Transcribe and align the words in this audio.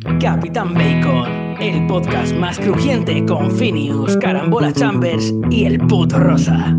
Capitán 0.00 0.72
Bacon, 0.72 1.56
el 1.60 1.86
podcast 1.86 2.32
más 2.32 2.58
crujiente 2.58 3.22
con 3.26 3.54
Phineas, 3.54 4.16
Carambola 4.16 4.72
Chambers 4.72 5.34
y 5.50 5.66
el 5.66 5.78
puto 5.86 6.18
rosa. 6.18 6.74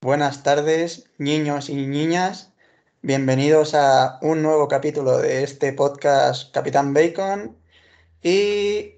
Buenas 0.00 0.44
tardes, 0.44 1.10
niños 1.18 1.68
y 1.68 1.74
niñas. 1.74 2.52
Bienvenidos 3.02 3.74
a 3.74 4.20
un 4.22 4.42
nuevo 4.42 4.68
capítulo 4.68 5.18
de 5.18 5.42
este 5.42 5.72
podcast 5.72 6.54
Capitán 6.54 6.94
Bacon. 6.94 7.56
Y 8.22 8.92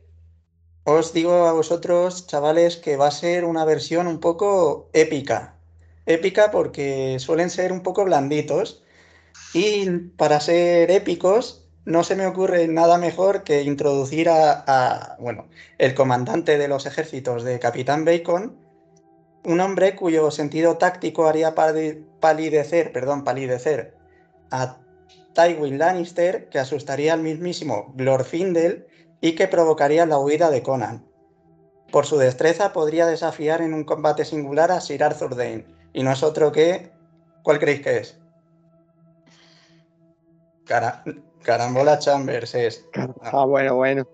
os 0.84 1.14
digo 1.14 1.46
a 1.46 1.52
vosotros, 1.52 2.26
chavales, 2.26 2.76
que 2.76 2.98
va 2.98 3.08
a 3.08 3.10
ser 3.10 3.46
una 3.46 3.64
versión 3.64 4.06
un 4.06 4.20
poco 4.20 4.90
épica. 4.92 5.59
Épica 6.06 6.50
porque 6.50 7.18
suelen 7.18 7.50
ser 7.50 7.72
un 7.72 7.82
poco 7.82 8.04
blanditos. 8.04 8.82
Y 9.54 9.88
para 10.16 10.40
ser 10.40 10.90
épicos, 10.90 11.68
no 11.84 12.04
se 12.04 12.16
me 12.16 12.26
ocurre 12.26 12.68
nada 12.68 12.98
mejor 12.98 13.42
que 13.42 13.62
introducir 13.62 14.28
a, 14.28 15.16
bueno, 15.18 15.48
el 15.78 15.94
comandante 15.94 16.58
de 16.58 16.68
los 16.68 16.86
ejércitos 16.86 17.42
de 17.42 17.58
Capitán 17.58 18.04
Bacon, 18.04 18.56
un 19.44 19.60
hombre 19.60 19.96
cuyo 19.96 20.30
sentido 20.30 20.76
táctico 20.76 21.26
haría 21.26 21.54
palidecer, 21.54 22.92
perdón, 22.92 23.24
palidecer 23.24 23.96
a 24.50 24.78
Tywin 25.34 25.78
Lannister, 25.78 26.48
que 26.48 26.58
asustaría 26.58 27.12
al 27.12 27.22
mismísimo 27.22 27.92
Glorfindel 27.96 28.86
y 29.20 29.34
que 29.34 29.48
provocaría 29.48 30.06
la 30.06 30.18
huida 30.18 30.50
de 30.50 30.62
Conan. 30.62 31.06
Por 31.90 32.06
su 32.06 32.18
destreza 32.18 32.72
podría 32.72 33.06
desafiar 33.06 33.62
en 33.62 33.74
un 33.74 33.84
combate 33.84 34.24
singular 34.24 34.70
a 34.70 34.80
Sir 34.80 35.02
Arthur 35.02 35.34
Dane, 35.34 35.64
y 35.92 36.02
no 36.02 36.12
es 36.12 36.22
otro 36.22 36.52
que... 36.52 36.90
¿Cuál 37.42 37.58
creéis 37.58 37.80
que 37.80 37.96
es? 37.98 38.18
Cara... 40.64 41.02
Carambola 41.42 41.98
Chambers 41.98 42.54
es. 42.54 42.86
Ah, 43.22 43.44
bueno, 43.44 43.76
bueno. 43.76 44.06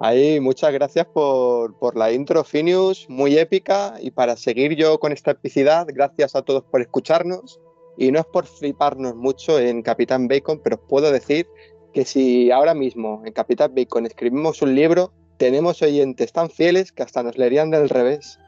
Ahí, 0.00 0.40
muchas 0.40 0.72
gracias 0.72 1.06
por, 1.06 1.78
por, 1.78 1.96
la 1.96 2.12
intro, 2.12 2.44
Finius, 2.44 3.08
muy 3.08 3.38
épica. 3.38 3.94
Y 4.00 4.10
para 4.10 4.36
seguir 4.36 4.74
yo 4.74 4.98
con 4.98 5.12
esta 5.12 5.32
epicidad, 5.32 5.86
gracias 5.88 6.34
a 6.34 6.42
todos 6.42 6.64
por 6.64 6.80
escucharnos. 6.80 7.60
Y 7.96 8.10
no 8.10 8.18
es 8.18 8.26
por 8.26 8.46
fliparnos 8.46 9.14
mucho 9.14 9.58
en 9.58 9.82
Capitán 9.82 10.26
Bacon, 10.26 10.60
pero 10.62 10.76
os 10.76 10.82
puedo 10.88 11.12
decir 11.12 11.46
que 11.92 12.04
si 12.04 12.50
ahora 12.50 12.74
mismo 12.74 13.22
en 13.24 13.32
Capitán 13.32 13.72
Bacon 13.74 14.04
escribimos 14.04 14.62
un 14.62 14.74
libro, 14.74 15.12
tenemos 15.36 15.80
oyentes 15.80 16.32
tan 16.32 16.50
fieles 16.50 16.90
que 16.90 17.04
hasta 17.04 17.22
nos 17.22 17.38
leerían 17.38 17.70
del 17.70 17.88
revés. 17.88 18.40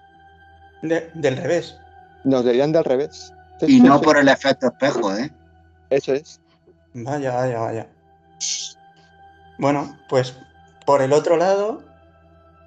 De, 0.83 1.09
¿Del 1.15 1.37
revés? 1.37 1.79
Nos 2.27 2.45
leerían 2.45 2.73
del 2.73 2.85
revés. 2.85 3.33
Sí, 3.61 3.79
y 3.79 3.81
no 3.81 4.01
por 4.01 4.19
el 4.19 4.29
efecto 4.29 4.67
espejo, 4.67 5.15
¿eh? 5.15 5.31
Eso 5.91 6.13
es. 6.13 6.41
Vaya, 6.93 7.33
vaya, 7.33 7.61
vaya. 7.61 7.87
Bueno, 9.59 9.97
pues 10.09 10.37
por 10.85 11.03
el 11.03 11.13
otro 11.13 11.37
lado, 11.37 11.85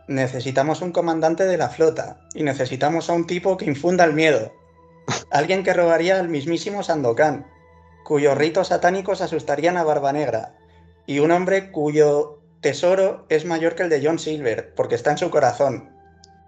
necesitamos 0.07 0.81
un 0.81 0.93
comandante 0.93 1.45
de 1.45 1.57
la 1.57 1.67
flota 1.67 2.21
y 2.33 2.43
necesitamos 2.43 3.09
a 3.09 3.13
un 3.13 3.27
tipo 3.27 3.57
que 3.57 3.65
infunda 3.65 4.05
el 4.05 4.13
miedo. 4.13 4.53
Alguien 5.31 5.63
que 5.63 5.73
robaría 5.73 6.19
al 6.19 6.29
mismísimo 6.29 6.81
Sandokan, 6.81 7.45
cuyos 8.05 8.37
ritos 8.37 8.69
satánicos 8.69 9.19
asustarían 9.19 9.75
a 9.75 9.83
Barba 9.83 10.13
Negra, 10.13 10.55
y 11.05 11.19
un 11.19 11.31
hombre 11.31 11.69
cuyo 11.69 12.39
tesoro 12.61 13.25
es 13.27 13.43
mayor 13.43 13.75
que 13.75 13.83
el 13.83 13.89
de 13.89 14.01
John 14.01 14.19
Silver, 14.19 14.73
porque 14.73 14.95
está 14.95 15.11
en 15.11 15.17
su 15.17 15.29
corazón. 15.29 15.89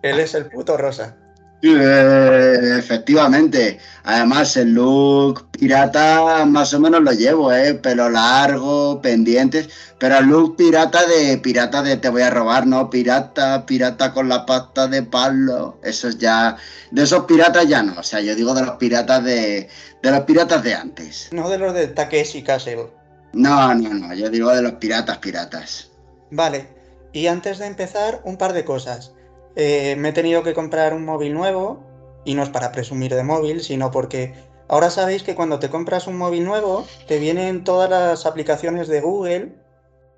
Él 0.01 0.21
es 0.21 0.33
el 0.33 0.47
puto 0.47 0.77
rosa. 0.77 1.17
Eh, 1.61 2.75
efectivamente. 2.79 3.79
Además, 4.03 4.57
el 4.57 4.73
look 4.73 5.51
pirata 5.51 6.43
más 6.45 6.73
o 6.73 6.79
menos 6.79 7.01
lo 7.01 7.11
llevo, 7.11 7.53
¿eh? 7.53 7.75
Pelo 7.75 8.09
largo, 8.09 8.99
pendientes. 9.01 9.69
Pero 9.99 10.17
el 10.17 10.25
look 10.25 10.55
pirata 10.55 11.05
de 11.05 11.37
pirata 11.37 11.83
de 11.83 11.97
te 11.97 12.09
voy 12.09 12.23
a 12.23 12.31
robar, 12.31 12.65
¿no? 12.65 12.89
Pirata, 12.89 13.65
pirata 13.65 14.11
con 14.11 14.27
la 14.27 14.45
pasta 14.45 14.87
de 14.87 15.03
palo. 15.03 15.79
Eso 15.83 16.07
es 16.07 16.17
ya. 16.17 16.57
De 16.89 17.03
esos 17.03 17.25
piratas 17.25 17.67
ya 17.67 17.83
no. 17.83 17.99
O 17.99 18.03
sea, 18.03 18.21
yo 18.21 18.35
digo 18.35 18.55
de 18.55 18.65
los 18.65 18.77
piratas 18.77 19.23
de. 19.23 19.69
De 20.01 20.11
los 20.11 20.21
piratas 20.21 20.63
de 20.63 20.73
antes. 20.73 21.29
No 21.31 21.47
de 21.47 21.59
los 21.59 21.75
de 21.75 21.87
Takeshi 21.87 22.41
Castle. 22.41 22.87
No, 23.33 23.73
no, 23.75 23.93
no. 23.93 24.13
Yo 24.15 24.29
digo 24.29 24.49
de 24.49 24.63
los 24.63 24.73
piratas, 24.73 25.19
piratas. 25.19 25.89
Vale. 26.31 26.67
Y 27.13 27.27
antes 27.27 27.59
de 27.59 27.67
empezar, 27.67 28.21
un 28.23 28.37
par 28.37 28.53
de 28.53 28.65
cosas. 28.65 29.11
Eh, 29.55 29.95
me 29.97 30.09
he 30.09 30.13
tenido 30.13 30.43
que 30.43 30.53
comprar 30.53 30.93
un 30.93 31.05
móvil 31.05 31.33
nuevo 31.33 31.83
y 32.23 32.35
no 32.35 32.43
es 32.43 32.49
para 32.49 32.71
presumir 32.71 33.13
de 33.15 33.23
móvil, 33.23 33.61
sino 33.61 33.91
porque 33.91 34.33
ahora 34.67 34.89
sabéis 34.89 35.23
que 35.23 35.35
cuando 35.35 35.59
te 35.59 35.69
compras 35.69 36.07
un 36.07 36.17
móvil 36.17 36.45
nuevo 36.45 36.85
te 37.07 37.19
vienen 37.19 37.63
todas 37.63 37.89
las 37.89 38.25
aplicaciones 38.25 38.87
de 38.87 39.01
Google 39.01 39.55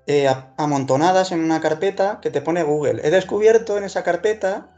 eh, 0.06 0.28
amontonadas 0.56 1.32
en 1.32 1.40
una 1.40 1.60
carpeta 1.60 2.20
que 2.20 2.30
te 2.30 2.42
pone 2.42 2.62
Google. 2.62 3.00
He 3.02 3.10
descubierto 3.10 3.78
en 3.78 3.84
esa 3.84 4.02
carpeta 4.02 4.68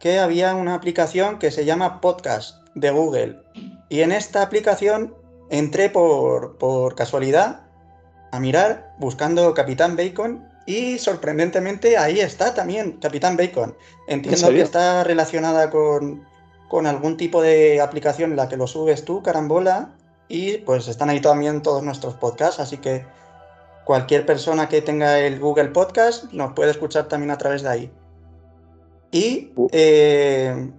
que 0.00 0.18
había 0.18 0.54
una 0.54 0.74
aplicación 0.74 1.38
que 1.38 1.50
se 1.50 1.64
llama 1.64 2.00
Podcast 2.00 2.66
de 2.74 2.90
Google 2.90 3.40
y 3.88 4.00
en 4.00 4.10
esta 4.10 4.42
aplicación 4.42 5.14
entré 5.50 5.90
por, 5.90 6.58
por 6.58 6.94
casualidad 6.94 7.60
a 8.32 8.40
mirar 8.40 8.94
buscando 8.98 9.54
Capitán 9.54 9.96
Bacon 9.96 10.48
y 10.66 10.98
sorprendentemente 10.98 11.98
ahí 11.98 12.20
está 12.20 12.54
también 12.54 12.92
Capitán 12.92 13.36
Bacon. 13.36 13.76
Entiendo 14.06 14.48
que 14.48 14.62
está 14.62 15.04
relacionada 15.04 15.70
con, 15.70 16.26
con, 16.68 16.86
algún 16.86 17.16
tipo 17.16 17.42
de 17.42 17.80
aplicación 17.80 18.30
en 18.30 18.36
la 18.36 18.48
que 18.48 18.56
lo 18.56 18.66
subes 18.66 19.04
tú, 19.04 19.22
carambola, 19.22 19.94
y 20.28 20.58
pues 20.58 20.88
están 20.88 21.10
ahí 21.10 21.20
también 21.20 21.62
todos 21.62 21.82
nuestros 21.82 22.14
podcasts, 22.14 22.60
así 22.60 22.78
que 22.78 23.04
cualquier 23.84 24.24
persona 24.24 24.68
que 24.68 24.80
tenga 24.80 25.18
el 25.20 25.38
Google 25.38 25.68
Podcast 25.68 26.32
nos 26.32 26.54
puede 26.54 26.70
escuchar 26.70 27.08
también 27.08 27.30
a 27.30 27.38
través 27.38 27.62
de 27.62 27.68
ahí. 27.68 27.92
Y 29.10 29.52
eh, 29.70 30.70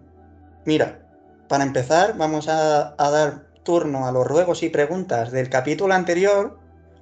mira, 0.66 1.07
para 1.47 1.63
empezar 1.63 2.17
vamos 2.17 2.50
a, 2.50 2.96
a 2.97 3.09
dar 3.12 3.46
turno 3.62 4.07
a 4.07 4.12
los 4.12 4.25
ruegos 4.25 4.63
y 4.63 4.69
preguntas 4.69 5.31
del 5.31 5.50
capítulo 5.50 5.94
anterior, 5.94 6.57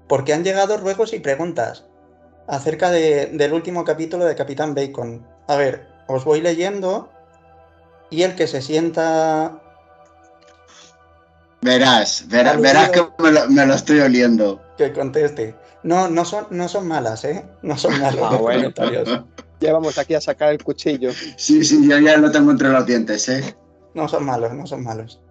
porque 0.09 0.33
han 0.33 0.43
llegado 0.43 0.77
ruegos 0.77 1.13
y 1.13 1.19
preguntas 1.19 1.85
acerca 2.47 2.91
de, 2.91 3.27
del 3.27 3.53
último 3.53 3.83
capítulo 3.83 4.25
de 4.25 4.35
Capitán 4.35 4.75
Bacon. 4.75 5.25
A 5.47 5.55
ver, 5.55 5.87
os 6.07 6.23
voy 6.25 6.41
leyendo 6.41 7.09
y 8.09 8.23
el 8.23 8.35
que 8.35 8.47
se 8.47 8.61
sienta... 8.61 9.59
Verás, 11.61 12.25
verás, 12.27 12.59
verás 12.59 12.89
que 12.89 13.07
me 13.19 13.31
lo, 13.31 13.49
me 13.49 13.65
lo, 13.65 13.73
estoy 13.73 14.01
oliendo. 14.01 14.61
Que 14.77 14.91
conteste. 14.91 15.55
No, 15.83 16.09
no 16.09 16.25
son, 16.25 16.47
no 16.49 16.67
son 16.67 16.87
malas, 16.87 17.23
¿eh? 17.23 17.45
No 17.61 17.77
son 17.77 17.99
malos 18.01 18.21
ah, 18.31 18.35
bueno. 18.35 18.73
Ya 19.61 19.71
vamos 19.71 19.97
aquí 19.97 20.13
a 20.13 20.19
sacar 20.19 20.51
el 20.51 20.61
cuchillo. 20.61 21.11
Sí, 21.37 21.63
sí, 21.63 21.87
yo 21.87 21.97
ya 21.99 22.17
lo 22.17 22.29
tengo 22.31 22.51
entre 22.51 22.67
los 22.67 22.85
dientes, 22.85 23.29
¿eh? 23.29 23.55
No 23.93 24.09
son 24.09 24.25
malos, 24.25 24.53
no 24.53 24.67
son 24.67 24.83
malos. 24.83 25.21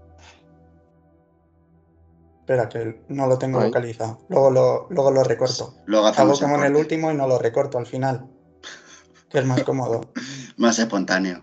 Espera, 2.52 2.68
que 2.68 3.02
no 3.08 3.26
lo 3.26 3.38
tengo 3.38 3.60
Ay. 3.60 3.66
localizado. 3.66 4.18
Luego 4.28 4.50
lo, 4.50 4.86
luego 4.90 5.10
lo 5.10 5.24
recorto. 5.24 5.74
Luego 5.86 6.08
Hago 6.08 6.38
como 6.38 6.56
en 6.56 6.64
el 6.64 6.76
último 6.76 7.10
y 7.10 7.14
no 7.14 7.26
lo 7.26 7.38
recorto 7.38 7.78
al 7.78 7.86
final. 7.86 8.28
Que 9.30 9.38
es 9.38 9.46
más 9.46 9.62
cómodo. 9.64 10.02
más 10.58 10.78
espontáneo. 10.78 11.42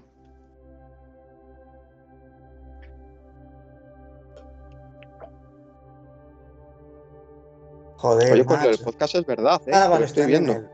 Joder. 7.98 8.34
Oye, 8.34 8.44
pues 8.46 8.64
el 8.64 8.78
podcast 8.78 9.16
es 9.16 9.26
verdad, 9.26 9.62
¿eh? 9.66 9.72
Ah, 9.74 9.88
vale, 9.88 10.06
estoy, 10.06 10.24
estoy 10.24 10.40
viendo. 10.40 10.70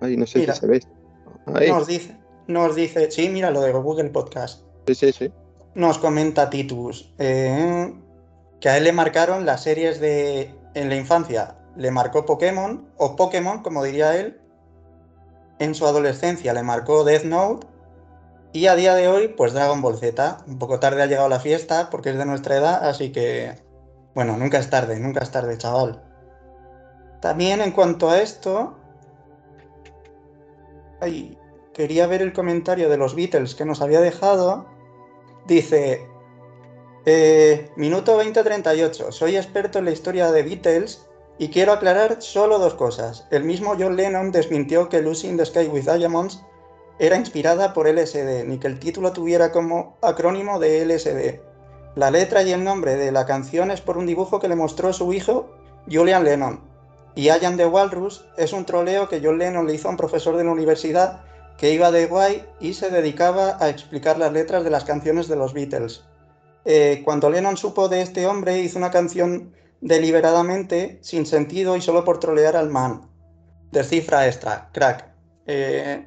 Ay, 0.00 0.16
no 0.16 0.26
sé 0.26 0.38
mira, 0.38 0.54
si 0.54 0.60
se 0.60 0.66
ve. 0.66 0.82
Ahí. 1.52 1.68
Nos 1.68 1.86
dice, 1.86 2.16
nos 2.46 2.74
dice, 2.76 3.10
sí, 3.10 3.28
mira 3.28 3.50
lo 3.50 3.60
de 3.60 3.72
Google 3.72 4.10
Podcast. 4.10 4.62
Sí, 4.86 4.94
sí, 4.94 5.12
sí. 5.12 5.32
Nos 5.74 5.98
comenta 5.98 6.48
Titus. 6.48 7.12
Eh, 7.18 7.92
que 8.60 8.68
a 8.68 8.76
él 8.76 8.84
le 8.84 8.92
marcaron 8.92 9.46
las 9.46 9.62
series 9.62 10.00
de 10.00 10.54
en 10.74 10.88
la 10.88 10.96
infancia, 10.96 11.56
le 11.76 11.90
marcó 11.90 12.24
Pokémon, 12.24 12.88
o 12.96 13.16
Pokémon, 13.16 13.62
como 13.62 13.82
diría 13.82 14.16
él, 14.16 14.40
en 15.58 15.74
su 15.74 15.86
adolescencia 15.86 16.52
le 16.52 16.62
marcó 16.62 17.04
Death 17.04 17.24
Note, 17.24 17.66
y 18.52 18.68
a 18.68 18.74
día 18.74 18.94
de 18.94 19.08
hoy, 19.08 19.28
pues 19.28 19.52
Dragon 19.52 19.82
Ball 19.82 19.98
Z. 19.98 20.38
Un 20.46 20.58
poco 20.58 20.80
tarde 20.80 21.02
ha 21.02 21.06
llegado 21.06 21.28
la 21.28 21.40
fiesta, 21.40 21.90
porque 21.90 22.10
es 22.10 22.16
de 22.16 22.24
nuestra 22.24 22.56
edad, 22.56 22.88
así 22.88 23.12
que, 23.12 23.54
bueno, 24.14 24.36
nunca 24.38 24.58
es 24.58 24.70
tarde, 24.70 24.98
nunca 24.98 25.22
es 25.22 25.30
tarde, 25.30 25.58
chaval. 25.58 26.02
También 27.20 27.60
en 27.60 27.72
cuanto 27.72 28.08
a 28.08 28.20
esto, 28.20 28.74
ay, 31.02 31.36
quería 31.74 32.06
ver 32.06 32.22
el 32.22 32.32
comentario 32.32 32.88
de 32.88 32.96
los 32.96 33.14
Beatles 33.14 33.54
que 33.54 33.66
nos 33.66 33.82
había 33.82 34.00
dejado. 34.00 34.66
Dice, 35.46 36.06
eh, 37.08 37.70
minuto 37.76 38.16
2038. 38.16 39.12
Soy 39.12 39.36
experto 39.36 39.78
en 39.78 39.84
la 39.84 39.92
historia 39.92 40.32
de 40.32 40.42
Beatles 40.42 41.06
y 41.38 41.50
quiero 41.50 41.72
aclarar 41.72 42.20
solo 42.20 42.58
dos 42.58 42.74
cosas. 42.74 43.28
El 43.30 43.44
mismo 43.44 43.76
John 43.78 43.94
Lennon 43.94 44.32
desmintió 44.32 44.88
que 44.88 45.00
Lucy 45.00 45.28
in 45.28 45.36
the 45.36 45.46
Sky 45.46 45.68
with 45.68 45.84
Diamonds 45.84 46.42
era 46.98 47.16
inspirada 47.16 47.72
por 47.72 47.86
LSD, 47.86 48.44
ni 48.46 48.58
que 48.58 48.66
el 48.66 48.80
título 48.80 49.12
tuviera 49.12 49.52
como 49.52 49.96
acrónimo 50.02 50.58
de 50.58 50.84
LSD. 50.84 51.40
La 51.94 52.10
letra 52.10 52.42
y 52.42 52.50
el 52.50 52.64
nombre 52.64 52.96
de 52.96 53.12
la 53.12 53.24
canción 53.24 53.70
es 53.70 53.80
por 53.80 53.98
un 53.98 54.06
dibujo 54.06 54.40
que 54.40 54.48
le 54.48 54.56
mostró 54.56 54.92
su 54.92 55.12
hijo 55.12 55.48
Julian 55.88 56.24
Lennon. 56.24 56.60
Y 57.14 57.26
Ian 57.26 57.56
the 57.56 57.66
Walrus 57.66 58.26
es 58.36 58.52
un 58.52 58.64
troleo 58.64 59.08
que 59.08 59.20
John 59.22 59.38
Lennon 59.38 59.68
le 59.68 59.74
hizo 59.74 59.86
a 59.86 59.92
un 59.92 59.96
profesor 59.96 60.36
de 60.36 60.42
la 60.42 60.50
universidad 60.50 61.22
que 61.56 61.72
iba 61.72 61.92
de 61.92 62.06
guay 62.06 62.44
y 62.58 62.74
se 62.74 62.90
dedicaba 62.90 63.58
a 63.60 63.68
explicar 63.68 64.18
las 64.18 64.32
letras 64.32 64.64
de 64.64 64.70
las 64.70 64.82
canciones 64.82 65.28
de 65.28 65.36
los 65.36 65.54
Beatles. 65.54 66.02
Eh, 66.68 67.02
cuando 67.04 67.30
Lennon 67.30 67.56
supo 67.56 67.88
de 67.88 68.02
este 68.02 68.26
hombre, 68.26 68.58
hizo 68.58 68.76
una 68.76 68.90
canción 68.90 69.54
deliberadamente, 69.80 70.98
sin 71.00 71.24
sentido 71.24 71.76
y 71.76 71.80
solo 71.80 72.04
por 72.04 72.18
trolear 72.18 72.56
al 72.56 72.70
man. 72.70 73.08
Descifra 73.70 74.26
extra, 74.26 74.68
crack. 74.72 75.06
Eh, 75.46 76.04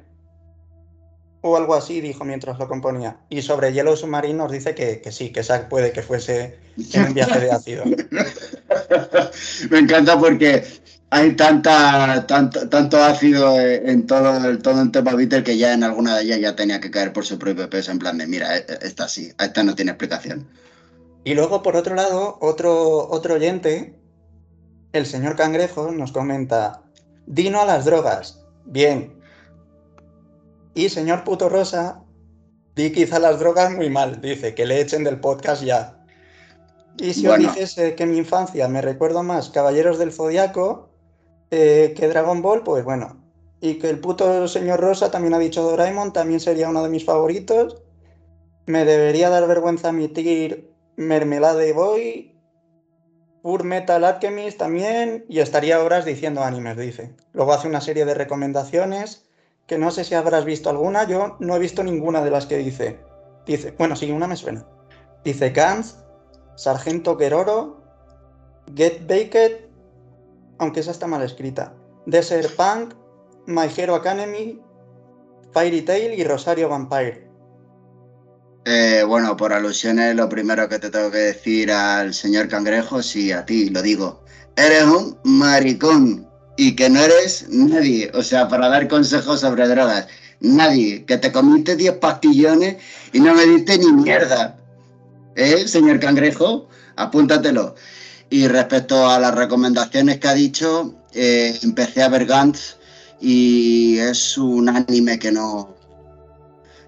o 1.40 1.56
algo 1.56 1.74
así 1.74 2.02
dijo 2.02 2.24
mientras 2.24 2.58
lo 2.58 2.68
componía. 2.68 3.16
Y 3.30 3.40
sobre 3.40 3.72
Yellow 3.72 3.96
Submarine 3.96 4.34
nos 4.34 4.52
dice 4.52 4.74
que, 4.74 5.00
que 5.00 5.10
sí, 5.10 5.32
que 5.32 5.42
Zack 5.42 5.68
puede 5.68 5.92
que 5.92 6.02
fuese 6.02 6.58
en 6.92 7.06
un 7.06 7.14
viaje 7.14 7.40
de 7.40 7.50
ácido. 7.50 7.84
Me 9.70 9.78
encanta 9.78 10.18
porque 10.18 10.62
hay 11.10 11.34
tanta, 11.34 12.24
tanto, 12.26 12.68
tanto 12.68 13.02
ácido 13.02 13.60
en 13.60 14.06
todo 14.06 14.48
el, 14.48 14.62
todo 14.62 14.80
el 14.80 14.92
tema 14.92 15.14
Beatles 15.14 15.42
que 15.42 15.58
ya 15.58 15.74
en 15.74 15.82
alguna 15.82 16.16
de 16.16 16.22
ellas 16.22 16.40
ya 16.40 16.56
tenía 16.56 16.80
que 16.80 16.90
caer 16.90 17.12
por 17.12 17.26
su 17.26 17.36
propio 17.36 17.68
peso, 17.68 17.90
en 17.90 17.98
plan 17.98 18.16
de, 18.16 18.28
mira, 18.28 18.56
e, 18.56 18.60
e, 18.60 18.78
esta 18.82 19.08
sí, 19.08 19.32
esta 19.38 19.64
no 19.64 19.74
tiene 19.74 19.90
explicación. 19.90 20.48
Y 21.24 21.34
luego, 21.34 21.62
por 21.62 21.74
otro 21.76 21.96
lado, 21.96 22.38
otro, 22.40 23.08
otro 23.10 23.34
oyente, 23.34 23.98
el 24.92 25.04
señor 25.04 25.36
Cangrejo, 25.36 25.90
nos 25.90 26.12
comenta, 26.12 26.82
Dino 27.26 27.60
a 27.60 27.64
las 27.64 27.84
drogas, 27.84 28.44
bien. 28.64 29.12
Y 30.74 30.88
señor 30.88 31.22
Puto 31.24 31.48
Rosa, 31.48 32.02
di 32.74 32.90
quizá 32.92 33.18
las 33.18 33.38
drogas 33.38 33.72
muy 33.72 33.90
mal, 33.90 34.20
dice, 34.20 34.54
que 34.54 34.66
le 34.66 34.80
echen 34.80 35.04
del 35.04 35.20
podcast 35.20 35.62
ya. 35.62 35.96
Y 36.98 37.12
si 37.14 37.26
Bueno. 37.26 37.48
os 37.48 37.54
dijese 37.54 37.94
que 37.94 38.06
mi 38.06 38.18
infancia 38.18 38.68
me 38.68 38.80
recuerdo 38.80 39.22
más 39.22 39.50
Caballeros 39.50 39.98
del 39.98 40.12
Zodiaco 40.12 40.89
eh, 41.50 41.94
que 41.96 42.08
Dragon 42.08 42.42
Ball, 42.42 42.62
pues 42.62 42.84
bueno. 42.84 43.20
Y 43.60 43.78
que 43.78 43.90
el 43.90 44.00
puto 44.00 44.48
señor 44.48 44.80
Rosa 44.80 45.10
también 45.10 45.34
ha 45.34 45.38
dicho 45.38 45.62
Doraemon, 45.62 46.12
también 46.12 46.40
sería 46.40 46.68
uno 46.68 46.82
de 46.82 46.88
mis 46.88 47.04
favoritos. 47.04 47.82
Me 48.66 48.84
debería 48.84 49.28
dar 49.28 49.46
vergüenza 49.46 49.88
admitir 49.88 50.70
Mermelade 50.96 51.72
Boy, 51.72 52.38
Pure 53.42 53.64
Metal 53.64 54.04
Alchemist 54.04 54.58
también, 54.58 55.24
y 55.28 55.40
estaría 55.40 55.82
horas 55.82 56.04
diciendo 56.04 56.42
animes, 56.42 56.76
dice. 56.76 57.14
Luego 57.32 57.52
hace 57.52 57.68
una 57.68 57.80
serie 57.80 58.04
de 58.04 58.14
recomendaciones 58.14 59.26
que 59.66 59.78
no 59.78 59.92
sé 59.92 60.02
si 60.02 60.14
habrás 60.14 60.44
visto 60.44 60.68
alguna, 60.68 61.06
yo 61.06 61.36
no 61.38 61.54
he 61.54 61.58
visto 61.60 61.84
ninguna 61.84 62.24
de 62.24 62.30
las 62.30 62.46
que 62.46 62.58
dice. 62.58 62.98
Dice, 63.46 63.72
bueno, 63.78 63.94
sí, 63.94 64.10
una 64.10 64.26
me 64.26 64.36
suena. 64.36 64.66
Dice 65.22 65.50
Gantz, 65.50 65.96
Sargento 66.56 67.16
Keroro, 67.16 67.80
Get 68.74 69.06
Baked, 69.06 69.69
aunque 70.60 70.80
esa 70.80 70.90
está 70.90 71.06
mal 71.06 71.22
escrita, 71.22 71.74
Desert 72.06 72.54
Punk, 72.54 72.94
My 73.46 73.66
Hero 73.74 73.94
Academy, 73.94 74.60
Fairy 75.52 75.82
Tail 75.82 76.12
y 76.12 76.22
Rosario 76.22 76.68
Vampire. 76.68 77.26
Eh, 78.66 79.02
bueno, 79.06 79.36
por 79.38 79.54
alusiones, 79.54 80.14
lo 80.14 80.28
primero 80.28 80.68
que 80.68 80.78
te 80.78 80.90
tengo 80.90 81.10
que 81.10 81.18
decir 81.18 81.72
al 81.72 82.12
señor 82.12 82.48
Cangrejo, 82.48 83.02
sí, 83.02 83.32
a 83.32 83.44
ti, 83.46 83.70
lo 83.70 83.80
digo. 83.80 84.22
Eres 84.54 84.84
un 84.84 85.18
maricón 85.24 86.28
y 86.58 86.76
que 86.76 86.90
no 86.90 87.00
eres 87.00 87.46
nadie, 87.48 88.10
o 88.12 88.22
sea, 88.22 88.46
para 88.46 88.68
dar 88.68 88.86
consejos 88.86 89.40
sobre 89.40 89.66
drogas. 89.66 90.08
Nadie, 90.40 91.06
que 91.06 91.16
te 91.16 91.32
comiste 91.32 91.74
10 91.74 91.94
pastillones 91.94 92.76
y 93.14 93.20
no 93.20 93.34
me 93.34 93.46
diste 93.46 93.78
ni 93.78 93.92
mierda. 93.92 94.58
¿Eh, 95.36 95.66
señor 95.66 96.00
Cangrejo? 96.00 96.68
Apúntatelo. 96.96 97.74
Y 98.30 98.46
respecto 98.46 99.08
a 99.10 99.18
las 99.18 99.34
recomendaciones 99.34 100.18
que 100.18 100.28
ha 100.28 100.34
dicho, 100.34 100.94
eh, 101.12 101.58
empecé 101.62 102.02
a 102.02 102.08
ver 102.08 102.26
Gantz 102.26 102.76
y 103.20 103.98
es 103.98 104.38
un 104.38 104.68
anime 104.68 105.18
que 105.18 105.32
no, 105.32 105.74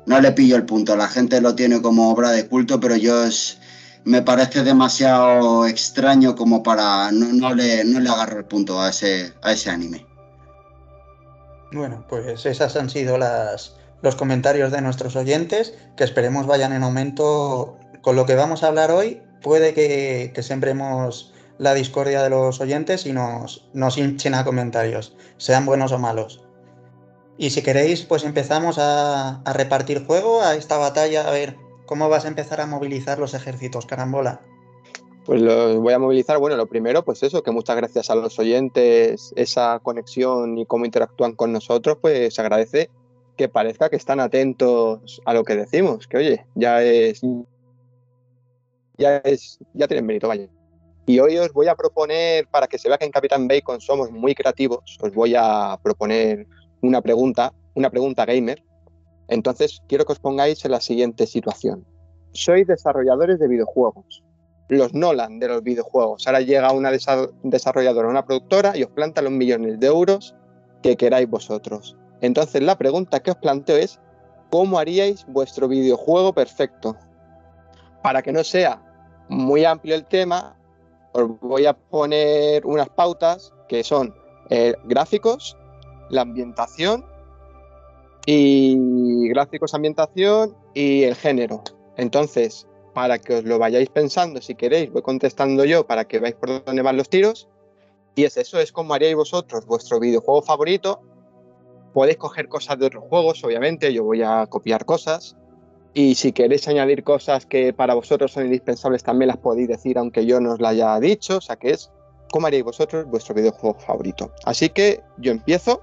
no 0.06 0.21
le 0.21 0.31
pillo 0.33 0.55
el 0.55 0.65
punto. 0.65 0.97
La 0.97 1.09
gente 1.09 1.41
lo 1.41 1.55
tiene 1.56 1.83
como 1.83 2.11
obra 2.12 2.31
de 2.31 2.47
culto, 2.47 2.79
pero 2.79 2.94
yo 2.94 3.25
es, 3.25 3.59
me 4.05 4.23
parece 4.23 4.62
demasiado 4.62 5.67
extraño 5.67 6.37
como 6.37 6.62
para 6.62 7.11
no, 7.11 7.27
no 7.33 7.55
le, 7.55 7.85
no 7.85 7.99
le 7.99 8.09
agarro 8.09 8.39
el 8.39 8.44
punto 8.44 8.81
a 8.81 8.91
ese, 8.91 9.33
a 9.43 9.53
ese 9.53 9.71
anime. 9.71 10.06
Bueno, 11.73 12.05
pues 12.09 12.47
esas 12.47 12.77
han 12.77 12.89
sido 12.89 13.19
las, 13.19 13.75
los 14.03 14.15
comentarios 14.15 14.71
de 14.71 14.81
nuestros 14.81 15.17
oyentes, 15.17 15.75
que 15.97 16.05
esperemos 16.05 16.47
vayan 16.47 16.73
en 16.73 16.83
aumento 16.83 17.79
con 18.00 18.15
lo 18.15 18.27
que 18.27 18.37
vamos 18.37 18.62
a 18.62 18.69
hablar 18.69 18.91
hoy. 18.91 19.23
Puede 19.41 19.75
que, 19.75 20.31
que 20.35 20.43
sembremos 20.43 21.31
la 21.58 21.75
discordia 21.75 22.22
de 22.22 22.31
los 22.31 22.60
oyentes 22.60 23.06
y 23.06 23.12
nos, 23.12 23.69
nos 23.72 23.99
hinchen 23.99 24.34
a 24.34 24.44
comentarios, 24.44 25.16
sean 25.37 25.66
buenos 25.66 25.93
o 25.93 25.99
malos. 25.99 26.44
Y 27.38 27.50
si 27.50 27.62
queréis, 27.62 28.02
pues 28.02 28.25
empezamos 28.25 28.78
a, 28.78 29.43
a 29.43 29.52
repartir 29.52 30.06
juego 30.06 30.43
a 30.43 30.54
esta 30.54 30.76
batalla, 30.76 31.26
a 31.26 31.31
ver 31.31 31.56
cómo 31.87 32.08
vas 32.08 32.25
a 32.25 32.28
empezar 32.28 32.60
a 32.60 32.66
movilizar 32.66 33.19
los 33.19 33.34
ejércitos, 33.34 33.87
carambola. 33.87 34.40
Pues 35.25 35.40
los 35.40 35.76
voy 35.76 35.93
a 35.93 35.99
movilizar. 35.99 36.38
Bueno, 36.38 36.56
lo 36.56 36.66
primero, 36.66 37.04
pues 37.04 37.22
eso, 37.22 37.43
que 37.43 37.52
muchas 37.52 37.76
gracias 37.76 38.10
a 38.10 38.14
los 38.14 38.38
oyentes, 38.38 39.32
esa 39.37 39.78
conexión 39.81 40.58
y 40.58 40.66
cómo 40.66 40.84
interactúan 40.84 41.34
con 41.34 41.52
nosotros, 41.52 41.98
pues 42.00 42.34
se 42.34 42.40
agradece 42.40 42.90
que 43.37 43.48
parezca 43.48 43.88
que 43.88 43.96
están 43.96 44.20
atentos 44.20 45.22
a 45.25 45.32
lo 45.32 45.44
que 45.44 45.56
decimos, 45.56 46.06
que 46.06 46.16
oye, 46.16 46.46
ya 46.55 46.82
es. 46.82 47.22
Ya 48.98 49.16
es. 49.19 49.58
Ya 49.75 49.87
tienen 49.87 50.06
mérito, 50.06 50.28
vaya. 50.28 50.48
Y 51.06 51.19
hoy 51.19 51.37
os 51.38 51.52
voy 51.52 51.69
a 51.69 51.75
proponer, 51.75 52.46
para 52.49 52.66
que 52.66 52.78
se 52.78 52.88
vea 52.88 52.99
que 52.99 53.04
en 53.04 53.10
Capitán 53.10 53.49
Bacon 53.49 53.81
somos 53.81 54.10
muy 54.10 54.34
creativos, 54.34 54.99
os 55.00 55.12
voy 55.12 55.34
a 55.37 55.78
proponer 55.82 56.46
una 56.81 57.00
pregunta, 57.00 57.52
una 57.75 57.90
pregunta 57.90 58.25
gamer. 58.25 58.62
Entonces, 59.28 59.82
quiero 59.88 60.04
que 60.04 60.12
os 60.12 60.19
pongáis 60.19 60.64
en 60.64 60.70
la 60.70 60.81
siguiente 60.81 61.26
situación. 61.26 61.84
Sois 62.32 62.66
desarrolladores 62.66 63.38
de 63.38 63.49
videojuegos 63.49 64.22
los 64.76 64.94
Nolan 64.94 65.38
de 65.38 65.49
los 65.49 65.62
videojuegos. 65.62 66.26
Ahora 66.26 66.40
llega 66.40 66.72
una 66.72 66.90
desa 66.90 67.28
desarrolladora, 67.43 68.08
una 68.08 68.25
productora 68.25 68.76
y 68.76 68.82
os 68.82 68.90
planta 68.90 69.22
los 69.22 69.32
millones 69.32 69.78
de 69.78 69.87
euros 69.87 70.34
que 70.82 70.96
queráis 70.96 71.28
vosotros. 71.28 71.96
Entonces 72.20 72.62
la 72.62 72.76
pregunta 72.78 73.20
que 73.20 73.32
os 73.32 73.37
planteo 73.37 73.76
es, 73.76 74.00
¿cómo 74.50 74.78
haríais 74.78 75.26
vuestro 75.26 75.69
videojuego 75.69 76.32
perfecto? 76.32 76.96
Para 78.02 78.22
que 78.22 78.32
no 78.32 78.43
sea 78.44 78.82
muy 79.28 79.64
amplio 79.64 79.94
el 79.94 80.06
tema, 80.06 80.56
os 81.12 81.40
voy 81.40 81.66
a 81.66 81.74
poner 81.74 82.64
unas 82.66 82.88
pautas 82.88 83.52
que 83.69 83.84
son 83.84 84.14
eh, 84.50 84.74
gráficos, 84.84 85.56
la 86.10 86.22
ambientación 86.22 87.04
y 88.26 89.28
gráficos, 89.28 89.74
ambientación 89.74 90.56
y 90.74 91.04
el 91.04 91.14
género. 91.14 91.62
Entonces, 91.96 92.66
para 92.94 93.19
que 93.19 93.36
os 93.36 93.44
lo 93.44 93.58
vayáis 93.58 93.88
pensando, 93.88 94.40
si 94.40 94.54
queréis, 94.54 94.92
voy 94.92 95.02
contestando 95.02 95.64
yo 95.64 95.86
para 95.86 96.04
que 96.04 96.19
veáis 96.19 96.36
por 96.36 96.64
dónde 96.64 96.82
van 96.82 96.96
los 96.96 97.08
tiros. 97.08 97.48
Y 98.14 98.24
es 98.24 98.36
eso, 98.36 98.60
es 98.60 98.72
como 98.72 98.92
haríais 98.94 99.16
vosotros 99.16 99.64
vuestro 99.64 99.98
videojuego 99.98 100.42
favorito. 100.42 101.00
Podéis 101.94 102.19
coger 102.19 102.48
cosas 102.48 102.78
de 102.78 102.86
otros 102.86 103.04
juegos, 103.08 103.42
obviamente, 103.44 103.92
yo 103.92 104.04
voy 104.04 104.22
a 104.22 104.46
copiar 104.46 104.84
cosas. 104.84 105.36
Y 105.94 106.15
si 106.15 106.32
queréis 106.32 106.67
añadir 106.69 107.05
cosas 107.05 107.44
que 107.44 107.72
para 107.72 107.94
vosotros 107.94 108.32
son 108.32 108.46
indispensables, 108.46 109.03
también 109.03 109.29
las 109.29 109.37
podéis 109.37 109.69
decir, 109.69 109.99
aunque 109.99 110.25
yo 110.25 110.41
no 110.41 110.53
os 110.53 110.61
las 110.61 110.72
haya 110.72 110.99
dicho. 111.01 111.37
O 111.37 111.41
sea 111.41 111.56
que 111.56 111.70
es 111.70 111.91
cómo 112.31 112.46
haríais 112.46 112.65
vosotros 112.65 113.06
vuestro 113.06 113.34
videojuego 113.34 113.79
favorito. 113.79 114.32
Así 114.44 114.70
que 114.70 115.03
yo 115.19 115.32
empiezo. 115.32 115.82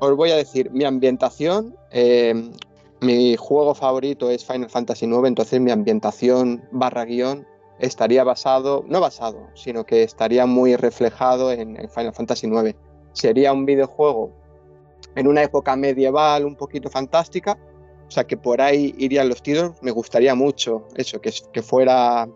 Os 0.00 0.16
voy 0.16 0.30
a 0.30 0.36
decir 0.36 0.70
mi 0.70 0.84
ambientación. 0.84 1.76
Eh, 1.90 2.50
mi 3.00 3.36
juego 3.36 3.74
favorito 3.74 4.30
es 4.30 4.44
Final 4.46 4.70
Fantasy 4.70 5.04
IX, 5.04 5.26
entonces 5.26 5.60
mi 5.60 5.70
ambientación 5.70 6.64
barra 6.72 7.04
guion 7.04 7.46
estaría 7.78 8.24
basado, 8.24 8.84
no 8.88 9.00
basado, 9.00 9.48
sino 9.54 9.84
que 9.84 10.02
estaría 10.02 10.46
muy 10.46 10.76
reflejado 10.76 11.52
en, 11.52 11.78
en, 11.78 11.90
Final 11.90 12.14
Fantasy 12.14 12.46
IX. 12.46 12.74
Sería 13.12 13.52
un 13.52 13.66
videojuego 13.66 14.30
en 15.16 15.26
una 15.26 15.42
época 15.42 15.76
medieval 15.76 16.46
un 16.46 16.56
poquito 16.56 16.88
fantástica, 16.88 17.58
o 18.06 18.10
sea 18.10 18.24
que 18.24 18.36
por 18.36 18.60
ahí 18.60 18.94
irían 18.98 19.28
los 19.28 19.42
tiros. 19.42 19.72
Me 19.82 19.90
gustaría 19.90 20.34
mucho 20.34 20.86
eso, 20.96 21.20
que, 21.20 21.62
fuera 21.62 22.28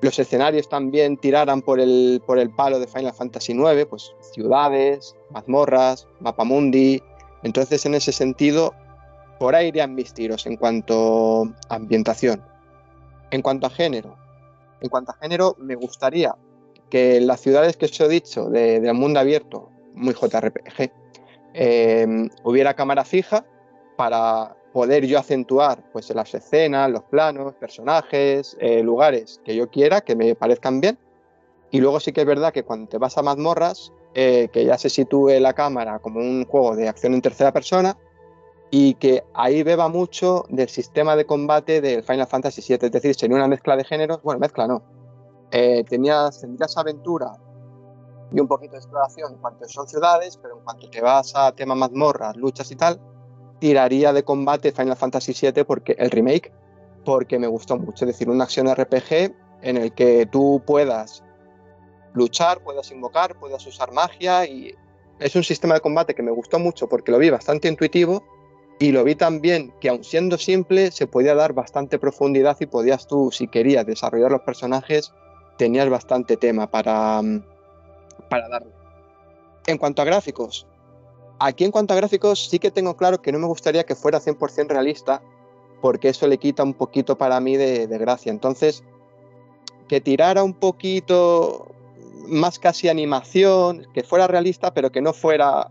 los 0.00 0.18
escenarios 0.18 0.68
también 0.68 1.16
tiraran 1.16 1.62
por 1.62 1.80
el, 1.80 2.22
por 2.24 2.38
el 2.38 2.50
palo 2.50 2.78
de 2.78 2.86
Final 2.86 3.12
Fantasy 3.12 3.52
IX, 3.52 3.86
pues 3.86 4.12
ciudades, 4.32 5.16
mazmorras, 5.30 6.06
mapamundi. 6.20 7.02
Entonces, 7.42 7.84
en 7.86 7.94
ese 7.94 8.12
sentido, 8.12 8.74
por 9.38 9.54
ahí 9.54 9.68
irían 9.68 9.94
mis 9.94 10.12
tiros 10.12 10.46
en 10.46 10.56
cuanto 10.56 11.44
a 11.68 11.74
ambientación. 11.74 12.42
En 13.30 13.42
cuanto 13.42 13.66
a 13.66 13.70
género, 13.70 14.16
en 14.80 14.88
cuanto 14.88 15.12
a 15.12 15.14
género, 15.14 15.56
me 15.58 15.74
gustaría 15.74 16.34
que 16.90 17.20
las 17.20 17.40
ciudades 17.40 17.76
que 17.76 17.86
os 17.86 18.00
he 18.00 18.08
dicho 18.08 18.48
de, 18.48 18.80
del 18.80 18.94
mundo 18.94 19.20
abierto, 19.20 19.70
muy 19.94 20.14
JRPG, 20.14 20.90
eh, 21.54 22.28
hubiera 22.44 22.74
cámara 22.74 23.04
fija 23.04 23.44
para 23.96 24.56
poder 24.72 25.06
yo 25.06 25.18
acentuar 25.18 25.82
pues 25.92 26.10
las 26.10 26.34
escenas, 26.34 26.90
los 26.90 27.02
planos, 27.04 27.54
personajes, 27.54 28.56
eh, 28.60 28.82
lugares 28.82 29.40
que 29.44 29.54
yo 29.54 29.70
quiera, 29.70 30.00
que 30.00 30.16
me 30.16 30.34
parezcan 30.34 30.80
bien. 30.80 30.98
Y 31.70 31.80
luego 31.80 32.00
sí 32.00 32.12
que 32.12 32.22
es 32.22 32.26
verdad 32.26 32.52
que 32.52 32.64
cuando 32.64 32.88
te 32.88 32.98
vas 32.98 33.18
a 33.18 33.22
mazmorras, 33.22 33.92
eh, 34.14 34.48
que 34.52 34.64
ya 34.64 34.78
se 34.78 34.88
sitúe 34.88 35.38
la 35.40 35.52
cámara 35.52 35.98
como 35.98 36.20
un 36.20 36.44
juego 36.46 36.74
de 36.74 36.88
acción 36.88 37.14
en 37.14 37.22
tercera 37.22 37.52
persona 37.52 37.96
y 38.70 38.94
que 38.94 39.24
ahí 39.34 39.62
beba 39.62 39.88
mucho 39.88 40.44
del 40.48 40.68
sistema 40.68 41.16
de 41.16 41.26
combate 41.26 41.80
del 41.80 42.02
Final 42.02 42.26
Fantasy 42.26 42.62
VII. 42.66 42.86
Es 42.86 42.92
decir, 42.92 43.14
sería 43.14 43.36
una 43.36 43.48
mezcla 43.48 43.76
de 43.76 43.84
géneros, 43.84 44.22
bueno, 44.22 44.40
mezcla 44.40 44.66
no. 44.66 44.82
Eh, 45.50 45.84
tenías, 45.88 46.40
tendrías 46.40 46.76
aventura 46.76 47.32
y 48.30 48.40
un 48.40 48.48
poquito 48.48 48.72
de 48.72 48.78
exploración 48.78 49.32
en 49.32 49.38
cuanto 49.38 49.66
son 49.68 49.88
ciudades, 49.88 50.36
pero 50.36 50.58
en 50.58 50.64
cuanto 50.64 50.90
te 50.90 51.00
vas 51.00 51.34
a 51.34 51.52
tema 51.52 51.74
mazmorras, 51.74 52.36
luchas 52.36 52.70
y 52.70 52.76
tal, 52.76 53.00
tiraría 53.58 54.12
de 54.12 54.22
combate 54.22 54.72
Final 54.72 54.96
Fantasy 54.96 55.32
VII 55.32 55.64
porque 55.64 55.96
el 55.98 56.10
remake, 56.10 56.52
porque 57.04 57.38
me 57.38 57.46
gustó 57.46 57.76
mucho. 57.76 58.04
Es 58.04 58.12
decir, 58.12 58.28
una 58.28 58.44
acción 58.44 58.72
RPG 58.72 59.34
en 59.62 59.76
el 59.76 59.92
que 59.92 60.26
tú 60.26 60.62
puedas 60.66 61.22
luchar, 62.14 62.60
puedas 62.62 62.90
invocar, 62.90 63.38
puedas 63.38 63.66
usar 63.66 63.92
magia 63.92 64.46
y 64.46 64.74
es 65.18 65.34
un 65.34 65.44
sistema 65.44 65.74
de 65.74 65.80
combate 65.80 66.14
que 66.14 66.22
me 66.22 66.30
gustó 66.30 66.58
mucho 66.58 66.88
porque 66.88 67.12
lo 67.12 67.18
vi 67.18 67.30
bastante 67.30 67.68
intuitivo 67.68 68.24
y 68.78 68.92
lo 68.92 69.02
vi 69.02 69.14
también 69.14 69.72
que 69.80 69.88
aun 69.88 70.04
siendo 70.04 70.38
simple 70.38 70.90
se 70.92 71.06
podía 71.06 71.34
dar 71.34 71.52
bastante 71.52 71.98
profundidad 71.98 72.56
y 72.60 72.66
podías 72.66 73.06
tú, 73.08 73.30
si 73.32 73.48
querías 73.48 73.84
desarrollar 73.84 74.30
los 74.30 74.42
personajes, 74.42 75.12
tenías 75.56 75.88
bastante 75.88 76.36
tema 76.36 76.70
para, 76.70 77.20
para 78.30 78.48
darle. 78.48 78.72
En 79.66 79.78
cuanto 79.78 80.02
a 80.02 80.04
gráficos, 80.04 80.66
aquí 81.38 81.64
en 81.64 81.70
cuanto 81.70 81.94
a 81.94 81.96
gráficos 81.96 82.48
sí 82.48 82.58
que 82.58 82.70
tengo 82.70 82.96
claro 82.96 83.20
que 83.22 83.32
no 83.32 83.38
me 83.38 83.46
gustaría 83.46 83.84
que 83.84 83.94
fuera 83.94 84.20
100% 84.20 84.68
realista 84.68 85.22
porque 85.80 86.08
eso 86.08 86.26
le 86.26 86.38
quita 86.38 86.62
un 86.62 86.74
poquito 86.74 87.16
para 87.16 87.40
mí 87.40 87.56
de, 87.56 87.86
gracia. 87.86 88.30
Entonces, 88.30 88.82
que 89.86 90.00
tirara 90.00 90.42
un 90.42 90.54
poquito 90.54 91.68
más 92.26 92.58
casi 92.58 92.88
animación, 92.88 93.86
que 93.94 94.02
fuera 94.02 94.26
realista, 94.26 94.74
pero 94.74 94.90
que 94.90 95.00
no 95.00 95.12
fuera 95.12 95.70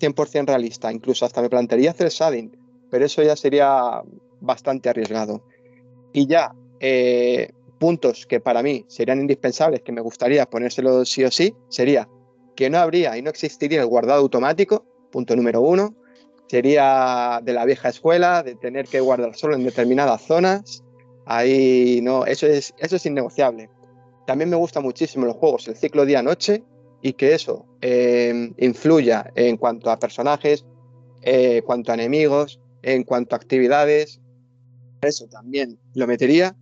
100% 0.00 0.46
realista. 0.46 0.92
Incluso 0.92 1.24
hasta 1.24 1.40
me 1.40 1.48
plantearía 1.48 1.92
hacer 1.92 2.08
shading, 2.08 2.56
pero 2.90 3.06
eso 3.06 3.22
ya 3.22 3.36
sería 3.36 4.02
bastante 4.40 4.88
arriesgado. 4.88 5.42
Y 6.12 6.26
ya, 6.26 6.54
eh, 6.80 7.52
puntos 7.78 8.26
que 8.26 8.40
para 8.40 8.62
mí 8.62 8.84
serían 8.88 9.20
indispensables, 9.20 9.82
que 9.82 9.92
me 9.92 10.00
gustaría 10.00 10.46
ponérselo 10.46 11.04
sí 11.04 11.24
o 11.24 11.30
sí, 11.30 11.54
sería 11.68 12.08
que 12.54 12.70
no 12.70 12.78
habría 12.78 13.16
y 13.16 13.22
no 13.22 13.30
existiría 13.30 13.80
el 13.80 13.86
guardado 13.86 14.20
automático, 14.20 14.84
punto 15.14 15.36
número 15.36 15.60
uno. 15.60 15.94
Sería 16.48 17.40
de 17.42 17.52
la 17.52 17.64
vieja 17.64 17.88
escuela, 17.88 18.42
de 18.42 18.56
tener 18.56 18.86
que 18.86 19.00
guardar 19.00 19.36
solo 19.36 19.54
en 19.54 19.62
determinadas 19.62 20.22
zonas. 20.22 20.82
Ahí 21.24 22.00
no, 22.02 22.26
eso 22.26 22.46
es, 22.46 22.74
eso 22.78 22.96
es 22.96 23.06
innegociable. 23.06 23.70
También 24.26 24.50
me 24.50 24.56
gusta 24.56 24.80
muchísimo 24.80 25.24
los 25.24 25.36
juegos, 25.36 25.68
el 25.68 25.76
ciclo 25.76 26.04
día-noche, 26.04 26.64
y 27.00 27.12
que 27.12 27.34
eso 27.34 27.64
eh, 27.80 28.52
influya 28.58 29.30
en 29.36 29.56
cuanto 29.56 29.90
a 29.90 29.98
personajes, 29.98 30.64
en 31.22 31.62
cuanto 31.62 31.92
a 31.92 31.94
enemigos, 31.94 32.60
en 32.82 33.04
cuanto 33.04 33.36
a 33.36 33.38
actividades. 33.38 34.20
Eso 35.00 35.26
también 35.28 35.78
lo 35.94 36.06
metería. 36.06 36.56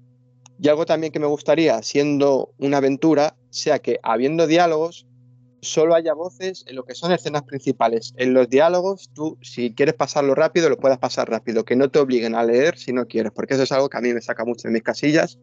Y 0.60 0.68
algo 0.68 0.84
también 0.84 1.12
que 1.12 1.20
me 1.20 1.26
gustaría, 1.26 1.82
siendo 1.82 2.52
una 2.58 2.76
aventura, 2.76 3.34
sea 3.50 3.78
que 3.78 3.98
habiendo 4.02 4.46
diálogos, 4.46 5.06
solo 5.62 5.94
haya 5.94 6.12
voces 6.12 6.64
en 6.66 6.76
lo 6.76 6.84
que 6.84 6.94
son 6.94 7.12
escenas 7.12 7.44
principales. 7.44 8.12
En 8.16 8.34
los 8.34 8.50
diálogos, 8.50 9.10
tú, 9.14 9.38
si 9.40 9.72
quieres 9.72 9.94
pasarlo 9.94 10.34
rápido, 10.34 10.68
lo 10.68 10.76
puedas 10.76 10.98
pasar 10.98 11.30
rápido, 11.30 11.64
que 11.64 11.76
no 11.76 11.88
te 11.88 12.00
obliguen 12.00 12.34
a 12.34 12.44
leer 12.44 12.76
si 12.76 12.92
no 12.92 13.06
quieres, 13.06 13.32
porque 13.32 13.54
eso 13.54 13.62
es 13.62 13.72
algo 13.72 13.88
que 13.88 13.96
a 13.96 14.00
mí 14.00 14.12
me 14.12 14.20
saca 14.20 14.44
mucho 14.44 14.68
de 14.68 14.74
mis 14.74 14.82
casillas 14.82 15.38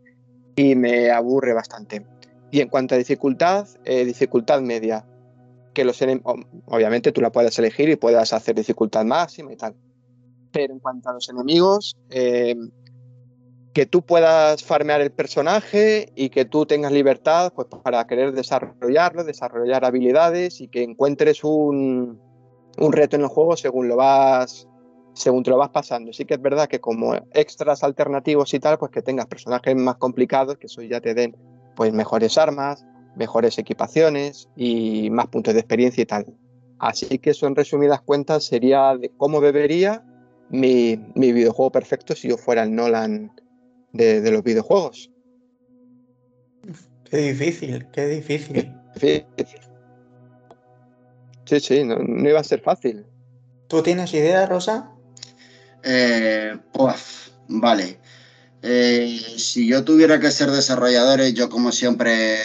y 0.56 0.76
me 0.76 1.10
aburre 1.10 1.54
bastante. 1.54 2.06
Y 2.52 2.60
en 2.60 2.68
cuanto 2.68 2.96
a 2.96 2.98
dificultad, 2.98 3.68
eh, 3.86 4.04
dificultad 4.04 4.62
media, 4.62 5.06
que 5.74 5.86
los 5.86 6.02
obviamente 6.66 7.12
tú 7.14 7.22
la 7.22 7.32
puedes 7.32 7.58
elegir 7.58 7.88
y 7.90 7.96
puedas 7.96 8.34
hacer 8.34 8.56
dificultad 8.56 9.06
máxima 9.06 9.54
y 9.54 9.56
tal. 9.56 9.76
Pero 10.52 10.74
en 10.74 10.80
cuanto 10.80 11.10
a 11.10 11.14
los 11.14 11.30
enemigos, 11.30 11.96
eh, 12.10 12.56
que 13.74 13.86
tú 13.86 14.02
puedas 14.02 14.64
farmear 14.64 15.02
el 15.02 15.12
personaje 15.12 16.12
y 16.16 16.30
que 16.30 16.46
tú 16.46 16.66
tengas 16.66 16.92
libertad 16.92 17.54
pues, 17.54 17.68
para 17.84 18.06
querer 18.08 18.34
desarrollarlo, 18.34 19.24
desarrollar 19.24 19.86
habilidades 19.86 20.62
y 20.62 20.68
que 20.68 20.84
encuentres 20.84 21.44
un, 21.44 22.20
un 22.78 22.92
reto 22.92 23.16
en 23.16 23.24
el 23.24 23.28
juego 23.28 23.56
según 23.58 23.88
lo 23.88 23.96
vas 23.96 24.68
según 25.14 25.44
te 25.44 25.50
lo 25.50 25.58
vas 25.58 25.70
pasando. 25.70 26.14
Sí 26.14 26.26
que 26.26 26.36
es 26.36 26.42
verdad 26.42 26.68
que 26.68 26.80
como 26.80 27.14
extras 27.34 27.84
alternativos 27.84 28.54
y 28.54 28.60
tal, 28.60 28.78
pues 28.78 28.92
que 28.92 29.02
tengas 29.02 29.28
personajes 29.28 29.76
más 29.76 29.98
complicados, 29.98 30.58
que 30.58 30.68
eso 30.68 30.82
ya 30.82 31.02
te 31.02 31.14
den 31.14 31.36
pues 31.76 31.94
mejores 31.94 32.38
armas, 32.38 32.86
mejores 33.16 33.58
equipaciones 33.58 34.50
y 34.56 35.10
más 35.10 35.28
puntos 35.28 35.54
de 35.54 35.60
experiencia 35.60 36.02
y 36.02 36.06
tal. 36.06 36.38
Así 36.80 37.20
que 37.20 37.32
eso 37.32 37.48
en 37.48 37.56
resumidas 37.56 38.02
cuentas 38.02 38.46
sería 38.46 38.96
de 38.96 39.12
cómo 39.18 39.42
bebería 39.42 40.06
mi, 40.50 40.98
mi 41.16 41.34
videojuego 41.34 41.72
perfecto 41.72 42.16
si 42.16 42.30
yo 42.30 42.38
fuera 42.38 42.64
el 42.64 42.74
Nolan 42.74 43.32
de, 43.94 44.22
de 44.22 44.32
los 44.32 44.44
videojuegos. 44.44 45.12
Qué 47.10 47.18
difícil, 47.18 47.88
qué 47.92 48.08
difícil. 48.08 48.72
Sí, 51.46 51.60
sí, 51.60 51.84
no, 51.84 51.98
no 51.98 52.30
iba 52.30 52.40
a 52.40 52.44
ser 52.44 52.62
fácil. 52.62 53.06
¿Tú 53.68 53.82
tienes 53.82 54.14
idea, 54.14 54.46
Rosa? 54.46 54.92
Eh, 55.84 56.56
pues, 56.74 57.32
vale. 57.48 58.00
Eh, 58.62 59.20
si 59.38 59.68
yo 59.68 59.84
tuviera 59.84 60.20
que 60.20 60.32
ser 60.32 60.52
desarrollador, 60.52 61.22
yo 61.34 61.50
como 61.50 61.72
siempre 61.72 62.38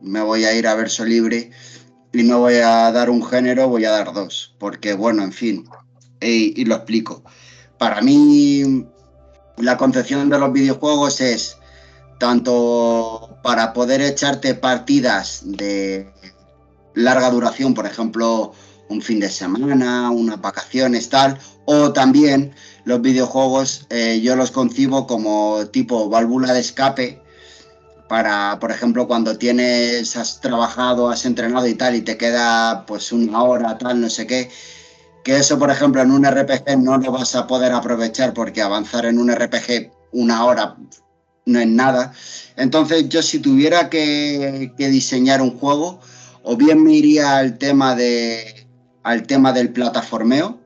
me 0.00 0.22
voy 0.22 0.44
a 0.44 0.54
ir 0.54 0.66
a 0.66 0.74
verso 0.74 1.04
libre 1.04 1.50
y 2.12 2.22
no 2.22 2.38
voy 2.40 2.54
a 2.54 2.90
dar 2.92 3.10
un 3.10 3.22
género, 3.24 3.68
voy 3.68 3.84
a 3.84 3.90
dar 3.90 4.12
dos. 4.12 4.54
Porque, 4.58 4.94
bueno, 4.94 5.22
en 5.22 5.32
fin, 5.32 5.64
y, 6.20 6.58
y 6.60 6.64
lo 6.64 6.76
explico. 6.76 7.24
Para 7.78 8.00
mí, 8.00 8.86
la 9.58 9.76
concepción 9.76 10.28
de 10.28 10.38
los 10.38 10.52
videojuegos 10.52 11.20
es 11.20 11.56
tanto 12.18 13.36
para 13.42 13.72
poder 13.72 14.00
echarte 14.00 14.54
partidas 14.54 15.42
de 15.44 16.12
larga 16.94 17.30
duración, 17.30 17.74
por 17.74 17.86
ejemplo, 17.86 18.52
un 18.88 19.02
fin 19.02 19.20
de 19.20 19.30
semana, 19.30 20.10
unas 20.10 20.40
vacaciones, 20.40 21.08
tal, 21.08 21.38
o 21.64 21.92
también 21.92 22.54
los 22.84 23.00
videojuegos 23.00 23.86
eh, 23.90 24.20
yo 24.22 24.36
los 24.36 24.50
concibo 24.50 25.06
como 25.06 25.66
tipo 25.72 26.08
válvula 26.08 26.52
de 26.52 26.60
escape 26.60 27.20
para, 28.08 28.58
por 28.60 28.70
ejemplo, 28.70 29.08
cuando 29.08 29.38
tienes, 29.38 30.16
has 30.16 30.40
trabajado, 30.40 31.08
has 31.08 31.24
entrenado 31.24 31.66
y 31.66 31.74
tal, 31.74 31.96
y 31.96 32.02
te 32.02 32.18
queda 32.18 32.84
pues 32.86 33.10
una 33.10 33.42
hora, 33.42 33.78
tal, 33.78 34.02
no 34.02 34.10
sé 34.10 34.26
qué, 34.26 34.50
que 35.22 35.36
eso, 35.36 35.58
por 35.58 35.70
ejemplo, 35.70 36.02
en 36.02 36.10
un 36.10 36.24
RPG 36.24 36.78
no 36.78 36.98
lo 36.98 37.12
vas 37.12 37.34
a 37.34 37.46
poder 37.46 37.72
aprovechar 37.72 38.34
porque 38.34 38.62
avanzar 38.62 39.06
en 39.06 39.18
un 39.18 39.32
RPG 39.32 39.90
una 40.12 40.44
hora 40.44 40.76
no 41.46 41.58
es 41.60 41.66
nada. 41.66 42.12
Entonces 42.56 43.08
yo 43.08 43.22
si 43.22 43.38
tuviera 43.38 43.88
que, 43.90 44.72
diseñar 44.76 45.40
un 45.40 45.58
juego, 45.58 46.00
o 46.42 46.56
bien 46.56 46.82
me 46.82 46.92
iría 46.92 47.36
al 47.38 47.58
tema 47.58 47.94
de 47.94 48.66
al 49.04 49.26
tema 49.26 49.52
del 49.52 49.72
plataformeo 49.72 50.60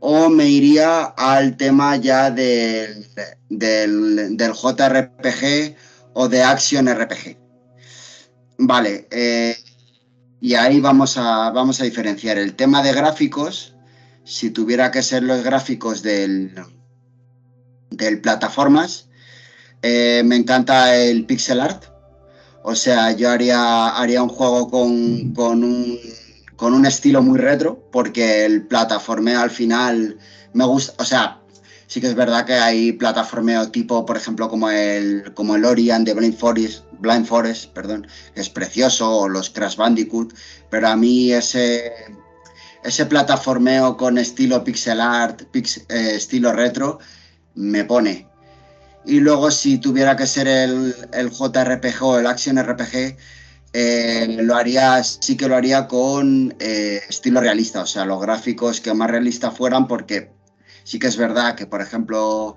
o 0.00 0.28
me 0.30 0.48
iría 0.48 1.04
al 1.04 1.56
tema 1.56 1.96
ya 1.96 2.30
del, 2.30 3.06
del, 3.50 4.36
del 4.36 4.52
JRPG 4.52 5.74
o 6.14 6.28
de 6.28 6.42
Action 6.42 6.86
RPG. 6.88 7.36
Vale, 8.58 9.08
eh, 9.10 9.56
y 10.44 10.56
ahí 10.56 10.78
vamos 10.78 11.16
a, 11.16 11.50
vamos 11.52 11.80
a 11.80 11.84
diferenciar 11.84 12.36
el 12.36 12.54
tema 12.54 12.82
de 12.82 12.92
gráficos, 12.92 13.74
si 14.24 14.50
tuviera 14.50 14.90
que 14.90 15.02
ser 15.02 15.22
los 15.22 15.42
gráficos 15.42 16.02
del, 16.02 16.54
del 17.88 18.20
plataformas, 18.20 19.08
eh, 19.80 20.20
me 20.22 20.36
encanta 20.36 20.94
el 20.96 21.24
pixel 21.24 21.62
art. 21.62 21.84
O 22.62 22.74
sea, 22.74 23.12
yo 23.12 23.30
haría, 23.30 23.96
haría 23.96 24.22
un 24.22 24.28
juego 24.28 24.70
con, 24.70 25.32
con 25.32 25.64
un 25.64 25.98
con 26.56 26.74
un 26.74 26.84
estilo 26.84 27.22
muy 27.22 27.38
retro, 27.38 27.88
porque 27.90 28.44
el 28.44 28.66
plataformeo 28.66 29.40
al 29.40 29.50
final 29.50 30.18
me 30.52 30.66
gusta, 30.66 30.92
o 30.98 31.06
sea, 31.06 31.40
sí 31.86 32.00
que 32.00 32.08
es 32.08 32.14
verdad 32.14 32.44
que 32.44 32.54
hay 32.54 32.92
plataformeo 32.92 33.70
tipo, 33.70 34.04
por 34.06 34.16
ejemplo, 34.16 34.48
como 34.48 34.70
el, 34.70 35.32
como 35.34 35.56
el 35.56 35.64
Ori 35.64 35.88
de 36.00 36.14
Blind 36.14 36.36
Forest, 36.36 36.84
Blind 36.98 37.26
Forest, 37.26 37.72
perdón, 37.72 38.06
que 38.34 38.40
es 38.40 38.48
precioso, 38.48 39.10
o 39.10 39.28
los 39.28 39.50
Crash 39.50 39.76
Bandicoot, 39.76 40.34
pero 40.70 40.88
a 40.88 40.96
mí 40.96 41.32
ese, 41.32 41.92
ese 42.82 43.06
plataformeo 43.06 43.96
con 43.96 44.18
estilo 44.18 44.64
pixel 44.64 45.00
art, 45.00 45.42
eh, 45.52 46.12
estilo 46.16 46.52
retro, 46.52 46.98
me 47.54 47.84
pone. 47.84 48.26
Y 49.06 49.20
luego 49.20 49.50
si 49.50 49.78
tuviera 49.78 50.16
que 50.16 50.26
ser 50.26 50.48
el, 50.48 50.94
el 51.12 51.30
JRPG 51.30 52.02
o 52.02 52.18
el 52.18 52.26
Action 52.26 52.62
RPG, 52.62 53.16
eh, 53.76 54.38
lo 54.40 54.54
haría, 54.54 55.02
sí 55.02 55.36
que 55.36 55.48
lo 55.48 55.56
haría 55.56 55.88
con 55.88 56.54
eh, 56.60 57.02
estilo 57.08 57.40
realista, 57.40 57.82
o 57.82 57.86
sea, 57.86 58.04
los 58.04 58.20
gráficos 58.20 58.80
que 58.80 58.94
más 58.94 59.10
realistas 59.10 59.54
fueran, 59.56 59.88
porque 59.88 60.30
Sí 60.84 60.98
que 60.98 61.08
es 61.08 61.16
verdad 61.16 61.56
que, 61.56 61.66
por 61.66 61.80
ejemplo, 61.80 62.56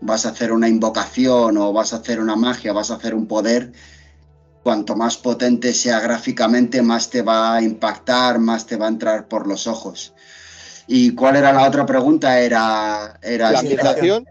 vas 0.00 0.24
a 0.24 0.30
hacer 0.30 0.52
una 0.52 0.68
invocación 0.68 1.58
o 1.58 1.72
vas 1.72 1.92
a 1.92 1.96
hacer 1.96 2.20
una 2.20 2.36
magia, 2.36 2.72
vas 2.72 2.90
a 2.90 2.94
hacer 2.94 3.14
un 3.14 3.26
poder, 3.26 3.72
cuanto 4.62 4.96
más 4.96 5.16
potente 5.16 5.72
sea 5.72 6.00
gráficamente, 6.00 6.82
más 6.82 7.10
te 7.10 7.22
va 7.22 7.56
a 7.56 7.62
impactar, 7.62 8.38
más 8.38 8.66
te 8.66 8.76
va 8.76 8.86
a 8.86 8.88
entrar 8.88 9.28
por 9.28 9.46
los 9.46 9.66
ojos. 9.66 10.14
¿Y 10.86 11.14
cuál 11.14 11.36
era 11.36 11.52
la 11.52 11.66
otra 11.66 11.84
pregunta? 11.84 12.38
Era, 12.38 13.18
era 13.22 13.50
la 13.50 13.58
ambientación. 13.58 14.24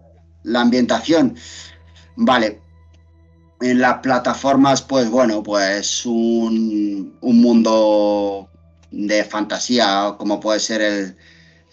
La 0.43 0.61
ambientación. 0.61 1.35
Vale. 2.15 2.61
En 3.61 3.79
las 3.79 3.99
plataformas, 3.99 4.81
pues 4.81 5.09
bueno, 5.09 5.41
pues 5.43 6.05
un, 6.05 7.17
un 7.19 7.41
mundo 7.41 8.49
de 8.91 9.23
fantasía, 9.23 10.15
como 10.17 10.39
puede 10.39 10.59
ser 10.59 10.81
el, 10.81 11.17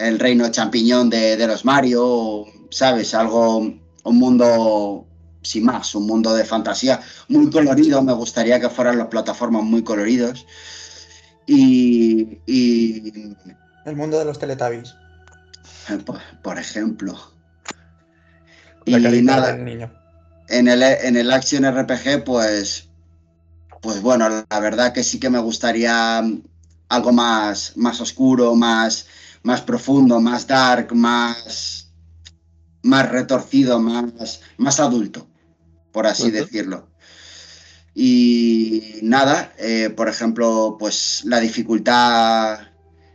el 0.03 0.19
reino 0.19 0.51
champiñón 0.51 1.11
de, 1.11 1.37
de, 1.37 1.47
los 1.47 1.65
Mario, 1.65 2.47
¿sabes? 2.71 3.15
Algo, 3.15 3.59
un 3.59 4.19
mundo 4.19 5.07
sin 5.43 5.65
más, 5.65 5.95
un 5.95 6.07
mundo 6.07 6.35
de 6.35 6.45
fantasía 6.45 7.01
muy 7.29 7.51
colorido. 7.51 8.03
Me 8.03 8.13
gustaría 8.13 8.61
que 8.61 8.69
fueran 8.69 8.99
las 8.99 9.09
plataformas 9.09 9.63
muy 9.63 9.83
coloridos. 9.83 10.47
Y, 11.47 12.41
y 12.47 13.13
el 13.85 13.97
mundo 13.97 14.19
de 14.19 14.25
los 14.25 14.39
Teletubbies. 14.39 14.95
Por, 16.05 16.21
por 16.43 16.59
ejemplo. 16.59 17.19
La 18.87 19.15
y 19.15 19.23
nada, 19.23 19.53
del 19.53 19.65
niño. 19.65 19.93
En 20.49 20.69
el, 20.69 20.83
en 20.83 21.17
el 21.17 21.33
Action 21.33 21.65
RPG, 21.65 22.25
pues, 22.25 22.89
pues 23.81 24.01
bueno, 24.01 24.29
la 24.29 24.61
verdad 24.61 24.93
que 24.93 25.03
sí 25.03 25.19
que 25.19 25.31
me 25.31 25.39
gustaría 25.39 26.23
algo 26.89 27.13
más, 27.13 27.77
más 27.77 28.01
oscuro, 28.01 28.55
más, 28.55 29.07
más 29.43 29.61
profundo, 29.61 30.21
más 30.21 30.47
dark, 30.47 30.95
más, 30.95 31.91
más 32.83 33.09
retorcido, 33.11 33.81
más, 33.81 34.41
más 34.57 34.81
adulto, 34.81 35.27
por 35.93 36.07
así 36.07 36.31
decirlo. 36.31 36.89
Y 37.95 39.01
nada, 39.03 39.53
eh, 39.59 39.91
por 39.95 40.09
ejemplo, 40.09 40.77
pues 40.79 41.23
la 41.25 41.41
dificultad 41.41 42.61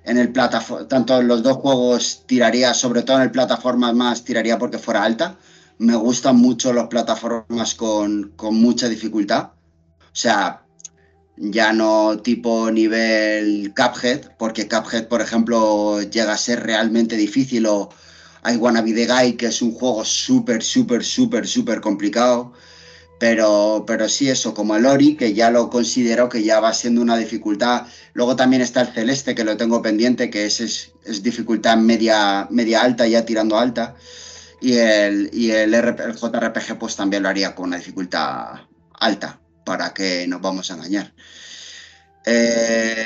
en 0.03 0.17
el 0.17 0.31
plataforma, 0.31 0.87
tanto 0.87 1.19
en 1.19 1.27
los 1.27 1.41
dos 1.41 1.57
juegos 1.57 2.23
tiraría, 2.27 2.73
sobre 2.73 3.01
todo 3.03 3.17
en 3.17 3.23
el 3.23 3.31
plataforma 3.31 3.91
más 3.93 4.23
tiraría 4.23 4.59
porque 4.59 4.77
fuera 4.77 5.03
alta. 5.03 5.37
Me 5.79 5.95
gustan 5.95 6.37
mucho 6.37 6.73
las 6.73 6.87
plataformas 6.87 7.75
con, 7.75 8.33
con 8.35 8.55
mucha 8.55 8.87
dificultad. 8.87 9.51
O 9.99 10.19
sea, 10.19 10.66
ya 11.37 11.71
no 11.71 12.19
tipo 12.19 12.71
nivel 12.71 13.73
Cuphead, 13.75 14.31
porque 14.37 14.67
Cuphead, 14.67 15.07
por 15.07 15.21
ejemplo, 15.21 16.01
llega 16.01 16.33
a 16.33 16.37
ser 16.37 16.63
realmente 16.63 17.15
difícil, 17.15 17.65
o 17.67 17.89
I 18.45 18.55
Wanna 18.57 18.81
Be 18.81 18.93
The 18.93 19.07
Guy, 19.07 19.33
que 19.33 19.47
es 19.47 19.61
un 19.61 19.71
juego 19.71 20.03
súper, 20.03 20.63
súper, 20.63 21.03
súper, 21.03 21.47
súper 21.47 21.81
complicado. 21.81 22.53
Pero, 23.19 23.83
pero 23.87 24.07
sí, 24.09 24.29
eso, 24.29 24.53
como 24.53 24.75
el 24.75 24.85
Ori, 24.85 25.15
que 25.15 25.33
ya 25.33 25.49
lo 25.49 25.69
considero 25.71 26.29
que 26.29 26.43
ya 26.43 26.59
va 26.59 26.73
siendo 26.73 27.01
una 27.01 27.17
dificultad. 27.17 27.87
Luego 28.13 28.35
también 28.35 28.61
está 28.61 28.81
el 28.81 28.87
Celeste, 28.89 29.33
que 29.33 29.43
lo 29.43 29.57
tengo 29.57 29.81
pendiente, 29.81 30.29
que 30.29 30.45
es, 30.45 30.61
es, 30.61 30.91
es 31.03 31.23
dificultad 31.23 31.77
media, 31.77 32.47
media 32.51 32.81
alta, 32.81 33.07
ya 33.07 33.25
tirando 33.25 33.57
alta. 33.57 33.95
Y 34.61 34.73
el, 34.73 35.29
y 35.33 35.51
el, 35.51 35.73
RP, 35.73 35.99
el 36.01 36.15
JRPG, 36.15 36.77
pues 36.79 36.95
también 36.95 37.23
lo 37.23 37.29
haría 37.29 37.55
con 37.55 37.69
una 37.69 37.77
dificultad 37.77 38.61
alta, 38.99 39.39
para 39.67 39.93
que 39.93 40.25
nos 40.29 40.39
vamos 40.39 40.71
a 40.71 40.75
engañar. 40.75 41.11
Eh, 42.25 43.05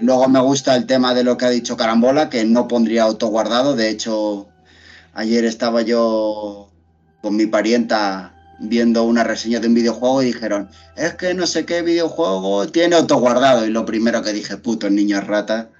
luego 0.00 0.28
me 0.28 0.40
gusta 0.40 0.74
el 0.74 0.84
tema 0.84 1.14
de 1.14 1.22
lo 1.22 1.36
que 1.36 1.44
ha 1.44 1.50
dicho 1.50 1.76
Carambola, 1.76 2.28
que 2.28 2.44
no 2.44 2.66
pondría 2.66 3.04
autoguardado. 3.04 3.76
De 3.76 3.88
hecho, 3.88 4.48
ayer 5.14 5.44
estaba 5.44 5.82
yo 5.82 6.72
con 7.22 7.36
mi 7.36 7.46
parienta 7.46 8.34
viendo 8.58 9.04
una 9.04 9.22
reseña 9.22 9.60
de 9.60 9.68
un 9.68 9.74
videojuego 9.74 10.22
y 10.22 10.26
dijeron, 10.26 10.68
es 10.96 11.14
que 11.14 11.34
no 11.34 11.46
sé 11.46 11.64
qué 11.64 11.82
videojuego 11.82 12.66
tiene 12.66 12.96
autoguardado. 12.96 13.64
Y 13.64 13.70
lo 13.70 13.84
primero 13.84 14.22
que 14.24 14.32
dije, 14.32 14.56
puto 14.56 14.90
niño 14.90 15.20
rata, 15.20 15.70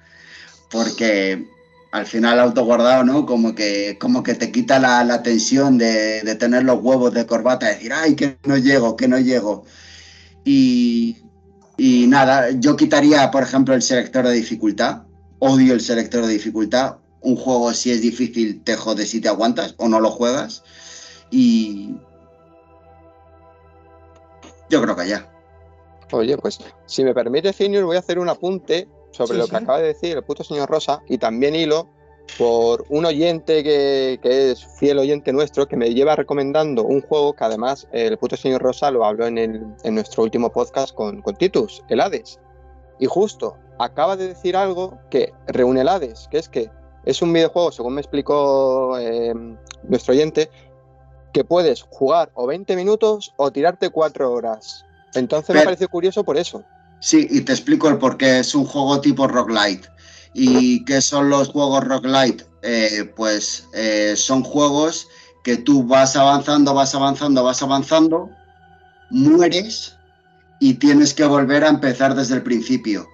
porque 0.71 1.45
al 1.91 2.05
final 2.05 2.39
autoguardado, 2.39 3.03
¿no? 3.03 3.25
Como 3.25 3.55
que, 3.55 3.97
como 3.99 4.23
que 4.23 4.35
te 4.35 4.53
quita 4.53 4.79
la, 4.79 5.03
la 5.03 5.21
tensión 5.21 5.77
de, 5.77 6.21
de, 6.21 6.35
tener 6.35 6.63
los 6.63 6.81
huevos 6.81 7.13
de 7.13 7.25
corbata, 7.25 7.67
de 7.67 7.73
decir, 7.73 7.91
ay, 7.93 8.15
que 8.15 8.37
no 8.45 8.57
llego, 8.57 8.95
que 8.95 9.09
no 9.09 9.19
llego. 9.19 9.65
Y, 10.43 11.17
y 11.77 12.07
nada, 12.07 12.51
yo 12.51 12.75
quitaría, 12.75 13.29
por 13.31 13.43
ejemplo, 13.43 13.73
el 13.73 13.81
selector 13.81 14.25
de 14.25 14.33
dificultad. 14.33 15.03
Odio 15.39 15.73
el 15.73 15.81
selector 15.81 16.25
de 16.25 16.33
dificultad. 16.33 16.97
Un 17.21 17.35
juego, 17.35 17.73
si 17.73 17.91
es 17.91 18.01
difícil, 18.01 18.63
te 18.63 18.75
jodes 18.75 19.09
si 19.09 19.21
te 19.21 19.29
aguantas 19.29 19.75
o 19.77 19.87
no 19.87 19.99
lo 19.99 20.11
juegas. 20.11 20.63
Y, 21.31 21.95
yo 24.69 24.81
creo 24.81 24.95
que 24.95 25.07
ya. 25.07 25.29
Oye, 26.11 26.37
pues 26.37 26.59
si 26.85 27.03
me 27.03 27.13
permite, 27.13 27.53
Finius, 27.53 27.83
voy 27.83 27.95
a 27.95 27.99
hacer 27.99 28.19
un 28.19 28.29
apunte 28.29 28.87
sobre 29.11 29.33
sí, 29.33 29.37
lo 29.37 29.43
que 29.45 29.57
sí. 29.57 29.63
acaba 29.63 29.79
de 29.79 29.87
decir 29.87 30.17
el 30.17 30.23
puto 30.23 30.43
señor 30.43 30.69
Rosa 30.69 31.01
y 31.07 31.17
también 31.17 31.55
hilo 31.55 31.89
por 32.37 32.85
un 32.89 33.05
oyente 33.05 33.63
que, 33.63 34.19
que, 34.21 34.51
es 34.51 34.65
fiel 34.79 34.99
oyente 34.99 35.31
nuestro 35.31 35.67
que 35.67 35.77
me 35.77 35.93
lleva 35.93 36.15
recomendando 36.15 36.83
un 36.83 37.01
juego 37.01 37.33
que 37.33 37.43
además 37.43 37.87
el 37.91 38.17
puto 38.17 38.35
señor 38.37 38.61
Rosa 38.61 38.89
lo 38.91 39.05
habló 39.05 39.27
en, 39.27 39.37
el, 39.37 39.61
en 39.83 39.95
nuestro 39.95 40.23
último 40.23 40.51
podcast 40.51 40.93
con, 40.95 41.21
con, 41.21 41.35
Titus, 41.35 41.83
el 41.89 42.01
Hades. 42.01 42.39
Y 42.99 43.05
justo 43.05 43.57
acaba 43.79 44.15
de 44.15 44.29
decir 44.29 44.55
algo 44.55 44.97
que 45.09 45.33
reúne 45.47 45.81
el 45.81 45.89
Hades, 45.89 46.27
que 46.31 46.37
es 46.37 46.49
que 46.49 46.71
es 47.05 47.21
un 47.21 47.33
videojuego, 47.33 47.71
según 47.71 47.95
me 47.95 48.01
explicó 48.01 48.97
eh, 48.97 49.33
nuestro 49.83 50.13
oyente, 50.13 50.49
que 51.33 51.43
puedes 51.43 51.83
jugar 51.83 52.31
o 52.35 52.47
20 52.47 52.75
minutos 52.75 53.33
o 53.37 53.51
tirarte 53.51 53.89
4 53.89 54.31
horas. 54.31 54.85
Entonces 55.13 55.47
Pero, 55.47 55.59
me 55.59 55.65
pareció 55.65 55.89
curioso 55.89 56.23
por 56.23 56.37
eso. 56.37 56.63
Sí, 56.99 57.27
y 57.29 57.41
te 57.41 57.51
explico 57.51 57.89
el 57.89 57.97
por 57.97 58.17
qué. 58.17 58.39
Es 58.39 58.55
un 58.55 58.65
juego 58.65 59.01
tipo 59.01 59.27
roguelite. 59.27 59.89
¿Y 60.33 60.83
qué 60.85 61.01
son 61.01 61.29
los 61.29 61.49
juegos 61.49 61.83
roguelite? 61.83 62.45
Eh, 62.61 63.11
pues 63.15 63.67
eh, 63.73 64.13
son 64.15 64.43
juegos 64.43 65.07
que 65.43 65.57
tú 65.57 65.83
vas 65.83 66.15
avanzando, 66.15 66.73
vas 66.73 66.95
avanzando, 66.95 67.43
vas 67.43 67.61
avanzando, 67.61 68.29
mueres 69.09 69.95
y 70.59 70.75
tienes 70.75 71.13
que 71.13 71.25
volver 71.25 71.63
a 71.65 71.69
empezar 71.69 72.15
desde 72.15 72.35
el 72.35 72.43
principio. 72.43 73.07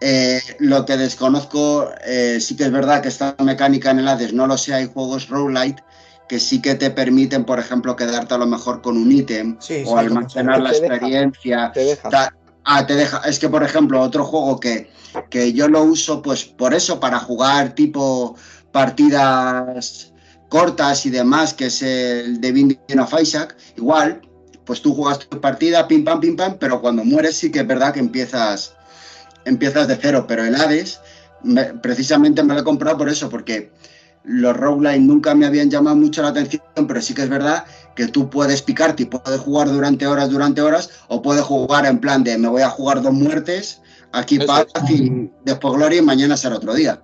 Eh, 0.00 0.40
lo 0.60 0.84
que 0.84 0.96
desconozco, 0.96 1.90
sí 2.38 2.56
que 2.56 2.64
es 2.64 2.70
verdad 2.70 3.02
que 3.02 3.08
esta 3.08 3.34
mecánica 3.42 3.90
en 3.90 4.00
el 4.00 4.08
Hades 4.08 4.32
no 4.32 4.46
lo 4.46 4.56
sé, 4.56 4.74
hay 4.74 4.86
juegos 4.86 5.28
roguelite 5.28 5.82
que 6.28 6.40
sí 6.40 6.62
que 6.62 6.74
te 6.74 6.90
permiten, 6.90 7.44
por 7.44 7.58
ejemplo, 7.58 7.96
quedarte 7.96 8.34
a 8.34 8.38
lo 8.38 8.46
mejor 8.46 8.80
con 8.80 8.96
un 8.96 9.10
ítem 9.10 9.56
sí, 9.60 9.82
o 9.86 9.92
sí, 9.92 9.98
almacenar 9.98 10.60
la 10.60 10.70
experiencia. 10.70 11.70
Te 11.72 11.80
deja. 11.80 12.32
Ah, 12.64 12.86
te 12.86 12.94
deja. 12.94 13.18
Es 13.26 13.38
que, 13.38 13.48
por 13.48 13.62
ejemplo, 13.62 14.00
otro 14.00 14.24
juego 14.24 14.58
que, 14.58 14.90
que 15.30 15.52
yo 15.52 15.68
lo 15.68 15.82
uso, 15.82 16.22
pues 16.22 16.44
por 16.44 16.74
eso, 16.74 16.98
para 16.98 17.18
jugar 17.18 17.74
tipo 17.74 18.36
partidas 18.72 20.12
cortas 20.48 21.04
y 21.06 21.10
demás, 21.10 21.52
que 21.52 21.66
es 21.66 21.82
el 21.82 22.40
de 22.40 22.52
Binding 22.52 22.98
of 23.00 23.14
Isaac, 23.20 23.56
igual, 23.76 24.20
pues 24.64 24.80
tú 24.80 24.94
juegas 24.94 25.18
tu 25.18 25.40
partida, 25.40 25.86
pim 25.88 26.04
pam, 26.04 26.20
pim 26.20 26.36
pam, 26.36 26.56
pero 26.58 26.80
cuando 26.80 27.04
mueres 27.04 27.36
sí 27.36 27.50
que 27.50 27.60
es 27.60 27.66
verdad 27.66 27.92
que 27.92 28.00
empiezas, 28.00 28.74
empiezas 29.44 29.88
de 29.88 29.96
cero, 30.00 30.26
pero 30.26 30.44
el 30.44 30.54
Hades, 30.54 31.00
me, 31.42 31.64
precisamente 31.64 32.42
me 32.42 32.54
lo 32.54 32.60
he 32.60 32.64
comprado 32.64 32.98
por 32.98 33.08
eso, 33.08 33.28
porque 33.28 33.70
los 34.22 34.56
roguelike 34.56 35.00
nunca 35.00 35.34
me 35.34 35.46
habían 35.46 35.70
llamado 35.70 35.96
mucho 35.96 36.22
la 36.22 36.28
atención, 36.28 36.62
pero 36.86 37.02
sí 37.02 37.14
que 37.14 37.22
es 37.22 37.28
verdad 37.28 37.64
que 37.94 38.08
tú 38.08 38.28
puedes 38.28 38.62
picarte 38.62 39.04
y 39.04 39.06
puedes 39.06 39.40
jugar 39.40 39.68
durante 39.68 40.06
horas, 40.06 40.30
durante 40.30 40.60
horas, 40.60 40.90
o 41.08 41.22
puedes 41.22 41.42
jugar 41.42 41.86
en 41.86 41.98
plan 41.98 42.24
de 42.24 42.38
me 42.38 42.48
voy 42.48 42.62
a 42.62 42.70
jugar 42.70 43.02
dos 43.02 43.12
muertes, 43.12 43.80
aquí 44.12 44.38
paz 44.38 44.66
y 44.88 45.30
después 45.44 45.74
gloria 45.74 45.98
y 45.98 46.02
mañana 46.02 46.36
será 46.36 46.56
otro 46.56 46.74
día. 46.74 47.00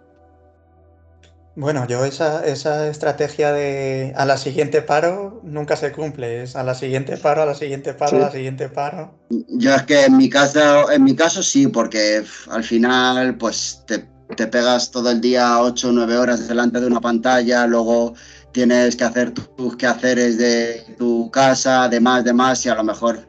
Bueno, 1.57 1.87
yo 1.87 2.05
esa, 2.05 2.47
esa 2.47 2.89
estrategia 2.89 3.53
de 3.53 4.15
a 4.17 4.25
la 4.25 4.37
siguiente 4.37 4.83
paro 4.83 5.41
nunca 5.43 5.77
se 5.77 5.93
cumple, 5.93 6.45
es 6.45 6.57
a 6.57 6.63
la 6.63 6.75
siguiente 6.75 7.17
paro, 7.17 7.43
a 7.43 7.47
la 7.47 7.55
siguiente 7.55 7.93
paro, 7.93 8.11
sí. 8.11 8.17
a 8.17 8.21
la 8.21 8.31
siguiente 8.31 8.69
paro. 8.69 9.13
Yo 9.49 9.75
es 9.75 9.83
que 9.83 10.05
en 10.05 10.17
mi 10.17 10.31
caso, 10.31 10.91
en 10.91 11.05
mi 11.05 11.15
caso 11.15 11.43
sí, 11.43 11.67
porque 11.67 12.25
al 12.51 12.65
final 12.65 13.37
pues 13.37 13.83
te 13.87 14.07
te 14.37 14.47
pegas 14.47 14.91
todo 14.91 15.11
el 15.11 15.21
día 15.21 15.61
8 15.61 15.89
o 15.89 15.93
9 15.93 16.17
horas 16.17 16.49
delante 16.49 16.81
de 16.81 16.87
una 16.87 17.01
pantalla, 17.01 17.67
luego 17.67 18.15
tienes 18.53 18.97
que 18.97 19.05
hacer 19.05 19.33
tus 19.33 19.77
quehaceres 19.77 20.39
de 20.39 20.85
tu 20.99 21.31
casa, 21.31 21.89
demás, 21.89 22.25
demás, 22.25 22.65
y 22.67 22.69
a 22.69 22.75
lo 22.75 22.85
mejor 22.85 23.27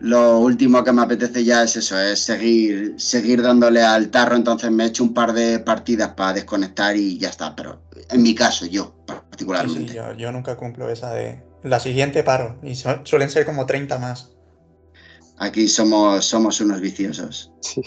lo 0.00 0.38
último 0.40 0.82
que 0.84 0.92
me 0.92 1.02
apetece 1.02 1.44
ya 1.44 1.62
es 1.62 1.76
eso, 1.76 1.98
es 1.98 2.20
seguir, 2.20 2.94
seguir 2.98 3.42
dándole 3.42 3.82
al 3.82 4.10
tarro, 4.10 4.36
entonces 4.36 4.70
me 4.70 4.84
he 4.84 4.86
hecho 4.88 5.04
un 5.04 5.14
par 5.14 5.32
de 5.32 5.60
partidas 5.60 6.10
para 6.10 6.34
desconectar 6.34 6.96
y 6.96 7.16
ya 7.18 7.30
está, 7.30 7.54
pero 7.54 7.82
en 8.10 8.22
mi 8.22 8.34
caso, 8.34 8.66
yo 8.66 8.94
particularmente. 9.06 9.80
Sí, 9.80 9.88
sí, 9.88 9.94
yo, 9.94 10.12
yo, 10.14 10.32
nunca 10.32 10.56
cumplo 10.56 10.90
esa 10.90 11.12
de 11.14 11.42
la 11.62 11.80
siguiente 11.80 12.22
paro, 12.22 12.58
y 12.62 12.74
su 12.74 12.88
suelen 13.04 13.30
ser 13.30 13.46
como 13.46 13.66
30 13.66 13.98
más. 13.98 14.30
Aquí 15.38 15.68
somos, 15.68 16.24
somos 16.24 16.60
unos 16.60 16.80
viciosos. 16.80 17.52
Sí. 17.60 17.82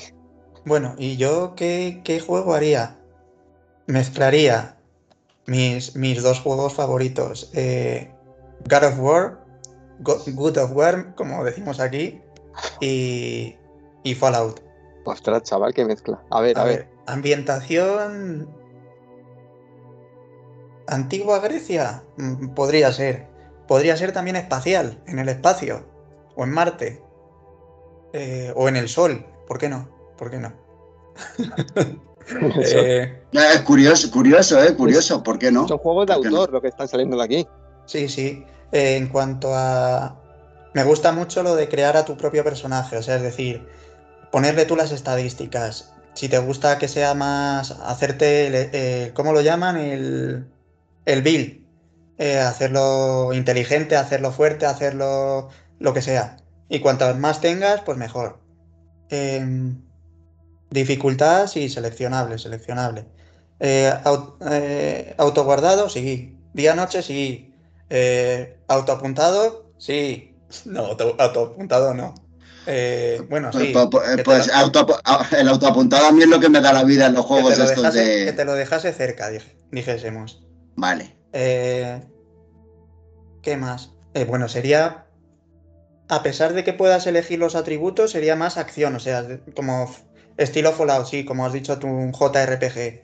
Bueno, 0.65 0.95
¿y 0.97 1.15
yo 1.15 1.53
qué, 1.55 2.01
qué 2.03 2.19
juego 2.19 2.53
haría? 2.53 2.97
Mezclaría 3.85 4.76
mis, 5.47 5.95
mis 5.95 6.21
dos 6.21 6.39
juegos 6.41 6.73
favoritos. 6.73 7.49
eh, 7.53 8.11
God 8.69 8.83
of 8.83 8.99
War, 8.99 9.39
Go- 9.99 10.21
Good 10.27 10.57
of 10.57 10.71
War, 10.73 11.15
como 11.15 11.43
decimos 11.43 11.79
aquí, 11.79 12.21
y, 12.81 13.55
y 14.03 14.15
Fallout. 14.15 14.61
Ostras, 15.05 15.43
chaval, 15.43 15.73
qué 15.73 15.85
mezcla. 15.85 16.21
A 16.29 16.41
ver, 16.41 16.57
A 16.57 16.61
a, 16.61 16.65
ver, 16.65 16.77
ver. 16.79 16.89
ambientación. 17.07 18.49
Antigua 20.87 21.39
Grecia, 21.39 22.03
Mm, 22.17 22.49
podría 22.53 22.91
ser. 22.91 23.27
Podría 23.67 23.97
ser 23.97 24.11
también 24.13 24.35
espacial, 24.37 25.01
en 25.07 25.19
el 25.19 25.27
espacio, 25.29 25.85
o 26.35 26.43
en 26.43 26.51
Marte, 26.51 27.01
Eh, 28.13 28.53
o 28.55 28.69
en 28.69 28.77
el 28.77 28.87
Sol, 28.87 29.25
¿por 29.47 29.57
qué 29.57 29.67
no? 29.69 29.89
¿Por 30.17 30.31
qué 30.31 30.37
no? 30.39 30.53
Eh, 32.63 33.21
Eh, 33.31 33.39
Es 33.55 33.61
curioso, 33.61 34.11
curioso, 34.11 34.61
¿eh? 34.63 34.75
Curioso, 34.75 35.23
¿por 35.23 35.37
qué 35.39 35.51
no? 35.51 35.67
Son 35.67 35.77
juegos 35.77 36.07
de 36.07 36.13
autor 36.13 36.51
lo 36.51 36.61
que 36.61 36.67
están 36.69 36.87
saliendo 36.87 37.17
de 37.17 37.23
aquí. 37.23 37.47
Sí, 37.85 38.09
sí. 38.09 38.45
Eh, 38.71 38.97
en 38.97 39.07
cuanto 39.07 39.49
a... 39.53 40.19
Me 40.73 40.83
gusta 40.83 41.11
mucho 41.11 41.41
lo 41.43 41.55
de 41.55 41.69
crear 41.69 41.95
a 41.97 42.05
tu 42.05 42.17
propio 42.17 42.43
personaje, 42.43 42.97
o 42.97 43.01
sea, 43.01 43.15
es 43.15 43.21
decir, 43.21 43.67
ponerle 44.31 44.65
tú 44.65 44.75
las 44.75 44.91
estadísticas. 44.91 45.93
Si 46.13 46.27
te 46.29 46.37
gusta 46.39 46.77
que 46.77 46.87
sea 46.87 47.13
más 47.13 47.71
hacerte, 47.71 48.47
el- 48.47 48.69
eh, 48.73 49.11
¿cómo 49.13 49.31
lo 49.33 49.41
llaman? 49.41 49.77
El, 49.77 50.47
el 51.05 51.21
build. 51.21 51.65
Eh, 52.17 52.39
hacerlo 52.39 53.31
inteligente, 53.33 53.95
hacerlo 53.95 54.31
fuerte, 54.31 54.65
hacerlo 54.65 55.49
lo 55.79 55.93
que 55.93 56.01
sea. 56.01 56.37
Y 56.69 56.79
cuantas 56.79 57.17
más 57.17 57.39
tengas, 57.41 57.81
pues 57.81 57.97
mejor. 57.97 58.39
Em, 59.09 59.81
dificultad, 60.69 61.47
sí, 61.47 61.69
seleccionable, 61.69 62.37
seleccionable. 62.37 63.05
Eh, 63.59 63.91
eh, 64.51 65.15
autoguardado, 65.17 65.89
sí. 65.89 66.37
Día-noche, 66.53 67.01
sí. 67.01 67.53
Eh, 67.89 68.57
autoapuntado, 68.67 69.71
sí. 69.77 70.33
No, 70.65 70.85
auto- 70.87 71.15
autoapuntado 71.19 71.93
no. 71.93 72.13
Eh, 72.69 73.21
bueno, 73.29 73.49
Pues, 73.51 73.65
sí. 73.67 73.73
pues- 73.73 73.87
pues- 73.91 74.23
pues 74.23 74.51
auto- 74.53 74.99
el 75.37 75.47
autoapuntado 75.47 76.07
a 76.07 76.11
mí 76.11 76.23
es 76.23 76.27
lo 76.29 76.39
que 76.39 76.49
me 76.49 76.59
da 76.61 76.73
la 76.73 76.83
vida 76.83 77.05
en 77.07 77.13
los 77.13 77.25
juegos 77.25 77.57
estos 77.57 77.77
dejase, 77.77 78.03
que 78.03 78.25
de. 78.25 78.33
te 78.33 78.45
lo 78.45 78.53
dejase 78.53 78.91
cerca, 78.93 79.31
dij- 79.31 79.55
dijésemos. 79.71 80.43
Vale. 80.75 81.15
Eh, 81.33 82.01
¿qué 83.41 83.57
más? 83.57 83.91
Bueno, 84.27 84.47
sería. 84.49 85.05
A 86.09 86.23
pesar 86.23 86.53
de 86.53 86.63
que 86.63 86.73
puedas 86.73 87.05
elegir 87.07 87.37
los 87.39 87.55
atributos, 87.55 88.11
sería 88.11 88.35
más 88.35 88.57
acción, 88.57 88.95
o 88.95 88.99
sea, 88.99 89.23
de- 89.23 89.39
como 89.53 89.93
estilo 90.37 90.71
Fallout, 90.73 91.05
sí, 91.07 91.25
como 91.25 91.45
has 91.45 91.53
dicho 91.53 91.77
tú, 91.79 91.87
un 91.87 92.13
JRPG. 92.13 93.01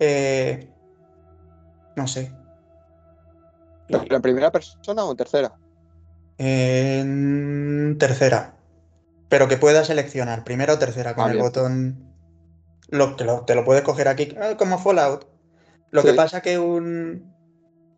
Eh, 0.00 0.68
no 1.96 2.06
sé. 2.06 2.32
¿Pero 3.88 4.16
en 4.16 4.22
primera 4.22 4.52
persona 4.52 5.04
o 5.04 5.10
en 5.10 5.16
tercera? 5.16 5.52
En 6.38 7.96
tercera. 7.98 8.54
Pero 9.28 9.48
que 9.48 9.56
puedas 9.56 9.86
seleccionar, 9.86 10.44
primera 10.44 10.74
o 10.74 10.78
tercera, 10.78 11.14
con 11.14 11.24
Ah, 11.24 11.28
el 11.28 11.32
bien. 11.34 11.44
botón. 11.44 12.04
Lo, 12.90 13.16
que 13.16 13.24
lo- 13.24 13.44
te 13.44 13.54
lo 13.54 13.64
puedes 13.64 13.82
coger 13.82 14.08
aquí, 14.08 14.34
ah, 14.40 14.56
como 14.56 14.78
Fallout. 14.78 15.26
Lo 15.90 16.02
que 16.02 16.12
pasa 16.14 16.40
que 16.42 16.58
un, 16.58 17.34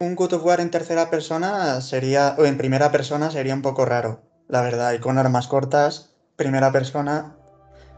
un 0.00 0.14
God 0.16 0.32
of 0.34 0.44
War 0.44 0.60
en 0.60 0.70
tercera 0.70 1.10
persona 1.10 1.80
sería, 1.80 2.34
o 2.38 2.44
en 2.44 2.56
primera 2.56 2.90
persona 2.90 3.30
sería 3.30 3.54
un 3.54 3.62
poco 3.62 3.84
raro, 3.84 4.22
la 4.48 4.62
verdad. 4.62 4.92
Y 4.94 5.00
con 5.00 5.18
armas 5.18 5.46
cortas, 5.48 6.14
primera 6.36 6.72
persona. 6.72 7.36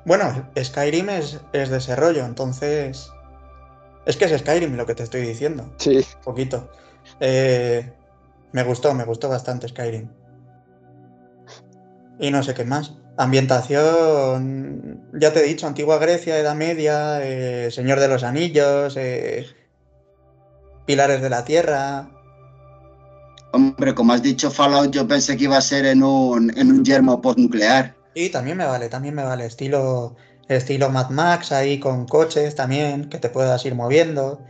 Bueno, 0.05 0.51
Skyrim 0.61 1.09
es, 1.11 1.41
es 1.53 1.71
de 1.71 1.79
ese 1.79 1.95
rollo, 1.97 2.25
entonces. 2.25 3.11
Es 4.05 4.17
que 4.17 4.25
es 4.25 4.37
Skyrim 4.41 4.75
lo 4.77 4.85
que 4.85 4.95
te 4.97 5.05
estoy 5.05 5.21
diciendo 5.21 5.73
Sí. 5.79 5.99
un 5.99 6.23
poquito. 6.25 6.71
Eh, 7.21 7.93
me 8.53 8.65
gustó, 8.65 8.95
me 8.95 9.05
gustó 9.05 9.29
bastante 9.29 9.69
Skyrim. 9.69 10.09
Y 12.19 12.31
no 12.31 12.43
sé 12.43 12.55
qué 12.55 12.65
más. 12.65 12.95
Ambientación, 13.17 15.01
ya 15.13 15.33
te 15.33 15.41
he 15.41 15.43
dicho, 15.45 15.67
antigua 15.67 15.99
Grecia, 15.99 16.39
Edad 16.39 16.55
Media, 16.55 17.21
eh, 17.23 17.71
Señor 17.71 18.01
de 18.01 18.09
los 18.09 18.23
Anillos, 18.23 18.97
eh, 18.97 19.47
Pilares 20.87 21.21
de 21.23 21.31
la 21.31 21.45
Tierra. 21.45 22.09
Hombre, 23.53 23.95
como 23.95 24.15
has 24.15 24.23
dicho 24.23 24.51
Fallout, 24.51 24.91
yo 24.93 25.07
pensé 25.07 25.37
que 25.37 25.45
iba 25.45 25.59
a 25.59 25.61
ser 25.61 25.85
en 25.87 26.03
un, 26.03 26.57
en 26.59 26.71
un 26.71 26.85
yermo 26.85 27.21
postnuclear. 27.21 27.95
Y 28.15 28.31
también 28.31 28.57
me 28.59 28.67
vale, 28.67 28.89
también 28.89 29.15
me 29.15 29.25
vale. 29.25 29.47
Estilo, 29.47 30.17
estilo 30.49 30.91
Mad 30.91 31.11
Max 31.11 31.53
ahí 31.53 31.81
con 31.81 32.07
coches 32.07 32.55
también, 32.55 33.09
que 33.09 33.19
te 33.19 33.31
puedas 33.31 33.65
ir 33.65 33.75
moviendo. 33.75 34.41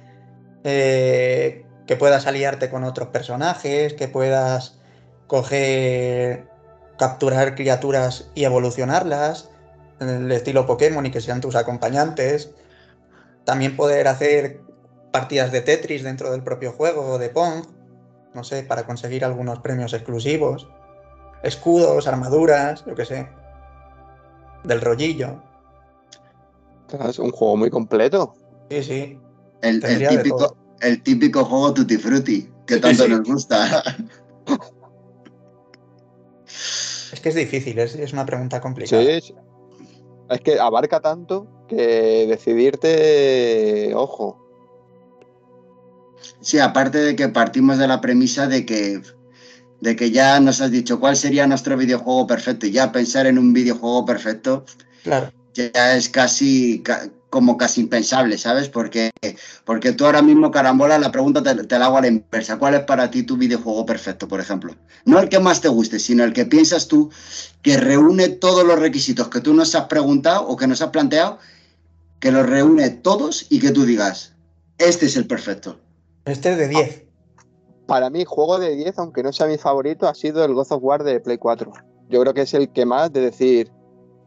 eh, 0.65 1.65
que 1.87 1.97
puedas 1.97 2.27
aliarte 2.27 2.71
con 2.71 2.85
otros 2.85 3.09
personajes, 3.09 3.95
que 3.95 4.09
puedas 4.09 4.79
coger, 5.27 6.47
capturar 6.99 7.55
criaturas 7.57 8.31
y 8.35 8.45
evolucionarlas. 8.45 9.51
El 10.01 10.31
estilo 10.33 10.67
Pokémon 10.67 11.05
y 11.07 11.11
que 11.11 11.21
sean 11.21 11.41
tus 11.41 11.57
acompañantes. 11.57 12.51
También 13.45 13.77
poder 13.77 14.09
hacer 14.09 14.61
partidas 15.13 15.53
de 15.53 15.61
Tetris 15.63 16.05
dentro 16.05 16.31
del 16.31 16.45
propio 16.45 16.73
juego 16.73 17.15
o 17.15 17.19
de 17.19 17.31
Pong. 17.31 17.67
No 18.35 18.45
sé, 18.45 18.63
para 18.63 18.87
conseguir 18.87 19.25
algunos 19.25 19.59
premios 19.61 19.93
exclusivos. 19.93 20.69
Escudos, 21.43 22.07
armaduras, 22.07 22.85
yo 22.87 22.95
qué 22.95 23.05
sé 23.05 23.42
del 24.65 24.81
rollillo. 24.81 25.43
Es 27.09 27.19
un 27.19 27.31
juego 27.31 27.57
muy 27.57 27.71
completo. 27.71 28.35
Sí, 28.71 28.83
sí. 28.83 29.19
El, 29.63 29.81
típico, 29.81 30.57
el 30.81 31.03
típico 31.03 31.45
juego 31.45 31.73
Tutti 31.73 31.97
Frutti, 31.97 32.51
que 32.67 32.79
tanto 32.79 33.05
sí. 33.05 33.11
nos 33.11 33.23
gusta. 33.23 33.83
Es 37.13 37.21
que 37.21 37.29
es 37.29 37.35
difícil, 37.35 37.79
es, 37.79 37.95
es 37.95 38.13
una 38.13 38.27
pregunta 38.27 38.61
complicada. 38.61 39.03
Sí, 39.03 39.21
sí. 39.21 39.35
Es 40.31 40.41
que 40.41 40.59
abarca 40.59 41.01
tanto 41.01 41.47
que 41.69 42.27
decidirte, 42.27 43.93
ojo. 43.95 44.39
Sí, 46.41 46.59
aparte 46.59 46.99
de 46.99 47.17
que 47.17 47.29
partimos 47.29 47.79
de 47.79 47.87
la 47.87 48.01
premisa 48.01 48.47
de 48.47 48.67
que, 48.67 49.03
de 49.83 49.97
que 49.97 50.13
ya 50.13 50.39
nos 50.39 50.61
has 50.61 50.71
dicho 50.71 51.01
cuál 51.01 51.17
sería 51.17 51.45
nuestro 51.47 51.77
videojuego 51.77 52.25
perfecto. 52.27 52.67
Y 52.67 52.71
ya 52.71 52.93
pensar 52.93 53.27
en 53.27 53.37
un 53.37 53.53
videojuego 53.53 54.07
perfecto 54.07 54.65
Claro. 55.03 55.33
ya 55.55 55.97
es 55.97 56.09
casi 56.09 56.81
ca- 56.85 57.09
como 57.29 57.57
casi 57.57 57.81
impensable, 57.81 58.39
¿sabes? 58.39 58.69
Porque, 58.69 59.11
porque 59.65 59.93
tú 59.93 60.05
ahora 60.05 60.23
mismo, 60.23 60.51
Carambola, 60.53 60.99
la 60.99 61.11
pregunta 61.11 61.43
te, 61.43 61.65
te 61.65 61.79
la 61.79 61.87
hago 61.87 61.99
a 61.99 62.03
la 62.03 62.07
inversa. 62.09 62.59
¿Cuál 62.59 62.75
es 62.75 62.81
para 62.83 63.11
ti 63.11 63.25
tu 63.25 63.37
videojuego 63.37 63.85
perfecto, 63.85 64.29
por 64.29 64.39
ejemplo? 64.39 64.77
No 65.05 65.19
el 65.19 65.29
que 65.29 65.41
más 65.41 65.61
te 65.61 65.69
guste, 65.69 65.99
sino 65.99 66.23
el 66.23 66.33
que 66.33 66.47
piensas 66.47 66.87
tú 66.87 67.11
que 67.63 67.77
reúne 67.77 68.29
todos 68.29 68.65
los 68.65 68.79
requisitos 68.79 69.29
que 69.29 69.41
tú 69.41 69.53
nos 69.53 69.75
has 69.75 69.87
preguntado 69.87 70.47
o 70.47 70.57
que 70.57 70.67
nos 70.69 70.81
has 70.81 70.91
planteado, 70.91 71.39
que 72.21 72.31
los 72.31 72.47
reúne 72.47 72.91
todos 72.91 73.47
y 73.51 73.59
que 73.59 73.73
tú 73.73 73.85
digas, 73.85 74.35
este 74.79 75.07
es 75.07 75.17
el 75.17 75.27
perfecto. 75.27 75.81
Este 76.25 76.53
es 76.53 76.59
de 76.59 76.69
10. 76.69 77.03
Para 77.87 78.11
mí, 78.11 78.25
juego 78.25 78.59
de 78.59 78.75
10, 78.75 78.99
aunque 78.99 79.23
no 79.23 79.33
sea 79.33 79.47
mi 79.47 79.59
favorito, 79.59 80.09
ha 80.09 80.15
sido 80.15 80.45
el 80.45 80.55
God 80.55 80.71
of 80.71 80.83
War 80.83 81.03
de 81.03 81.21
Play 81.21 81.39
4. 81.39 81.73
Yo 82.09 82.21
creo 82.21 82.35
que 82.35 82.43
es 82.43 82.55
el 82.55 82.71
que 82.71 82.87
más, 82.87 83.13
de 83.13 83.21
decir, 83.21 83.73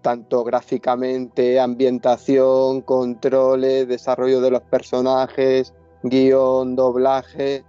tanto 0.02 0.44
gráficamente, 0.44 1.60
ambientación, 1.60 2.82
controles, 2.82 3.88
desarrollo 3.88 4.42
de 4.42 4.52
los 4.52 4.62
personajes, 4.62 5.74
guion, 6.04 6.76
doblaje. 6.76 7.64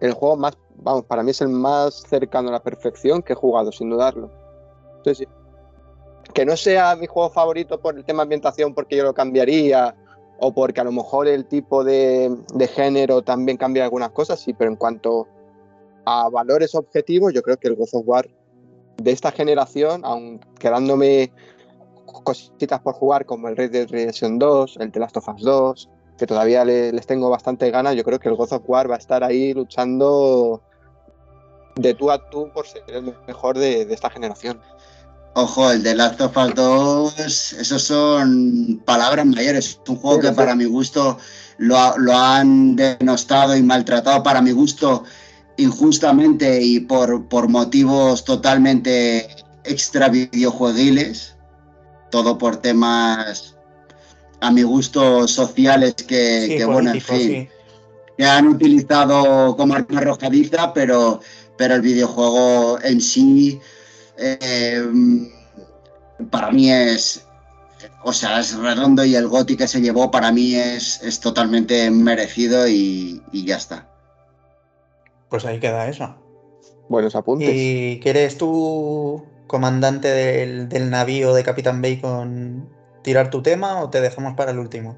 El 0.00 0.12
juego 0.12 0.36
más, 0.36 0.56
vamos, 0.76 1.04
para 1.06 1.22
mí 1.22 1.30
es 1.30 1.40
el 1.40 1.48
más 1.48 2.04
cercano 2.08 2.50
a 2.50 2.52
la 2.52 2.62
perfección 2.62 3.22
que 3.22 3.32
he 3.32 3.36
jugado, 3.36 3.72
sin 3.72 3.90
dudarlo. 3.90 4.30
Sí. 5.04 5.26
Que 6.32 6.46
no 6.46 6.56
sea 6.56 6.94
mi 6.94 7.06
juego 7.06 7.30
favorito 7.30 7.80
por 7.80 7.96
el 7.96 8.04
tema 8.04 8.22
ambientación, 8.22 8.74
porque 8.74 8.96
yo 8.96 9.04
lo 9.04 9.14
cambiaría, 9.14 9.94
o 10.44 10.52
porque 10.52 10.80
a 10.80 10.84
lo 10.84 10.90
mejor 10.90 11.28
el 11.28 11.46
tipo 11.46 11.84
de, 11.84 12.36
género 12.74 13.22
también 13.22 13.56
cambia 13.56 13.84
algunas 13.84 14.10
cosas, 14.10 14.40
sí, 14.40 14.52
pero 14.52 14.72
en 14.72 14.76
cuanto 14.76 15.28
a 16.04 16.28
valores 16.30 16.74
objetivos, 16.74 17.32
yo 17.32 17.42
creo 17.42 17.56
que 17.58 17.68
el 17.68 17.76
God 17.76 17.88
of 17.92 18.02
War 18.04 18.28
de 18.96 19.12
esta 19.12 19.30
generación, 19.30 20.04
aun 20.04 20.40
quedándome 20.58 21.30
cositas 22.24 22.80
por 22.80 22.94
jugar 22.94 23.24
como 23.24 23.46
el 23.46 23.56
Red 23.56 23.70
Dead 23.70 23.88
Redemption 23.88 24.40
2, 24.40 24.78
el 24.80 24.90
The 24.90 24.98
Last 24.98 25.16
of 25.16 25.28
Us 25.28 25.42
2, 25.42 25.90
que 26.18 26.26
todavía 26.26 26.64
le- 26.64 26.90
les 26.90 27.06
tengo 27.06 27.30
bastante 27.30 27.70
ganas, 27.70 27.94
yo 27.94 28.02
creo 28.02 28.18
que 28.18 28.28
el 28.28 28.34
God 28.34 28.52
of 28.52 28.64
War 28.66 28.90
va 28.90 28.96
a 28.96 28.98
estar 28.98 29.22
ahí 29.22 29.54
luchando 29.54 30.60
de 31.76 31.94
tú 31.94 32.10
a 32.10 32.28
tú 32.30 32.50
por 32.52 32.66
ser 32.66 32.82
el 32.88 33.14
mejor 33.28 33.56
de 33.58 33.82
esta 33.82 34.10
generación. 34.10 34.60
Ojo, 35.34 35.70
el 35.70 35.82
de 35.82 35.94
Last 35.94 36.20
of 36.20 36.36
Us 36.36 36.54
2, 36.54 37.52
esos 37.54 37.82
son 37.82 38.82
palabras 38.84 39.24
mayores. 39.24 39.66
Es 39.70 39.80
un 39.88 39.96
juego 39.96 40.20
Sí, 40.20 40.28
que 40.28 40.32
para 40.34 40.54
mi 40.54 40.66
gusto 40.66 41.16
lo, 41.56 41.96
lo 41.96 42.14
han 42.14 42.76
denostado 42.76 43.56
y 43.56 43.62
maltratado, 43.62 44.22
para 44.22 44.42
mi 44.42 44.50
gusto, 44.50 45.04
injustamente 45.56 46.60
y 46.60 46.80
por, 46.80 47.28
por 47.28 47.48
motivos 47.48 48.24
totalmente 48.24 49.26
extra 49.64 50.10
videojueguiles. 50.10 51.34
Todo 52.10 52.36
por 52.36 52.58
temas, 52.58 53.56
a 54.42 54.50
mi 54.50 54.62
gusto, 54.64 55.26
sociales 55.26 55.94
que, 55.94 56.46
Sí, 56.46 56.56
que, 56.58 56.64
bueno, 56.66 56.92
en 56.92 57.00
fin. 57.00 57.48
que 58.18 58.24
han 58.26 58.48
utilizado 58.48 59.56
como 59.56 59.74
arma 59.74 60.00
arrojadiza, 60.00 60.74
pero, 60.74 61.20
pero 61.56 61.76
el 61.76 61.80
videojuego 61.80 62.78
en 62.82 63.00
sí 63.00 63.58
eh, 64.22 64.82
para 66.30 66.50
mí 66.50 66.70
es, 66.70 67.26
o 68.04 68.12
sea, 68.12 68.40
es 68.40 68.54
redondo 68.56 69.04
y 69.04 69.14
el 69.14 69.28
GOTI 69.28 69.56
que 69.56 69.68
se 69.68 69.80
llevó 69.80 70.10
para 70.10 70.32
mí 70.32 70.54
es, 70.54 71.02
es 71.02 71.20
totalmente 71.20 71.90
merecido 71.90 72.68
y, 72.68 73.22
y 73.32 73.44
ya 73.44 73.56
está. 73.56 73.88
Pues 75.28 75.44
ahí 75.44 75.58
queda 75.60 75.88
eso. 75.88 76.14
Buenos 76.88 77.16
apuntes. 77.16 77.50
¿Y 77.52 78.00
quieres 78.02 78.36
tú, 78.36 79.24
comandante 79.46 80.08
del, 80.08 80.68
del 80.68 80.90
navío 80.90 81.32
de 81.32 81.42
Capitán 81.42 81.80
Bacon, 81.80 82.68
tirar 83.02 83.30
tu 83.30 83.42
tema 83.42 83.80
o 83.82 83.90
te 83.90 84.00
dejamos 84.00 84.34
para 84.34 84.50
el 84.50 84.58
último? 84.58 84.96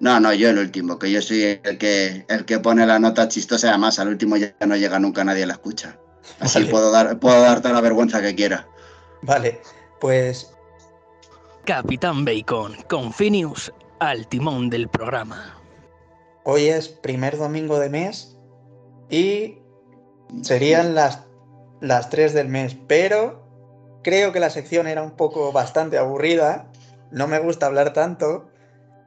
No, 0.00 0.18
no, 0.18 0.32
yo 0.32 0.48
el 0.48 0.58
último, 0.58 0.98
que 0.98 1.10
yo 1.10 1.20
soy 1.20 1.60
el 1.62 1.76
que, 1.76 2.24
el 2.28 2.46
que 2.46 2.58
pone 2.58 2.86
la 2.86 2.98
nota 2.98 3.28
chistosa, 3.28 3.68
además 3.68 3.98
al 3.98 4.08
último 4.08 4.38
ya 4.38 4.54
no 4.66 4.74
llega 4.76 4.98
nunca 4.98 5.24
nadie 5.24 5.44
la 5.44 5.52
escucha. 5.52 5.98
Así 6.38 6.60
Vale. 6.60 6.70
puedo, 6.70 6.90
dar, 6.90 7.18
puedo 7.18 7.40
darte 7.40 7.72
la 7.72 7.80
vergüenza 7.80 8.20
que 8.20 8.34
quiera. 8.34 8.66
Vale, 9.22 9.60
pues 10.00 10.52
Capitán 11.64 12.24
Bacon, 12.24 12.76
con 12.88 13.12
Phineas 13.12 13.72
al 13.98 14.26
timón 14.26 14.70
del 14.70 14.88
programa. 14.88 15.56
hoy 16.44 16.66
es 16.66 16.88
primer 16.88 17.36
domingo 17.36 17.78
de 17.78 17.90
mes 17.90 18.36
y 19.10 19.58
serían 20.42 20.94
las, 20.94 21.20
las 21.80 22.08
3 22.08 22.32
del 22.32 22.48
mes, 22.48 22.76
pero 22.86 23.46
creo 24.02 24.32
que 24.32 24.40
la 24.40 24.50
sección 24.50 24.86
era 24.86 25.02
un 25.02 25.12
poco 25.12 25.52
bastante 25.52 25.98
aburrida, 25.98 26.66
no 27.10 27.26
me 27.26 27.38
gusta 27.38 27.66
hablar 27.66 27.92
tanto 27.92 28.48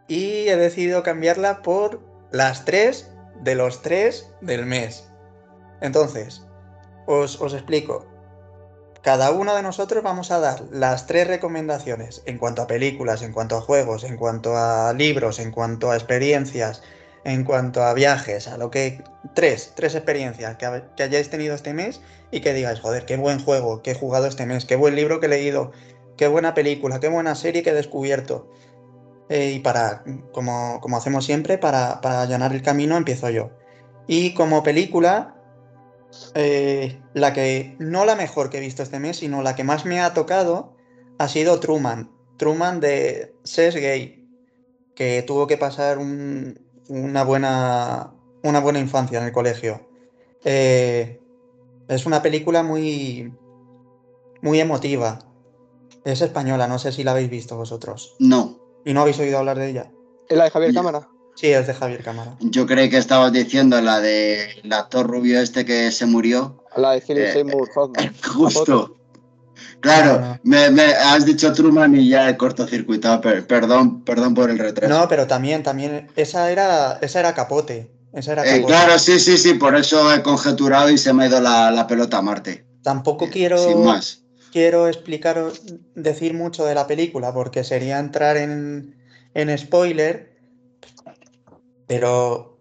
y 0.07 0.47
he 0.47 0.55
decidido 0.55 1.01
cambiarla 1.01 1.61
por 1.63 2.01
las 2.31 2.65
3 2.65 3.09
de 3.41 3.55
los 3.55 3.81
3 3.81 4.31
del 4.41 4.65
mes. 4.65 5.09
Entonces, 5.81 6.45
os, 7.05 7.39
os 7.41 7.53
explico. 7.53 8.05
Cada 9.01 9.31
uno 9.31 9.53
de 9.53 9.61
nosotros 9.61 10.01
vamos 10.01 10.31
a 10.31 10.39
dar 10.39 10.63
las 10.71 11.07
tres 11.07 11.27
recomendaciones 11.27 12.23
en 12.25 12.37
cuanto 12.37 12.61
a 12.61 12.67
películas, 12.67 13.21
en 13.21 13.33
cuanto 13.33 13.57
a 13.57 13.61
juegos, 13.61 14.05
en 14.05 14.15
cuanto 14.15 14.55
a 14.55 14.93
libros, 14.93 15.39
en 15.39 15.51
cuanto 15.51 15.91
a 15.91 15.95
experiencias, 15.95 16.81
en 17.25 17.43
cuanto 17.43 17.83
a 17.83 17.93
viajes, 17.93 18.47
a 18.47 18.57
lo 18.57 18.71
que... 18.71 19.03
Tres, 19.35 19.73
tres 19.75 19.95
experiencias 19.95 20.57
que, 20.57 20.83
que 20.95 21.03
hayáis 21.03 21.29
tenido 21.29 21.55
este 21.55 21.73
mes 21.73 22.01
y 22.31 22.41
que 22.41 22.53
digáis, 22.53 22.79
joder, 22.79 23.05
qué 23.05 23.17
buen 23.17 23.39
juego 23.43 23.81
que 23.81 23.91
he 23.91 23.95
jugado 23.95 24.27
este 24.27 24.45
mes, 24.45 24.65
qué 24.65 24.75
buen 24.75 24.95
libro 24.95 25.19
que 25.19 25.25
he 25.25 25.29
leído, 25.29 25.71
qué 26.17 26.27
buena 26.27 26.53
película, 26.53 26.99
qué 26.99 27.07
buena 27.07 27.35
serie 27.35 27.63
que 27.63 27.71
he 27.71 27.73
descubierto. 27.73 28.49
Eh, 29.29 29.51
y 29.55 29.59
para, 29.59 30.03
como, 30.31 30.79
como 30.81 30.97
hacemos 30.97 31.25
siempre, 31.25 31.57
para, 31.57 32.01
para 32.01 32.21
allanar 32.21 32.53
el 32.53 32.61
camino 32.61 32.95
empiezo 32.95 33.29
yo. 33.29 33.51
Y 34.07 34.33
como 34.33 34.63
película, 34.63 35.32
eh, 36.35 37.01
la 37.13 37.33
que, 37.33 37.75
no 37.79 38.05
la 38.05 38.15
mejor 38.15 38.49
que 38.49 38.57
he 38.57 38.61
visto 38.61 38.83
este 38.83 38.99
mes, 38.99 39.17
sino 39.17 39.41
la 39.41 39.55
que 39.55 39.63
más 39.63 39.85
me 39.85 39.99
ha 39.99 40.13
tocado, 40.13 40.75
ha 41.17 41.27
sido 41.27 41.59
Truman. 41.59 42.11
Truman 42.37 42.79
de 42.79 43.35
Seth 43.43 43.75
Gay, 43.75 44.27
que 44.95 45.23
tuvo 45.23 45.47
que 45.47 45.57
pasar 45.57 45.97
un- 45.97 46.59
una, 46.89 47.23
buena, 47.23 48.13
una 48.43 48.59
buena 48.59 48.79
infancia 48.79 49.19
en 49.19 49.25
el 49.25 49.31
colegio. 49.31 49.87
Eh, 50.43 51.19
es 51.87 52.05
una 52.05 52.21
película 52.21 52.63
muy, 52.63 53.33
muy 54.41 54.59
emotiva. 54.59 55.19
Es 56.03 56.21
española, 56.21 56.67
no 56.67 56.79
sé 56.79 56.91
si 56.91 57.03
la 57.03 57.11
habéis 57.11 57.29
visto 57.29 57.55
vosotros. 57.55 58.15
No, 58.19 58.59
¿Y 58.85 58.93
no 58.93 59.01
habéis 59.01 59.19
oído 59.19 59.37
hablar 59.37 59.57
de 59.57 59.69
ella? 59.69 59.91
¿Es 60.27 60.37
la 60.37 60.43
de 60.45 60.49
Javier. 60.49 60.73
Cámara? 60.73 61.07
Sí, 61.35 61.47
es 61.47 61.67
de 61.67 61.73
Javier 61.73 62.03
Cámara. 62.03 62.35
yo 62.39 62.65
creí 62.65 62.89
que 62.89 62.97
estabas 62.97 63.31
diciendo 63.33 63.79
la 63.81 63.99
del 63.99 64.71
actor 64.71 65.07
rubio 65.07 65.39
este 65.39 65.65
que 65.65 65.91
se 65.91 66.05
murió. 66.05 66.63
La 66.77 66.91
de 66.91 67.01
Philip 67.01 67.23
Eh, 67.25 67.33
Seymour 67.33 67.69
Hoffman. 67.75 68.13
Justo. 68.33 68.95
Claro, 69.79 70.19
No, 70.19 70.27
no. 70.29 70.39
me, 70.43 70.69
me 70.71 70.83
has 70.83 71.25
dicho 71.25 71.51
Truman 71.51 71.95
y 71.95 72.07
ya 72.09 72.29
he 72.29 72.37
cortocircuitado. 72.37 73.19
per- 73.21 73.45
perdón, 73.45 74.03
perdón 74.05 74.33
por 74.33 74.49
el 74.49 74.57
retraso. 74.59 74.93
No, 74.93 75.07
pero 75.09 75.27
también, 75.27 75.61
también, 75.63 76.07
esa 76.15 76.51
era, 76.51 76.99
esa 77.01 77.19
era 77.19 77.33
Capote. 77.33 77.91
Esa 78.13 78.33
era 78.33 78.43
Eh, 78.43 78.61
Capote. 78.61 78.65
claro, 78.67 78.99
sí, 78.99 79.19
sí, 79.19 79.37
sí, 79.37 79.55
por 79.55 79.75
eso 79.75 80.13
he 80.13 80.21
conjeturado 80.23 80.89
y 80.89 80.97
se 80.97 81.11
me 81.13 81.23
ha 81.23 81.27
ido 81.27 81.41
la, 81.41 81.69
la 81.71 81.85
pelota 81.87 82.19
a 82.19 82.21
Marte. 82.21 82.65
Tampoco 82.83 83.25
Eh, 83.25 83.29
quiero, 83.31 83.57
Sin 83.57 83.83
más. 83.83 84.23
quiero 84.51 84.87
explicaros, 84.87 85.61
decir 85.95 86.33
mucho 86.33 86.65
de 86.65 86.75
la 86.75 86.87
película, 86.87 87.33
porque 87.33 87.63
sería 87.63 87.99
entrar 87.99 88.37
en, 88.37 88.95
en 89.33 89.57
spoiler, 89.57 90.32
pero 91.93 92.57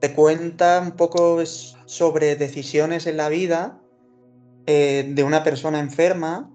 te 0.00 0.14
cuenta 0.14 0.80
un 0.80 0.92
poco 0.92 1.44
sobre 1.44 2.34
decisiones 2.34 3.06
en 3.06 3.18
la 3.18 3.28
vida 3.28 3.78
eh, 4.66 5.04
de 5.06 5.22
una 5.22 5.44
persona 5.44 5.80
enferma 5.80 6.50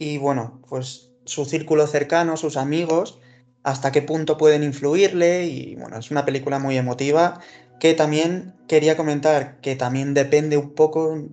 y 0.00 0.18
bueno, 0.18 0.60
pues 0.68 1.12
su 1.24 1.44
círculo 1.44 1.86
cercano, 1.86 2.36
sus 2.36 2.56
amigos, 2.56 3.20
hasta 3.62 3.92
qué 3.92 4.02
punto 4.02 4.36
pueden 4.36 4.64
influirle 4.64 5.46
y 5.46 5.76
bueno, 5.76 5.98
es 5.98 6.10
una 6.10 6.24
película 6.24 6.58
muy 6.58 6.76
emotiva 6.76 7.38
que 7.78 7.94
también 7.94 8.52
quería 8.66 8.96
comentar 8.96 9.60
que 9.60 9.76
también 9.76 10.14
depende 10.14 10.56
un 10.56 10.74
poco 10.74 11.28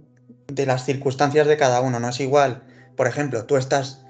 de 0.45 0.65
las 0.67 0.85
circunstancias 0.85 1.47
de 1.47 1.57
cada 1.57 1.81
uno, 1.81 1.99
no 1.99 2.09
es 2.09 2.19
igual. 2.19 2.61
Por 2.95 3.07
ejemplo, 3.07 3.45
tú 3.45 3.57
estás 3.57 4.05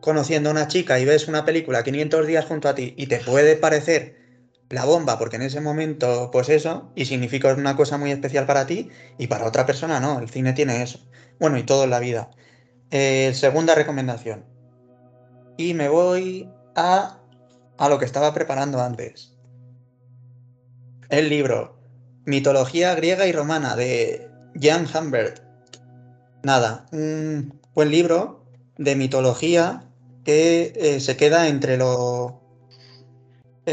conociendo 0.00 0.50
a 0.50 0.52
una 0.52 0.68
chica 0.68 1.00
y 1.00 1.04
ves 1.04 1.26
una 1.26 1.44
película 1.44 1.82
500 1.82 2.28
días 2.28 2.44
junto 2.44 2.68
a 2.68 2.76
ti 2.76 2.94
y 2.96 3.08
te 3.08 3.18
puede 3.18 3.56
parecer 3.56 4.27
la 4.70 4.84
bomba 4.84 5.18
porque 5.18 5.36
en 5.36 5.42
ese 5.42 5.60
momento 5.60 6.30
pues 6.30 6.48
eso 6.48 6.90
y 6.94 7.06
significa 7.06 7.54
una 7.54 7.76
cosa 7.76 7.96
muy 7.96 8.10
especial 8.10 8.46
para 8.46 8.66
ti 8.66 8.90
y 9.16 9.26
para 9.26 9.46
otra 9.46 9.64
persona 9.66 10.00
no, 10.00 10.18
el 10.18 10.28
cine 10.28 10.52
tiene 10.52 10.82
eso. 10.82 11.00
Bueno, 11.38 11.56
y 11.58 11.62
todo 11.62 11.84
en 11.84 11.90
la 11.90 12.00
vida. 12.00 12.30
Eh, 12.90 13.32
segunda 13.34 13.74
recomendación. 13.74 14.44
Y 15.56 15.74
me 15.74 15.88
voy 15.88 16.48
a, 16.74 17.18
a 17.78 17.88
lo 17.88 17.98
que 17.98 18.04
estaba 18.04 18.34
preparando 18.34 18.80
antes. 18.80 19.36
El 21.08 21.28
libro 21.28 21.78
Mitología 22.26 22.94
griega 22.94 23.26
y 23.26 23.32
romana 23.32 23.74
de 23.74 24.28
Jan 24.60 24.86
Humbert. 24.94 25.42
Nada, 26.42 26.86
un 26.92 27.58
buen 27.74 27.90
libro 27.90 28.44
de 28.76 28.94
mitología 28.96 29.84
que 30.24 30.72
eh, 30.76 31.00
se 31.00 31.16
queda 31.16 31.48
entre 31.48 31.78
lo, 31.78 32.47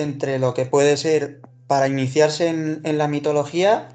entre 0.01 0.39
lo 0.39 0.53
que 0.53 0.65
puede 0.65 0.97
ser 0.97 1.41
para 1.67 1.87
iniciarse 1.87 2.47
en, 2.47 2.97
la 2.97 3.07
mitología 3.07 3.89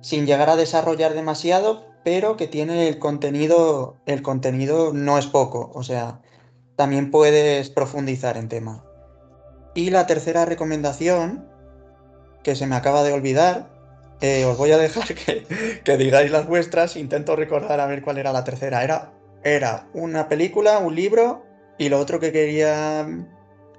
sin 0.00 0.26
llegar 0.26 0.50
a 0.50 0.56
desarrollar 0.56 1.14
demasiado, 1.14 1.86
pero 2.04 2.36
que 2.36 2.48
tiene 2.48 2.88
el 2.88 2.98
contenido, 2.98 3.96
el 4.06 4.22
contenido 4.22 4.92
no 4.92 5.18
es 5.18 5.26
poco, 5.26 5.70
o 5.74 5.82
sea, 5.82 6.20
también 6.76 7.10
puedes 7.10 7.70
profundizar 7.70 8.36
en 8.36 8.48
tema. 8.48 8.84
Y 9.74 9.90
la 9.90 10.06
tercera 10.06 10.44
recomendación, 10.44 11.46
que 12.42 12.56
se 12.56 12.66
me 12.66 12.74
acaba 12.74 13.04
de 13.04 13.12
olvidar, 13.12 13.70
eh, 14.20 14.44
os 14.44 14.56
voy 14.56 14.72
a 14.72 14.78
dejar 14.78 15.14
que, 15.14 15.46
que 15.84 15.96
digáis 15.96 16.30
las 16.30 16.46
vuestras, 16.46 16.96
intento 16.96 17.36
recordar 17.36 17.80
a 17.80 17.86
ver 17.86 18.02
cuál 18.02 18.18
era 18.18 18.32
la 18.32 18.44
tercera. 18.44 18.82
Era, 18.82 19.12
era 19.44 19.86
una 19.92 20.28
película, 20.28 20.78
un 20.78 20.94
libro 20.94 21.44
y 21.78 21.88
lo 21.88 21.98
otro 21.98 22.20
que 22.20 22.32
quería... 22.32 23.06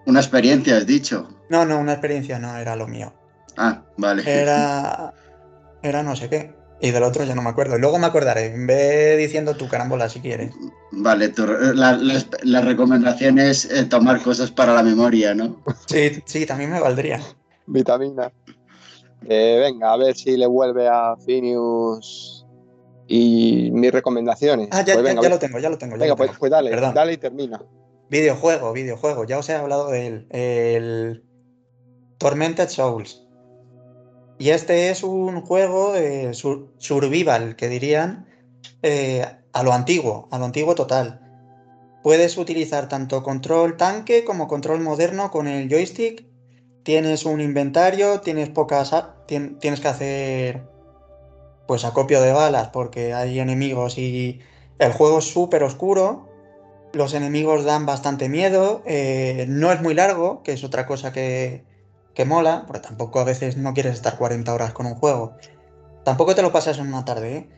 Una 0.06 0.19
experiencia, 0.19 0.78
has 0.78 0.86
dicho. 0.86 1.30
No, 1.53 1.65
no, 1.65 1.77
una 1.79 1.91
experiencia 1.93 2.39
no, 2.39 2.57
era 2.57 2.75
lo 2.75 2.87
mío. 2.87 3.13
Ah, 3.57 3.83
vale. 3.97 4.23
Era... 4.25 5.13
Era 5.83 6.01
no 6.01 6.15
sé 6.15 6.29
qué. 6.29 6.55
Y 6.81 6.91
del 6.91 7.03
otro 7.03 7.23
ya 7.25 7.35
no 7.35 7.41
me 7.43 7.49
acuerdo. 7.49 7.77
Luego 7.77 7.99
me 7.99 8.07
acordaré. 8.07 8.53
Ve 8.57 9.15
diciendo 9.17 9.53
tu 9.55 9.67
carambola 9.69 10.07
si 10.09 10.19
quieres. 10.21 10.51
Vale, 10.93 11.29
tu- 11.29 11.45
la, 11.45 11.91
la- 11.97 12.25
la 12.43 12.61
recomendación 12.61 13.37
es 13.37 13.65
eh, 13.65 13.83
tomar 13.85 14.21
cosas 14.21 14.49
para 14.49 14.73
la 14.73 14.81
memoria, 14.81 15.35
¿no? 15.35 15.61
Sí, 15.87 16.21
sí, 16.25 16.45
también 16.45 16.71
me 16.71 16.79
valdría. 16.79 17.19
Vitamina. 17.67 18.31
Eh, 19.27 19.57
venga, 19.61 19.93
a 19.93 19.97
ver 19.97 20.15
si 20.15 20.35
le 20.37 20.47
vuelve 20.47 20.87
a 20.87 21.15
Phineas 21.25 22.45
y 23.07 23.69
mis 23.71 23.91
recomendaciones. 23.91 24.69
Ah, 24.71 24.83
ya, 24.83 24.93
Pues 24.93 24.97
ya- 24.97 25.01
venga, 25.03 25.21
ya 25.21 25.27
ve- 25.29 25.35
lo 25.35 25.39
tengo, 25.39 25.59
ya 25.59 25.69
lo 25.69 25.77
tengo. 25.77 25.95
ya 25.95 25.99
venga, 25.99 26.11
lo 26.13 26.17
pues, 26.17 26.29
tengo. 26.31 26.39
pues 26.39 26.51
dale, 26.51 26.69
Perdón. 26.71 26.93
dale 26.93 27.13
y 27.13 27.17
termina. 27.17 27.61
Videojuego, 28.09 28.73
videojuego. 28.73 29.25
Ya 29.25 29.37
os 29.37 29.49
he 29.49 29.53
hablado 29.53 29.89
de 29.91 30.07
él. 30.07 30.27
El 30.29 31.23
Tormented 32.23 32.69
Souls. 32.69 33.27
Y 34.39 34.51
este 34.51 34.89
es 34.89 35.03
un 35.03 35.41
juego 35.41 35.93
sur- 36.31 36.73
survival, 36.77 37.57
que 37.57 37.67
dirían, 37.67 38.29
eh, 38.81 39.25
a 39.51 39.62
lo 39.62 39.73
antiguo, 39.73 40.29
a 40.31 40.39
lo 40.39 40.45
antiguo 40.45 40.73
total. 40.73 41.19
Puedes 42.01 42.38
utilizar 42.38 42.88
tanto 42.88 43.23
control 43.23 43.75
tanque 43.75 44.23
como 44.23 44.47
control 44.47 44.79
moderno 44.79 45.31
con 45.31 45.49
el 45.49 45.69
joystick. 45.69 46.25
Tienes 46.83 47.25
un 47.25 47.41
inventario, 47.41 48.21
tienes 48.21 48.47
pocas, 48.47 48.95
tienes 49.27 49.81
que 49.81 49.88
hacer 49.89 50.62
pues 51.67 51.83
acopio 51.83 52.21
de 52.21 52.31
balas 52.31 52.69
porque 52.69 53.13
hay 53.13 53.38
enemigos 53.41 53.97
y 53.97 54.39
el 54.79 54.93
juego 54.93 55.19
es 55.19 55.25
súper 55.25 55.62
oscuro. 55.63 56.29
Los 56.93 57.13
enemigos 57.15 57.65
dan 57.65 57.86
bastante 57.86 58.29
miedo. 58.29 58.81
eh, 58.86 59.45
no 59.49 59.73
es 59.73 59.81
muy 59.81 59.93
largo, 59.93 60.41
que 60.41 60.53
es 60.53 60.63
otra 60.63 60.86
cosa 60.86 61.12
que, 61.12 61.72
que 62.13 62.26
mola, 62.26 62.63
porque 62.67 62.88
tampoco 62.88 63.19
a 63.19 63.23
veces 63.23 63.58
no 63.58 63.73
quieres 63.73 63.93
estar 63.93 64.17
40 64.17 64.54
horas 64.54 64.73
con 64.73 64.86
un 64.86 64.95
juego. 64.95 65.34
Tampoco 66.04 66.36
te 66.36 66.41
lo 66.41 66.52
pasas 66.52 66.78
en 66.78 66.88
una 66.88 67.06
tarde, 67.06 67.36
¿eh? 67.38 67.49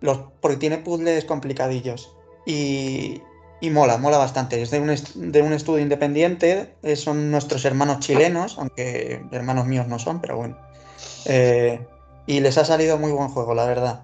Los, 0.00 0.20
porque 0.40 0.58
tiene 0.58 0.78
puzzles 0.78 1.24
complicadillos. 1.24 2.14
Y, 2.46 3.22
y 3.60 3.70
mola, 3.70 3.96
mola 3.96 4.18
bastante. 4.18 4.60
Es 4.60 4.70
de 4.70 4.80
un, 4.80 5.32
de 5.32 5.42
un 5.42 5.52
estudio 5.52 5.80
independiente, 5.80 6.74
eh, 6.82 6.96
son 6.96 7.30
nuestros 7.30 7.64
hermanos 7.64 8.00
chilenos, 8.00 8.58
aunque 8.58 9.24
hermanos 9.32 9.66
míos 9.66 9.88
no 9.88 9.98
son, 9.98 10.20
pero 10.20 10.36
bueno. 10.36 10.58
Eh, 11.24 11.86
y 12.26 12.40
les 12.40 12.58
ha 12.58 12.64
salido 12.64 12.98
muy 12.98 13.12
buen 13.12 13.28
juego, 13.28 13.54
la 13.54 13.66
verdad. 13.66 14.02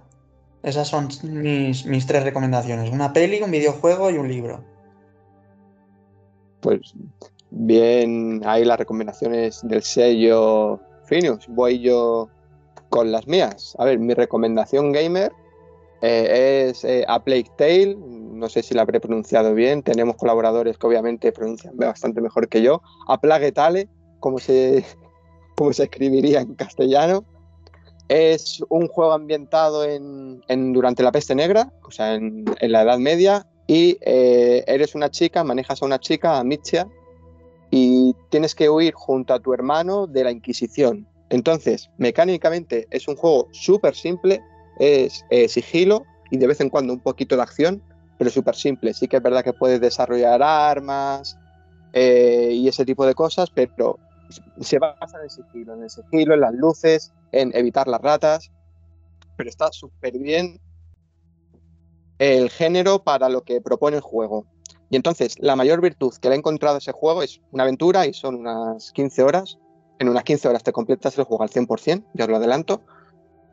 Esas 0.63 0.89
son 0.89 1.09
mis, 1.23 1.87
mis 1.87 2.07
tres 2.07 2.23
recomendaciones. 2.23 2.91
Una 2.91 3.13
peli, 3.13 3.43
un 3.43 3.51
videojuego 3.51 4.11
y 4.11 4.19
un 4.19 4.29
libro. 4.29 4.65
Pues 6.61 6.95
bien, 7.51 8.43
ahí 8.45 8.65
las 8.65 8.79
recomendaciones 8.79 9.61
del 9.63 9.83
sello 9.83 10.81
Finius. 11.05 11.47
Voy 11.49 11.81
yo 11.81 12.29
con 12.89 13.13
las 13.13 13.27
mías. 13.27 13.75
A 13.79 13.85
ver, 13.85 13.99
mi 13.99 14.15
recomendación 14.15 14.93
gamer 14.93 15.33
eh, 16.03 16.69
es 16.71 16.85
eh, 16.85 17.05
A 17.09 17.23
Plague 17.23 17.51
Tale. 17.57 17.97
No 17.97 18.49
sé 18.49 18.63
si 18.63 18.75
la 18.75 18.83
habré 18.83 19.01
pronunciado 19.01 19.55
bien. 19.55 19.83
Tenemos 19.83 20.17
colaboradores 20.17 20.79
que 20.79 20.87
obviamente 20.87 21.33
pronuncian 21.33 21.77
bastante 21.77 22.21
mejor 22.21 22.49
que 22.49 22.63
yo. 22.63 22.83
A 23.09 23.21
Plague 23.21 23.53
Tale, 23.53 23.89
como 24.21 24.39
se, 24.39 24.85
como 25.57 25.73
se 25.73 25.85
escribiría 25.85 26.41
en 26.41 26.55
castellano. 26.55 27.25
Es 28.09 28.61
un 28.69 28.89
juego 28.89 29.13
ambientado 29.13 29.85
en, 29.85 30.73
durante 30.73 31.03
la 31.05 31.13
peste 31.13 31.37
negra, 31.37 31.73
o 31.85 31.93
sea, 31.93 32.15
en, 32.15 32.45
la 32.61 32.83
Edad 32.83 32.99
Media, 32.99 33.47
y 33.69 33.99
eh, 34.01 34.65
eres 34.67 34.97
una 34.97 35.13
chica, 35.13 35.45
manejas 35.45 35.81
a 35.81 35.87
una 35.87 36.01
chica, 36.01 36.37
a 36.37 36.43
Mitchia, 36.43 36.89
y 37.71 38.15
tienes 38.31 38.55
que 38.55 38.69
huir 38.69 38.95
junto 38.95 39.35
a 39.35 39.41
tu 39.41 39.55
hermano 39.55 40.07
de 40.07 40.25
la 40.25 40.31
Inquisición. 40.31 41.07
Entonces, 41.29 41.91
mecánicamente 41.99 42.89
es 42.91 43.07
un 43.07 43.17
juego 43.17 43.49
súper 43.53 43.95
simple, 43.95 44.41
es 44.79 45.25
eh, 45.31 45.49
sigilo 45.49 46.05
y 46.31 46.39
de 46.39 46.47
vez 46.47 46.61
en 46.61 46.71
cuando 46.71 46.93
un 46.93 47.01
poquito 47.01 47.37
de 47.37 47.43
acción, 47.43 47.83
pero 48.19 48.31
súper 48.31 48.57
simple. 48.57 48.93
Sí 48.95 49.07
que 49.07 49.19
es 49.19 49.23
verdad 49.23 49.45
que 49.45 49.53
puedes 49.53 49.81
desarrollar 49.81 50.43
armas 50.43 51.39
eh, 51.93 52.51
y 52.53 52.67
ese 52.67 52.85
tipo 52.85 53.07
de 53.07 53.15
cosas, 53.15 53.51
pero 53.51 53.99
se 54.61 54.79
basa 54.79 55.19
en 55.19 55.25
el 55.25 55.31
sigilo, 55.31 55.75
en 55.75 55.83
el 55.85 55.91
sigilo, 55.91 56.35
en 56.35 56.41
las 56.41 56.55
luces, 56.55 57.13
en 57.33 57.55
evitar 57.55 57.87
las 57.89 58.01
ratas, 58.01 58.51
pero 59.37 59.49
está 59.49 59.71
súper 59.73 60.19
bien 60.19 60.61
el 62.19 62.51
género 62.51 63.03
para 63.03 63.29
lo 63.29 63.43
que 63.43 63.61
propone 63.61 63.97
el 63.97 64.03
juego. 64.03 64.47
Y 64.91 64.97
entonces, 64.97 65.37
la 65.39 65.55
mayor 65.55 65.81
virtud 65.81 66.13
que 66.21 66.29
le 66.29 66.35
he 66.35 66.39
encontrado 66.39 66.79
ese 66.79 66.93
juego 66.93 67.23
es 67.23 67.41
una 67.53 67.63
aventura 67.63 68.07
y 68.07 68.13
son 68.13 68.35
unas 68.35 68.91
15 68.93 69.23
horas. 69.23 69.59
En 70.01 70.09
unas 70.09 70.25
15 70.25 70.49
horas 70.49 70.65
te 70.65 70.73
completas 70.73 71.17
el 71.17 71.25
juego 71.25 71.45
al 71.45 71.51
100%, 71.51 72.05
ya 72.15 72.25
os 72.25 72.31
lo 72.31 72.37
adelanto. 72.37 72.83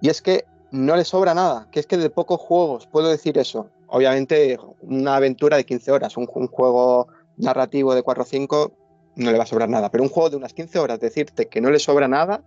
Y 0.02 0.10
es 0.10 0.22
que 0.22 0.46
no 0.72 0.96
le 0.96 1.06
sobra 1.06 1.34
nada, 1.34 1.68
que 1.72 1.80
es 1.80 1.86
que 1.86 1.98
de 1.98 2.10
pocos 2.10 2.42
juegos 2.42 2.88
puedo 2.88 3.10
decir 3.10 3.38
eso. 3.38 3.70
Obviamente, 3.88 4.58
una 4.82 5.16
aventura 5.16 5.58
de 5.58 5.66
15 5.66 5.92
horas, 5.92 6.18
un, 6.18 6.28
un 6.34 6.48
juego 6.48 7.08
narrativo 7.38 7.94
de 7.94 8.02
4 8.02 8.24
o 8.24 8.26
5 8.26 8.72
no 9.18 9.32
le 9.32 9.38
va 9.38 9.44
a 9.44 9.48
sobrar 9.48 9.70
nada. 9.70 9.90
Pero 9.90 10.04
un 10.04 10.10
juego 10.10 10.32
de 10.32 10.38
unas 10.38 10.54
15 10.54 10.80
horas, 10.80 11.00
decirte 11.00 11.48
que 11.48 11.62
no 11.62 11.70
le 11.70 11.80
sobra 11.80 12.08
nada, 12.08 12.44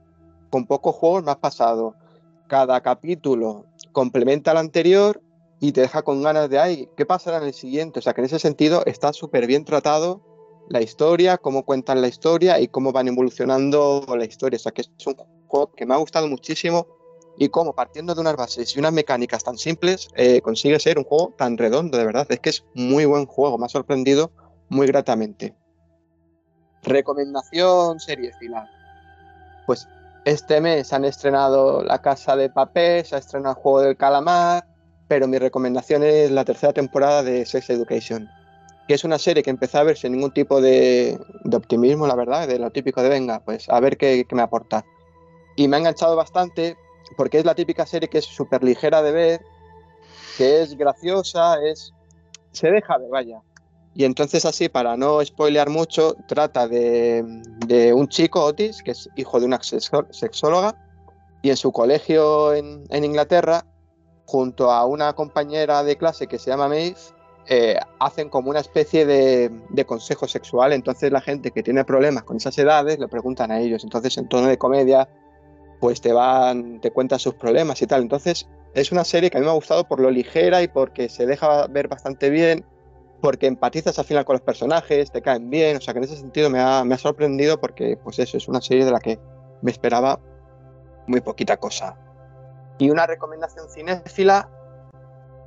con 0.51 0.67
pocos 0.67 0.97
juegos 0.97 1.27
has 1.29 1.37
pasado. 1.37 1.95
Cada 2.49 2.81
capítulo 2.81 3.67
complementa 3.93 4.51
al 4.51 4.57
anterior 4.57 5.21
y 5.61 5.73
te 5.73 5.83
deja 5.83 6.03
con 6.03 6.23
ganas 6.23 6.49
de, 6.49 6.59
ay, 6.59 6.89
¿qué 6.97 7.05
pasará 7.05 7.37
en 7.37 7.45
el 7.45 7.55
siguiente? 7.55 7.99
O 7.99 8.03
sea 8.03 8.15
que 8.15 8.23
en 8.23 8.25
ese 8.25 8.39
sentido 8.39 8.83
está 8.87 9.13
súper 9.13 9.47
bien 9.47 9.65
tratado 9.65 10.23
la 10.71 10.81
historia, 10.81 11.37
cómo 11.37 11.65
cuentan 11.65 12.01
la 12.01 12.09
historia 12.09 12.59
y 12.61 12.69
cómo 12.69 12.93
van 12.93 13.09
evolucionando 13.09 14.05
la 14.17 14.25
historia. 14.25 14.57
O 14.57 14.61
sea 14.61 14.73
que 14.73 14.83
es 14.83 15.07
un 15.07 15.17
juego 15.47 15.73
que 15.73 15.85
me 15.85 15.95
ha 15.95 15.99
gustado 15.99 16.29
muchísimo 16.29 16.87
y 17.37 17.49
cómo 17.49 17.75
partiendo 17.75 18.15
de 18.15 18.21
unas 18.23 18.37
bases 18.37 18.75
y 18.75 18.79
unas 18.79 18.93
mecánicas 18.93 19.45
tan 19.45 19.59
simples 19.59 20.09
eh, 20.15 20.41
consigue 20.41 20.79
ser 20.81 20.99
un 20.99 21.05
juego 21.05 21.35
tan 21.37 21.59
redondo, 21.59 21.99
de 21.99 22.05
verdad. 22.07 22.27
Es 22.31 22.41
que 22.41 22.51
es 22.51 22.65
muy 22.75 23.05
buen 23.05 23.27
juego, 23.27 23.59
me 23.59 23.67
ha 23.67 23.69
sorprendido 23.69 24.33
muy 24.69 24.87
gratamente. 24.87 25.55
Recomendación 26.83 28.01
serie 28.01 28.33
final. 28.39 28.67
Pues 29.67 29.87
este 30.25 30.61
mes 30.61 30.93
han 30.93 31.05
estrenado 31.05 31.83
La 31.83 32.01
Casa 32.01 32.37
de 32.37 32.49
Papel, 32.49 33.05
se 33.05 33.17
ha 33.17 33.19
estrenado 33.19 33.57
el 33.57 33.63
Juego 33.63 33.81
del 33.83 33.97
Calamar, 33.97 34.70
pero 35.11 35.27
mi 35.27 35.39
recomendación 35.39 36.05
es 36.05 36.31
la 36.31 36.45
tercera 36.45 36.73
temporada 36.73 37.25
de 37.25 37.45
Sex 37.45 37.69
Education, 37.69 38.31
que 38.87 38.95
es 38.95 39.03
una 39.03 39.19
serie 39.19 39.43
que 39.43 39.51
empecé 39.51 39.77
a 39.77 39.83
ver 39.83 39.97
sin 39.97 40.13
ningún 40.13 40.31
tipo 40.31 40.61
de, 40.61 41.19
optimismo, 41.53 42.07
la 42.07 42.15
verdad, 42.15 42.47
de 42.47 42.61
lo 42.61 42.71
típico 42.71 43.03
de 43.03 43.09
venga, 43.09 43.41
pues 43.41 43.69
a 43.69 43.81
ver 43.81 43.97
qué, 43.97 44.25
me 44.31 44.43
aporta. 44.43 44.85
Y 45.57 45.67
me 45.67 45.75
ha 45.75 45.79
enganchado 45.81 46.15
bastante 46.15 46.77
porque 47.17 47.41
es 47.41 47.45
la 47.45 47.57
típica 47.57 47.87
serie 47.87 48.09
que 48.09 48.19
es 48.19 48.25
súper 48.25 48.63
ligera 48.63 49.03
de 49.03 49.11
ver, 49.11 49.41
que 50.39 50.63
es 50.63 50.77
graciosa, 50.77 51.57
es 51.61 51.93
se 52.53 52.71
deja 52.71 52.97
ver, 52.97 53.09
vaya. 53.11 53.43
Y 53.97 54.05
entonces 54.05 54.45
así, 54.45 54.69
para 54.69 54.97
no 54.97 55.25
spoilear 55.25 55.71
mucho, 55.71 56.15
trata 56.29 56.69
de, 56.69 57.93
un 57.93 58.07
chico, 58.07 58.45
Otis, 58.45 58.81
que 58.85 58.93
es 58.93 59.09
hijo 59.17 59.41
de 59.41 59.47
una 59.47 59.59
sexóloga, 59.61 60.77
y 61.43 61.51
en 61.51 61.57
su 61.57 61.73
colegio 61.73 62.55
en, 62.55 63.05
Inglaterra, 63.05 63.65
junto 64.31 64.71
a 64.71 64.87
una 64.87 65.13
compañera 65.15 65.83
de 65.83 65.97
clase 65.97 66.29
que 66.29 66.39
se 66.39 66.51
llama 66.51 66.69
Maeve, 66.69 66.95
eh, 67.49 67.77
hacen 67.99 68.29
como 68.29 68.51
una 68.51 68.61
especie 68.61 69.05
de, 69.05 69.85
consejo 69.85 70.29
sexual. 70.29 70.73
Entonces 70.73 71.11
la 71.11 71.21
gente 71.21 71.51
que 71.51 71.65
tiene 71.65 71.85
problemas 71.85 72.23
con 72.23 72.37
esas 72.37 72.57
edades 72.59 73.01
le 73.01 73.09
preguntan 73.09 73.51
a 73.51 73.59
ellos. 73.59 73.83
Entonces 73.83 74.17
en 74.19 74.29
tono 74.29 74.47
de 74.47 74.57
comedia, 74.57 75.09
pues 75.81 76.01
te 76.01 76.13
van, 76.13 76.81
te 76.81 76.93
cuentan 76.93 77.19
sus 77.19 77.35
problemas 77.35 77.83
y 77.83 77.89
tal. 77.89 78.03
Entonces 78.03 78.49
es 78.73 78.93
una 78.93 79.03
serie 79.03 79.31
que 79.31 79.39
a 79.39 79.41
mí 79.41 79.47
me 79.47 79.51
ha 79.51 79.55
gustado 79.55 79.83
por 79.83 79.99
lo 79.99 80.13
ligera 80.13 80.63
y 80.63 80.69
porque 80.69 81.09
se 81.09 81.27
deja 81.27 81.67
ver 81.67 81.89
bastante 81.89 82.31
bien 82.31 82.65
porque 83.21 83.47
empatizas 83.47 83.99
al 83.99 84.05
final 84.05 84.25
con 84.25 84.35
los 84.35 84.43
personajes, 84.43 85.11
te 85.11 85.21
caen 85.21 85.51
bien, 85.51 85.77
o 85.77 85.81
sea 85.81 85.93
que 85.93 85.99
en 85.99 86.05
ese 86.05 86.17
sentido 86.17 86.49
me 86.49 86.59
ha, 86.59 86.99
sorprendido 86.99 87.61
porque 87.61 87.99
pues 88.03 88.19
eso 88.19 88.39
es 88.39 88.49
una 88.49 88.63
serie 88.63 88.85
de 88.85 88.93
la 88.93 88.99
que 88.99 89.19
me 89.61 89.71
esperaba 89.71 90.19
muy 91.07 91.21
poquita 91.21 91.59
cosa. 91.59 91.99
Y 92.81 92.91
una 92.91 93.07
recomendación 93.07 93.69
cinéfila, 93.69 94.49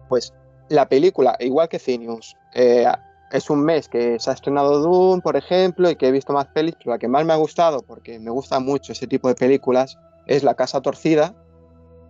pues 0.07 0.33
la 0.69 0.87
película, 0.87 1.35
igual 1.39 1.67
que 1.67 1.79
Cineus, 1.79 2.37
eh, 2.53 2.85
es 3.31 3.49
un 3.49 3.65
mes 3.65 3.89
que 3.89 4.19
se 4.19 4.29
ha 4.29 4.33
estrenado 4.33 4.79
Doom, 4.79 5.19
por 5.19 5.35
ejemplo, 5.35 5.89
y 5.89 5.95
que 5.95 6.07
he 6.07 6.11
visto 6.11 6.31
más 6.31 6.45
pelis, 6.45 6.75
pero 6.77 6.91
la 6.91 6.99
que 6.99 7.07
más 7.07 7.25
me 7.25 7.33
ha 7.33 7.37
gustado, 7.37 7.81
porque 7.81 8.19
me 8.19 8.29
gusta 8.29 8.59
mucho 8.59 8.91
ese 8.91 9.07
tipo 9.07 9.27
de 9.27 9.35
películas, 9.35 9.97
es 10.27 10.43
La 10.43 10.53
Casa 10.53 10.81
Torcida, 10.81 11.33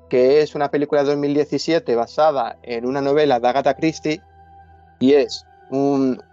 que 0.10 0.42
es 0.42 0.56
una 0.56 0.70
película 0.70 1.04
de 1.04 1.12
2017 1.12 1.96
basada 1.96 2.58
en 2.62 2.86
una 2.86 3.00
novela 3.02 3.40
de 3.40 3.48
Agatha 3.48 3.76
Christie, 3.76 4.22
y 5.00 5.14
es 5.14 5.46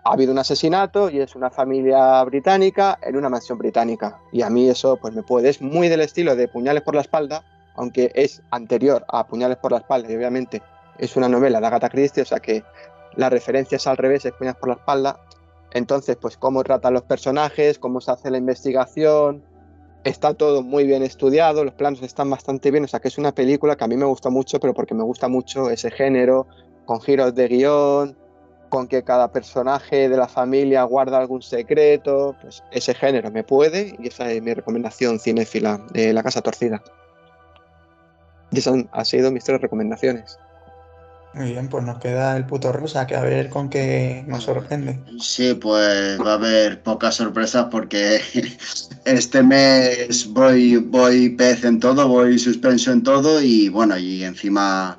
ha 0.05 0.13
habido 0.13 0.33
un 0.33 0.39
asesinato 0.39 1.09
y 1.09 1.21
es 1.21 1.35
una 1.35 1.49
familia 1.51 2.23
británica 2.25 2.99
en 3.03 3.17
una 3.17 3.31
mansión 3.31 3.57
británica. 3.57 4.19
Y 4.33 4.43
a 4.43 4.51
mí 4.51 4.69
eso 4.69 4.99
pues 4.99 5.15
me 5.15 5.23
puede, 5.23 5.49
es 5.49 5.63
muy 5.63 5.89
del 5.89 6.01
estilo 6.01 6.37
de 6.37 6.47
Puñales 6.47 6.83
por 6.83 6.95
la 6.95 7.01
espalda, 7.01 7.43
aunque 7.77 8.11
es 8.15 8.43
anterior 8.51 9.05
a 9.09 9.27
Puñales 9.27 9.57
por 9.59 9.73
la 9.73 9.79
espalda 9.79 10.11
y 10.11 10.17
obviamente 10.17 10.63
es 10.99 11.17
una 11.17 11.29
novela 11.29 11.61
de 11.61 11.67
Agatha 11.67 11.89
Christie, 11.89 12.23
o 12.23 12.27
sea 12.27 12.41
que 12.41 12.63
la 13.17 13.31
referencia 13.31 13.77
es 13.77 13.87
al 13.87 13.97
revés, 13.97 14.25
es 14.25 14.33
Puñales 14.33 14.59
por 14.59 14.69
la 14.69 14.75
espalda. 14.77 15.21
Entonces, 15.73 16.17
pues 16.21 16.37
cómo 16.37 16.65
tratan 16.65 16.95
los 16.95 17.03
personajes, 17.03 17.79
cómo 17.79 18.01
se 18.01 18.11
hace 18.11 18.31
la 18.31 18.39
investigación, 18.39 19.45
está 20.05 20.35
todo 20.35 20.63
muy 20.63 20.87
bien 20.87 21.03
estudiado, 21.03 21.65
los 21.65 21.75
planos 21.75 22.03
están 22.03 22.31
bastante 22.31 22.71
bien, 22.71 22.85
o 22.85 22.89
sea 22.89 23.01
que 23.01 23.09
es 23.09 23.19
una 23.19 23.33
película 23.33 23.77
que 23.77 23.85
a 23.85 23.89
mí 23.89 23.97
me 23.97 24.07
gusta 24.07 24.31
mucho, 24.31 24.59
pero 24.59 24.75
porque 24.75 24.95
me 24.95 25.05
gusta 25.05 25.29
mucho 25.29 25.71
ese 25.71 25.91
género, 25.91 26.47
con 26.87 27.01
giros 27.01 27.35
de 27.35 27.49
guion, 27.49 28.17
con 28.69 28.89
que 28.89 29.03
cada 29.03 29.31
personaje 29.31 30.09
de 30.09 30.17
la 30.17 30.29
familia 30.29 30.85
guarda 30.85 31.19
algún 31.19 31.43
secreto, 31.43 32.35
pues 32.41 32.63
ese 32.71 32.95
género 32.95 33.31
me 33.31 33.45
puede 33.45 33.97
y 33.99 34.09
esa 34.09 34.31
es 34.31 34.43
mi 34.43 34.55
recomendación 34.55 35.19
cinéfila 35.19 35.85
de 35.93 36.13
La 36.13 36.23
Casa 36.23 36.41
Torcida. 36.41 36.83
Y 38.53 38.59
esas 38.59 38.85
han 38.93 39.05
sido 39.05 39.31
mis 39.31 39.45
tres 39.45 39.61
recomendaciones. 39.61 40.39
Muy 41.33 41.53
bien, 41.53 41.69
pues 41.69 41.85
nos 41.85 41.99
queda 42.01 42.37
el 42.37 42.45
puto 42.45 42.73
rosa, 42.73 43.07
que 43.07 43.15
a 43.15 43.21
ver 43.21 43.51
con 43.51 43.71
qué 43.71 44.25
nos 44.27 44.45
sorprende. 44.45 44.99
Sí, 45.21 45.55
pues 45.55 46.21
va 46.21 46.33
a 46.33 46.35
haber 46.35 46.83
pocas 46.83 47.15
sorpresas 47.15 47.67
porque 47.71 48.21
este 49.05 49.43
mes 49.43 50.27
voy, 50.33 50.79
voy 50.79 51.29
pez 51.31 51.65
en 51.65 51.79
todo, 51.79 52.09
voy 52.09 52.37
suspenso 52.39 52.91
en 52.91 53.05
todo 53.05 53.41
y 53.41 53.69
bueno, 53.69 53.97
y 53.97 54.25
encima 54.25 54.99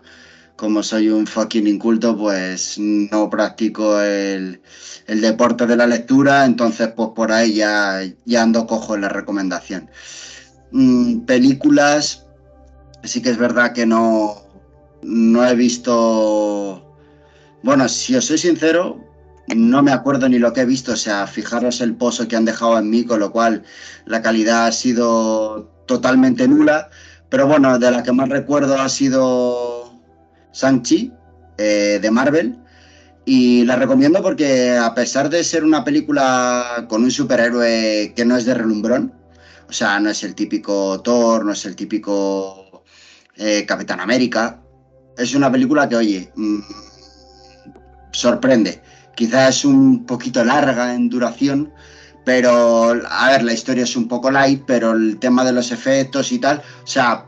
como 0.62 0.84
soy 0.84 1.10
un 1.10 1.26
fucking 1.26 1.66
inculto, 1.66 2.16
pues 2.16 2.78
no 2.78 3.30
practico 3.32 4.00
el, 4.00 4.62
deporte 5.08 5.66
de 5.66 5.76
la 5.76 5.88
lectura, 5.88 6.46
entonces 6.46 6.90
pues 6.96 7.10
por 7.16 7.32
ahí 7.32 7.56
ya, 7.56 8.00
ya 8.26 8.44
ando 8.44 8.68
cojo 8.68 8.94
en 8.94 9.02
la 9.02 9.10
recomendación. 9.10 9.90
Mm, 10.72 11.22
películas, 11.22 12.28
sí 13.04 13.22
que 13.22 13.30
es 13.30 13.38
verdad 13.38 13.74
que 13.74 13.86
no, 13.86 14.36
no 15.02 15.48
he 15.48 15.56
visto... 15.56 16.88
Bueno, 17.64 17.88
si 17.88 18.16
os 18.16 18.26
soy 18.26 18.38
sincero, 18.38 19.00
no 19.56 19.84
me 19.84 19.92
acuerdo 19.92 20.28
ni 20.28 20.40
lo 20.40 20.54
que 20.54 20.62
he 20.62 20.66
visto, 20.66 20.94
o 20.94 20.98
sea, 20.98 21.28
fijaros 21.28 21.82
el 21.82 21.96
pozo 21.96 22.28
que 22.28 22.36
han 22.36 22.46
dejado 22.46 22.78
en 22.80 22.90
mí, 22.90 23.04
con 23.04 23.20
lo 23.20 23.32
cual 23.32 23.64
la 24.06 24.22
calidad 24.22 24.68
ha 24.68 24.72
sido 24.72 25.70
totalmente 25.86 26.48
nula. 26.48 26.90
Pero 27.30 27.48
bueno, 27.48 27.78
de 27.80 27.92
la 27.92 28.04
que 28.04 28.12
más 28.12 28.30
recuerdo 28.30 28.80
ha 28.80 28.90
sido 28.90 29.94
Shang-Chi, 30.54 31.14
eh, 31.58 32.00
de 32.02 32.12
Marvel. 32.12 32.58
Y 33.26 33.64
la 33.66 33.76
recomiendo 33.76 34.22
porque 34.22 34.78
a 34.78 34.94
pesar 34.96 35.30
de 35.30 35.44
ser 35.44 35.64
una 35.64 35.84
película 35.84 36.88
con 36.90 37.04
un 37.04 37.12
superhéroe 37.12 38.14
que 38.16 38.26
no 38.26 38.36
es 38.36 38.46
de 38.46 38.56
relumbrón, 38.56 39.14
o 39.70 39.74
sea, 39.74 40.00
no 40.00 40.10
es 40.10 40.24
el 40.24 40.34
típico 40.34 41.00
Thor, 41.02 41.46
no 41.46 41.54
es 41.54 41.66
el 41.66 41.76
típico 41.76 42.61
eh, 43.38 43.66
Capitán 43.66 44.00
América, 44.00 44.62
es 45.18 45.36
una 45.36 45.52
película 45.52 45.88
que, 45.88 45.96
oye, 45.96 46.32
mm, 46.36 46.60
sorprende. 48.12 48.82
Quizás 49.16 49.58
es 49.58 49.66
un 49.66 50.06
poquito 50.06 50.44
larga 50.44 50.96
en 50.96 51.10
duración, 51.10 51.72
pero 52.26 52.94
a 53.10 53.30
ver, 53.32 53.44
la 53.44 53.54
historia 53.54 53.84
es 53.84 53.96
un 53.96 54.08
poco 54.08 54.32
light, 54.32 54.64
pero 54.66 54.92
el 54.92 55.18
tema 55.20 55.44
de 55.44 55.54
los 55.54 55.72
efectos 55.72 56.32
y 56.32 56.40
tal, 56.40 56.62
o 56.84 56.88
sea, 56.88 57.26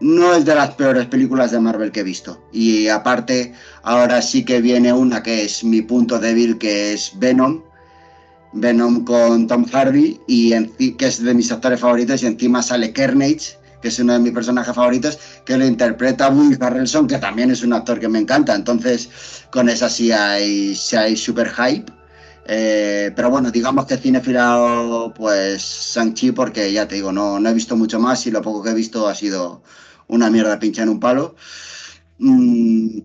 no 0.00 0.34
es 0.34 0.44
de 0.44 0.54
las 0.54 0.74
peores 0.74 1.06
películas 1.06 1.50
de 1.50 1.60
Marvel 1.60 1.92
que 1.92 2.00
he 2.00 2.04
visto. 2.04 2.42
Y 2.52 2.88
aparte, 2.88 3.54
ahora 3.82 4.20
sí 4.20 4.44
que 4.44 4.60
viene 4.60 4.92
una 4.92 5.22
que 5.22 5.44
es 5.44 5.64
mi 5.64 5.82
punto 5.82 6.18
débil, 6.18 6.58
que 6.58 6.92
es 6.92 7.12
Venom. 7.16 7.62
Venom 8.52 9.04
con 9.04 9.46
Tom 9.46 9.64
Hardy, 9.64 10.20
y 10.28 10.52
que 10.92 11.06
es 11.06 11.22
de 11.22 11.34
mis 11.34 11.50
actores 11.50 11.80
favoritos, 11.80 12.22
y 12.22 12.26
encima 12.26 12.62
sale 12.62 12.92
Carnage, 12.92 13.58
que 13.84 13.88
es 13.88 13.98
uno 13.98 14.14
de 14.14 14.18
mis 14.18 14.32
personajes 14.32 14.74
favoritos, 14.74 15.18
que 15.44 15.58
lo 15.58 15.66
interpreta 15.66 16.30
Woody 16.30 16.56
Harrelson, 16.58 17.06
que 17.06 17.18
también 17.18 17.50
es 17.50 17.62
un 17.62 17.74
actor 17.74 18.00
que 18.00 18.08
me 18.08 18.18
encanta. 18.18 18.54
Entonces, 18.54 19.10
con 19.50 19.68
esa 19.68 19.90
sí 19.90 20.10
hay, 20.10 20.74
sí 20.74 20.96
hay 20.96 21.14
super 21.18 21.50
hype. 21.50 21.92
Eh, 22.46 23.12
pero 23.14 23.28
bueno, 23.28 23.50
digamos 23.50 23.84
que 23.84 23.98
cinefilado, 23.98 25.12
pues 25.12 25.92
Shang-Chi, 25.94 26.32
porque 26.32 26.72
ya 26.72 26.88
te 26.88 26.94
digo, 26.94 27.12
no, 27.12 27.38
no 27.38 27.46
he 27.50 27.52
visto 27.52 27.76
mucho 27.76 28.00
más 28.00 28.26
y 28.26 28.30
lo 28.30 28.40
poco 28.40 28.62
que 28.62 28.70
he 28.70 28.74
visto 28.74 29.06
ha 29.06 29.14
sido 29.14 29.62
una 30.08 30.30
mierda 30.30 30.58
pincha 30.58 30.82
en 30.82 30.88
un 30.88 30.98
palo. 30.98 31.36
Mm, 32.20 33.00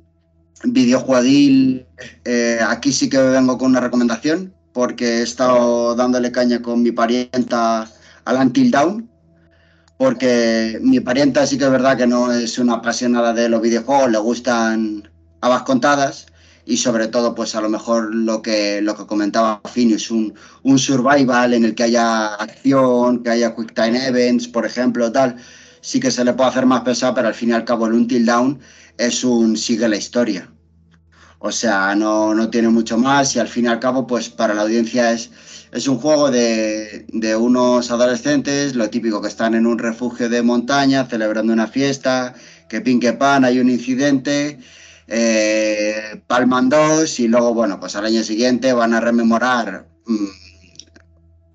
eh, 2.24 2.60
aquí 2.66 2.94
sí 2.94 3.10
que 3.10 3.18
vengo 3.18 3.58
con 3.58 3.72
una 3.72 3.82
recomendación, 3.82 4.54
porque 4.72 5.20
he 5.20 5.24
estado 5.24 5.94
dándole 5.96 6.32
caña 6.32 6.62
con 6.62 6.82
mi 6.82 6.94
parienta 6.94 7.86
al 8.24 8.38
Until 8.38 8.72
Down, 8.72 9.09
porque 10.00 10.80
mi 10.82 11.02
parienta 11.02 11.46
sí 11.46 11.58
que 11.58 11.66
es 11.66 11.72
verdad 11.72 11.98
que 11.98 12.08
no 12.08 12.32
es 12.32 12.58
una 12.58 12.76
apasionada 12.76 13.34
de 13.34 13.50
los 13.50 13.62
videojuegos, 13.62 14.10
le 14.10 14.18
gustan 14.18 15.10
habas 15.42 15.64
contadas, 15.64 16.28
y 16.66 16.78
sobre 16.78 17.10
todo, 17.10 17.36
pues 17.36 17.54
a 17.54 17.60
lo 17.60 17.68
mejor 17.68 18.16
lo 18.16 18.42
que, 18.42 18.82
lo 18.82 18.96
que 18.96 19.06
comentaba 19.06 19.60
Finius, 19.66 20.10
un, 20.10 20.34
un 20.64 20.80
survival 20.80 21.54
en 21.54 21.66
el 21.66 21.76
que 21.76 21.84
haya 21.84 22.36
acción, 22.36 23.24
que 23.24 23.32
haya 23.32 23.54
quick 23.54 23.74
time 23.74 24.08
events, 24.08 24.48
por 24.48 24.66
ejemplo, 24.66 25.12
tal 25.12 25.36
sí 25.82 26.00
que 26.00 26.12
se 26.12 26.24
le 26.24 26.32
puede 26.32 26.52
hacer 26.52 26.66
más 26.66 26.82
pesado, 26.82 27.16
pero 27.16 27.28
al 27.28 27.34
fin 27.34 27.50
y 27.50 27.54
al 27.54 27.66
cabo 27.66 27.88
el 27.88 27.94
Until 27.94 28.26
Down 28.26 28.58
es 28.98 29.26
un 29.26 29.58
sigue 29.58 29.90
la 29.90 29.98
historia. 29.98 30.50
O 31.40 31.52
sea, 31.52 31.94
no, 31.94 32.34
no 32.34 32.50
tiene 32.50 32.70
mucho 32.70 32.98
más 32.98 33.36
y 33.36 33.40
al 33.40 33.50
fin 33.50 33.66
y 33.66 33.68
al 33.68 33.80
cabo, 33.80 34.08
pues 34.08 34.30
para 34.30 34.54
la 34.54 34.62
audiencia 34.62 35.12
es, 35.12 35.30
es 35.72 35.88
un 35.88 36.00
juego 36.00 36.32
de, 36.32 37.06
unos 37.40 37.92
adolescentes, 37.92 38.76
lo 38.76 38.90
típico 38.90 39.22
que 39.22 39.28
están 39.28 39.54
en 39.56 39.66
un 39.66 39.78
refugio 39.78 40.30
de 40.30 40.42
montaña 40.42 41.06
celebrando 41.06 41.54
una 41.54 41.68
fiesta, 41.68 42.34
que 42.68 42.82
pin 42.82 43.00
que 43.00 43.14
pan, 43.14 43.46
hay 43.46 43.60
un 43.60 43.70
incidente, 43.70 44.60
eh, 45.08 46.22
palman 46.28 46.70
dos 46.70 47.20
y 47.20 47.28
luego, 47.28 47.54
bueno, 47.54 47.80
pues 47.80 47.96
al 47.96 48.06
año 48.06 48.24
siguiente 48.24 48.74
van 48.74 48.94
a 48.94 49.00
rememorar 49.00 49.88
mmm, 50.06 50.26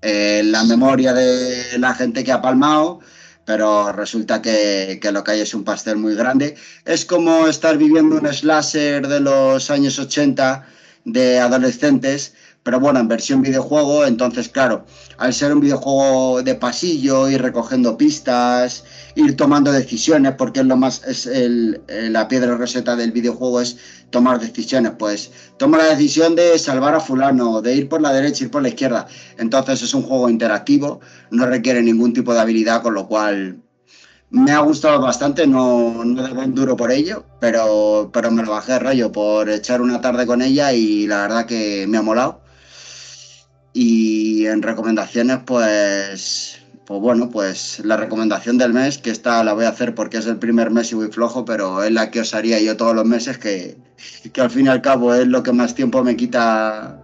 eh, 0.01 0.41
la 0.45 0.63
memoria 0.63 1.13
de 1.13 1.77
la 1.79 1.93
gente 1.93 2.23
que 2.23 2.31
ha 2.31 2.41
palmado 2.41 2.99
pero 3.45 3.91
resulta 3.91 4.41
que, 4.41 4.99
lo 5.11 5.23
que 5.23 5.31
hay 5.31 5.41
es 5.41 5.53
un 5.53 5.63
pastel 5.63 5.97
muy 5.97 6.15
grande. 6.15 6.55
Es 6.83 7.05
como 7.05 7.47
estar 7.47 7.77
viviendo 7.77 8.17
un 8.17 8.33
slasher 8.33 9.07
de 9.07 9.19
los 9.19 9.69
años 9.69 9.99
80 9.99 10.65
de 11.05 11.39
adolescentes, 11.39 12.33
pero 12.65 12.79
bueno, 12.79 12.99
en 12.99 13.07
versión 13.07 13.43
videojuego, 13.43 14.07
entonces 14.07 14.49
claro, 14.49 14.85
al 15.19 15.35
ser 15.35 15.53
un 15.53 15.59
videojuego 15.59 16.41
de 16.41 16.55
pasillo, 16.55 17.29
ir 17.29 17.39
recogiendo 17.39 17.95
pistas, 17.95 18.85
ir 19.13 19.37
tomando 19.37 19.71
decisiones, 19.71 20.33
porque 20.35 20.61
es 20.61 20.65
lo 20.65 20.75
más, 20.75 21.03
es 21.05 21.27
el, 21.27 21.79
la 21.87 22.27
piedra 22.27 22.57
roseta 22.57 22.95
del 22.95 23.11
videojuego 23.11 23.61
es 23.61 23.77
tomar 24.09 24.39
decisiones, 24.39 24.93
pues 24.97 25.29
toma 25.57 25.77
la 25.77 25.89
decisión 25.95 26.35
de 26.35 26.57
salvar 26.57 26.95
a 26.95 26.99
fulano, 26.99 27.61
de 27.61 27.75
ir 27.75 27.87
por 27.87 28.01
la 28.01 28.11
derecha, 28.11 28.45
ir 28.45 28.49
por 28.49 28.63
la 28.63 28.69
izquierda, 28.69 29.05
entonces 29.37 29.83
es 29.83 29.93
un 29.93 30.01
juego 30.01 30.27
interactivo, 30.27 31.01
no 31.29 31.45
requiere 31.45 31.83
ningún 31.83 32.13
tipo 32.13 32.33
de 32.33 32.39
habilidad, 32.39 32.81
con 32.81 32.95
lo 32.95 33.07
cual 33.07 33.59
me 34.31 34.51
ha 34.53 34.59
gustado 34.61 34.99
bastante, 35.01 35.45
no, 35.45 36.03
no 36.03 36.23
debo 36.23 36.41
duro 36.47 36.75
por 36.75 36.91
ello, 36.91 37.25
pero, 37.39 38.09
pero 38.11 38.31
me 38.31 38.41
lo 38.41 38.49
bajé 38.49 38.79
rollo 38.79 39.11
por 39.11 39.51
echar 39.51 39.81
una 39.81 40.01
tarde 40.01 40.25
con 40.25 40.41
ella 40.41 40.73
y 40.73 41.05
la 41.05 41.21
verdad 41.21 41.45
que 41.45 41.85
me 41.87 41.99
ha 41.99 42.01
molado. 42.01 42.44
Y 43.77 44.45
en 44.45 44.61
recomendaciones, 44.61 45.39
pues, 45.45 46.61
pues 46.85 47.01
bueno, 47.01 47.29
pues 47.29 47.81
la 47.83 47.97
recomendación 47.97 48.57
del 48.57 48.71
mes, 48.71 48.97
que 48.97 49.09
esta 49.09 49.43
la 49.43 49.51
voy 49.51 49.65
a 49.65 49.69
hacer 49.69 49.93
porque 49.93 50.15
es 50.15 50.25
el 50.27 50.37
primer 50.37 50.71
mes 50.71 50.93
y 50.93 50.95
muy 50.95 51.09
flojo, 51.09 51.43
pero 51.43 51.83
es 51.83 51.91
la 51.91 52.09
que 52.09 52.21
os 52.21 52.33
haría 52.33 52.57
yo 52.61 52.77
todos 52.77 52.95
los 52.95 53.03
meses, 53.03 53.37
que, 53.37 53.75
que 54.31 54.39
al 54.39 54.49
fin 54.49 54.67
y 54.67 54.69
al 54.69 54.81
cabo 54.81 55.13
es 55.13 55.27
lo 55.27 55.43
que 55.43 55.51
más 55.51 55.75
tiempo 55.75 56.05
me 56.05 56.15
quita 56.15 57.01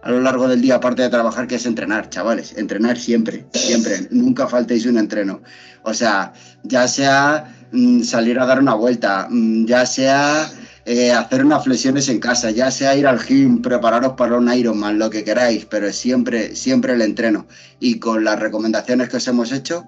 a 0.00 0.10
lo 0.12 0.20
largo 0.20 0.46
del 0.46 0.60
día, 0.60 0.76
aparte 0.76 1.02
de 1.02 1.08
trabajar, 1.08 1.48
que 1.48 1.56
es 1.56 1.66
entrenar, 1.66 2.08
chavales. 2.08 2.56
Entrenar 2.56 2.96
siempre, 2.96 3.44
siempre. 3.52 4.06
Nunca 4.12 4.46
faltéis 4.46 4.86
un 4.86 4.98
entreno. 4.98 5.42
O 5.82 5.92
sea, 5.92 6.32
ya 6.62 6.86
sea 6.86 7.52
mm, 7.72 8.02
salir 8.02 8.38
a 8.38 8.46
dar 8.46 8.60
una 8.60 8.74
vuelta, 8.74 9.26
mm, 9.28 9.64
ya 9.64 9.84
sea 9.84 10.48
eh, 10.88 11.10
hacer 11.10 11.44
unas 11.44 11.64
flexiones 11.64 12.08
en 12.08 12.20
casa, 12.20 12.52
ya 12.52 12.70
sea 12.70 12.94
ir 12.94 13.08
al 13.08 13.18
gym, 13.18 13.60
prepararos 13.60 14.12
para 14.12 14.36
un 14.36 14.52
Ironman, 14.52 15.00
lo 15.00 15.10
que 15.10 15.24
queráis, 15.24 15.64
pero 15.64 15.92
siempre, 15.92 16.54
siempre 16.54 16.92
el 16.92 17.02
entreno. 17.02 17.46
Y 17.80 17.98
con 17.98 18.22
las 18.22 18.38
recomendaciones 18.38 19.08
que 19.08 19.16
os 19.16 19.26
hemos 19.26 19.50
hecho, 19.50 19.84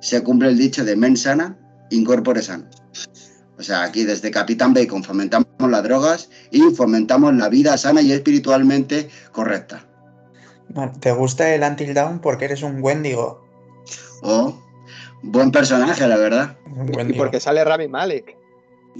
se 0.00 0.24
cumple 0.24 0.48
el 0.48 0.58
dicho 0.58 0.84
de 0.84 0.96
men 0.96 1.16
sana, 1.16 1.56
incorpore 1.90 2.42
sano. 2.42 2.64
O 3.56 3.62
sea, 3.62 3.84
aquí 3.84 4.02
desde 4.02 4.32
Capitán 4.32 4.74
Bacon 4.74 5.04
fomentamos 5.04 5.46
las 5.60 5.84
drogas 5.84 6.28
y 6.50 6.60
fomentamos 6.74 7.32
la 7.36 7.48
vida 7.48 7.78
sana 7.78 8.02
y 8.02 8.10
espiritualmente 8.10 9.08
correcta. 9.30 9.86
¿Te 10.98 11.12
gusta 11.12 11.54
el 11.54 11.62
Until 11.62 11.94
Down 11.94 12.18
porque 12.18 12.46
eres 12.46 12.64
un 12.64 12.82
Wendigo? 12.82 13.46
Oh, 14.22 14.60
buen 15.22 15.52
personaje, 15.52 16.04
la 16.08 16.16
verdad. 16.16 16.56
Y 17.08 17.12
porque 17.12 17.38
sale 17.38 17.64
Rami 17.64 17.86
Malek. 17.86 18.36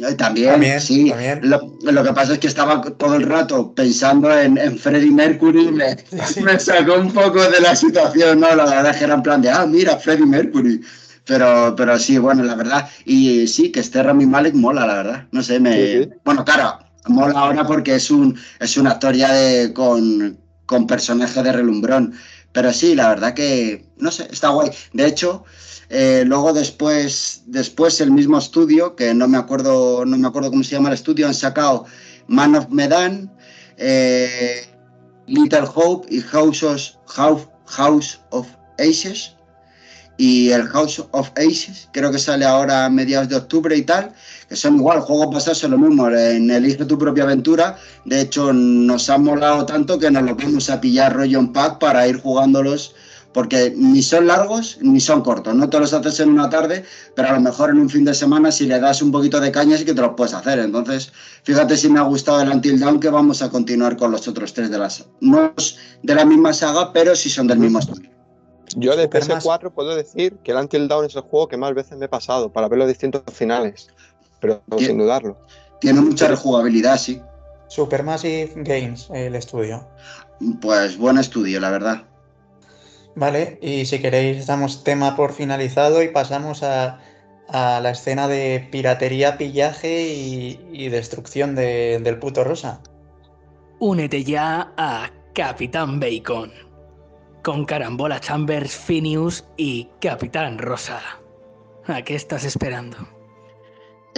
Eh, 0.01 0.15
también, 0.15 0.81
sí. 0.81 1.13
Lo, 1.43 2.03
que 2.05 2.13
pasa 2.13 2.35
es 2.35 2.39
que 2.39 2.49
estaba 2.49 2.83
todo 2.83 3.17
el 3.17 3.23
rato 3.23 3.75
pensando 3.75 4.37
en, 4.37 4.59
en 4.59 4.79
Freddie 4.79 5.11
Mercury, 5.11 5.71
me, 5.71 5.97
me, 6.43 6.61
sacó 6.61 6.95
un 6.95 7.13
poco 7.13 7.43
de 7.43 7.61
la 7.61 7.75
situación, 7.75 8.41
¿no? 8.41 8.55
La 8.55 8.65
verdad 8.65 8.91
es 8.91 8.97
que 8.99 9.05
era 9.05 9.15
en 9.15 9.23
plan 9.23 9.41
de, 9.41 9.51
ah, 9.51 9.67
mira, 9.67 9.97
Freddie 9.97 10.27
Mercury. 10.27 10.81
Pero, 11.25 11.75
pero 11.77 11.99
sí, 11.99 12.19
bueno, 12.19 12.45
la 12.45 12.55
verdad. 12.55 12.89
Y 13.05 13.49
sí, 13.49 13.73
que 13.73 13.81
este 13.81 14.03
Rami 14.03 14.27
Malek 14.27 14.55
mola, 14.55 14.87
la 14.87 14.95
verdad. 14.95 15.27
No 15.33 15.43
sé, 15.43 15.59
me. 15.59 16.09
Bueno, 16.25 16.45
claro, 16.45 16.79
mola 17.07 17.39
ahora 17.39 17.67
porque 17.67 17.97
es 17.97 18.11
un, 18.11 18.39
es 18.61 18.77
una 18.77 18.93
historia 18.93 19.33
de, 19.33 19.73
con, 19.73 20.39
con 20.67 20.87
personaje 20.87 21.43
de 21.43 21.53
relumbrón. 21.53 22.15
Pero 22.53 22.73
sí, 22.73 22.95
la 22.95 23.09
verdad 23.09 23.35
que, 23.35 23.87
no 23.99 24.11
sé, 24.11 24.29
está 24.31 24.49
guay. 24.49 24.71
De 24.93 25.07
hecho, 25.07 25.45
eh, 25.89 26.25
luego 26.27 26.53
después, 26.53 27.43
después 27.47 28.01
el 28.01 28.11
mismo 28.11 28.39
estudio, 28.39 28.97
que 28.97 29.15
no 29.15 29.29
me 29.29 29.39
acuerdo, 29.39 30.05
no 30.05 30.19
me 30.19 30.27
acuerdo 30.27 30.51
cómo 30.51 30.65
se 30.65 30.73
llama 30.73 30.89
el 30.89 30.95
estudio, 30.95 31.27
han 31.27 31.35
sacado 31.35 31.87
Man 32.27 32.57
of 32.57 32.69
Medan, 32.71 33.31
eh, 33.77 34.67
Little 35.27 35.69
Hope 35.75 36.09
y 36.13 36.21
House 36.21 36.63
of, 36.63 37.47
House, 37.67 38.21
of 38.31 38.49
Aces. 38.79 39.33
Y 40.19 40.51
el 40.51 40.67
House 40.69 41.05
of 41.11 41.31
Aces, 41.37 41.89
creo 41.93 42.11
que 42.11 42.19
sale 42.19 42.47
ahora 42.47 42.87
a 42.87 42.91
mediados 42.91 43.29
de 43.29 43.37
octubre 43.37 43.77
y 43.77 43.83
tal, 43.83 44.15
que 44.49 44.57
son 44.57 44.77
igual, 44.77 45.01
juegos 45.01 45.35
basados 45.35 45.65
en 45.65 45.73
lo 45.73 45.79
mismo, 45.79 46.09
en 46.09 46.51
Elige 46.51 46.85
tu 46.85 46.99
propia 46.99 47.25
aventura. 47.25 47.77
De 48.05 48.21
hecho, 48.21 48.53
nos 48.53 49.11
ha 49.11 49.19
molado 49.19 49.67
tanto 49.67 49.99
que 49.99 50.11
nos 50.11 50.23
lo 50.23 50.37
vamos 50.37 50.71
a 50.71 50.81
pillar 50.81 51.15
rollo 51.15 51.39
en 51.39 51.53
pack 51.53 51.79
para 51.79 52.07
ir 52.07 52.21
jugándolos 52.21 52.95
porque 53.37 53.75
ni 53.77 54.01
son 54.01 54.29
largos 54.29 54.79
ni 54.81 54.99
son 54.99 55.21
cortos. 55.21 55.55
No 55.55 55.69
te 55.69 55.79
los 55.79 55.93
haces 55.93 56.21
en 56.21 56.31
una 56.31 56.49
tarde, 56.49 56.87
pero 57.15 57.29
a 57.29 57.33
lo 57.33 57.41
mejor 57.43 57.69
en 57.69 57.81
un 57.81 57.91
fin 57.91 58.03
de 58.03 58.15
semana, 58.15 58.51
si 58.51 58.65
le 58.65 58.81
das 58.81 59.03
un 59.03 59.13
poquito 59.13 59.39
de 59.39 59.53
caña, 59.53 59.77
sí 59.77 59.85
que 59.85 59.93
te 59.93 60.01
los 60.01 60.15
puedes 60.17 60.33
hacer. 60.33 60.59
Entonces, 60.59 61.13
fíjate 61.43 61.77
si 61.77 61.91
me 61.91 62.01
ha 62.01 62.05
gustado 62.05 62.41
el 62.41 62.49
Until 62.49 62.81
Dawn, 62.81 62.99
que 62.99 63.11
vamos 63.11 63.43
a 63.43 63.51
continuar 63.51 63.99
con 63.99 64.11
los 64.11 64.27
otros 64.27 64.55
tres 64.55 64.71
de 64.71 64.79
las. 64.79 65.05
No 65.21 65.53
de 66.03 66.15
la 66.15 66.25
misma 66.25 66.55
saga, 66.55 66.95
pero 66.95 67.15
sí 67.15 67.29
son 67.29 67.47
del 67.47 67.59
mismo 67.59 67.79
estudio. 67.79 68.09
Yo 68.75 68.97
de 68.97 69.09
PS4 69.11 69.71
puedo 69.71 69.95
decir 69.95 70.39
que 70.43 70.53
el 70.53 70.57
Until 70.57 70.89
Dawn 70.89 71.05
es 71.05 71.15
el 71.15 71.21
juego 71.21 71.47
que 71.47 71.59
más 71.59 71.75
veces 71.75 71.99
me 71.99 72.07
he 72.07 72.09
pasado 72.09 72.51
para 72.51 72.69
ver 72.69 72.79
los 72.79 72.89
distintos 72.89 73.21
finales, 73.35 73.89
pero 74.47 74.79
sin 74.79 74.99
dudarlo. 74.99 75.37
Tiene 75.81 76.01
mucha 76.01 76.29
rejugabilidad, 76.29 76.97
sí. 76.99 77.21
Supermassive 77.69 78.53
Games, 78.57 79.09
el 79.13 79.35
estudio. 79.35 79.87
Pues 80.61 80.97
buen 80.97 81.19
estudio, 81.19 81.61
la 81.61 81.71
verdad. 81.71 82.05
Vale, 83.15 83.59
y 83.63 83.87
si 83.87 83.99
queréis 84.01 84.47
damos 84.47 84.85
tema 84.85 85.17
por 85.17 85.33
finalizado 85.33 86.03
y 86.03 86.09
pasamos 86.09 86.63
a, 86.63 86.99
a 87.49 87.81
la 87.81 87.91
escena 87.91 88.29
de 88.29 88.69
piratería, 88.71 89.39
pillaje 89.39 90.03
y, 90.07 90.61
y 90.73 90.89
destrucción 90.91 91.55
de- 91.55 91.99
del 92.03 92.19
puto 92.19 92.45
Rosa. 92.45 92.81
Únete 93.81 94.23
ya 94.23 94.73
a 94.77 95.11
Capitán 95.35 95.99
Bacon. 95.99 96.53
Con 97.43 97.65
Carambola 97.65 98.21
Chambers, 98.21 98.75
Phineas 98.77 99.47
y 99.57 99.89
Capitán 100.01 100.59
Rosa. 100.59 101.01
¿A 101.87 102.03
qué 102.03 102.17
estás 102.17 102.45
esperando? 102.45 102.97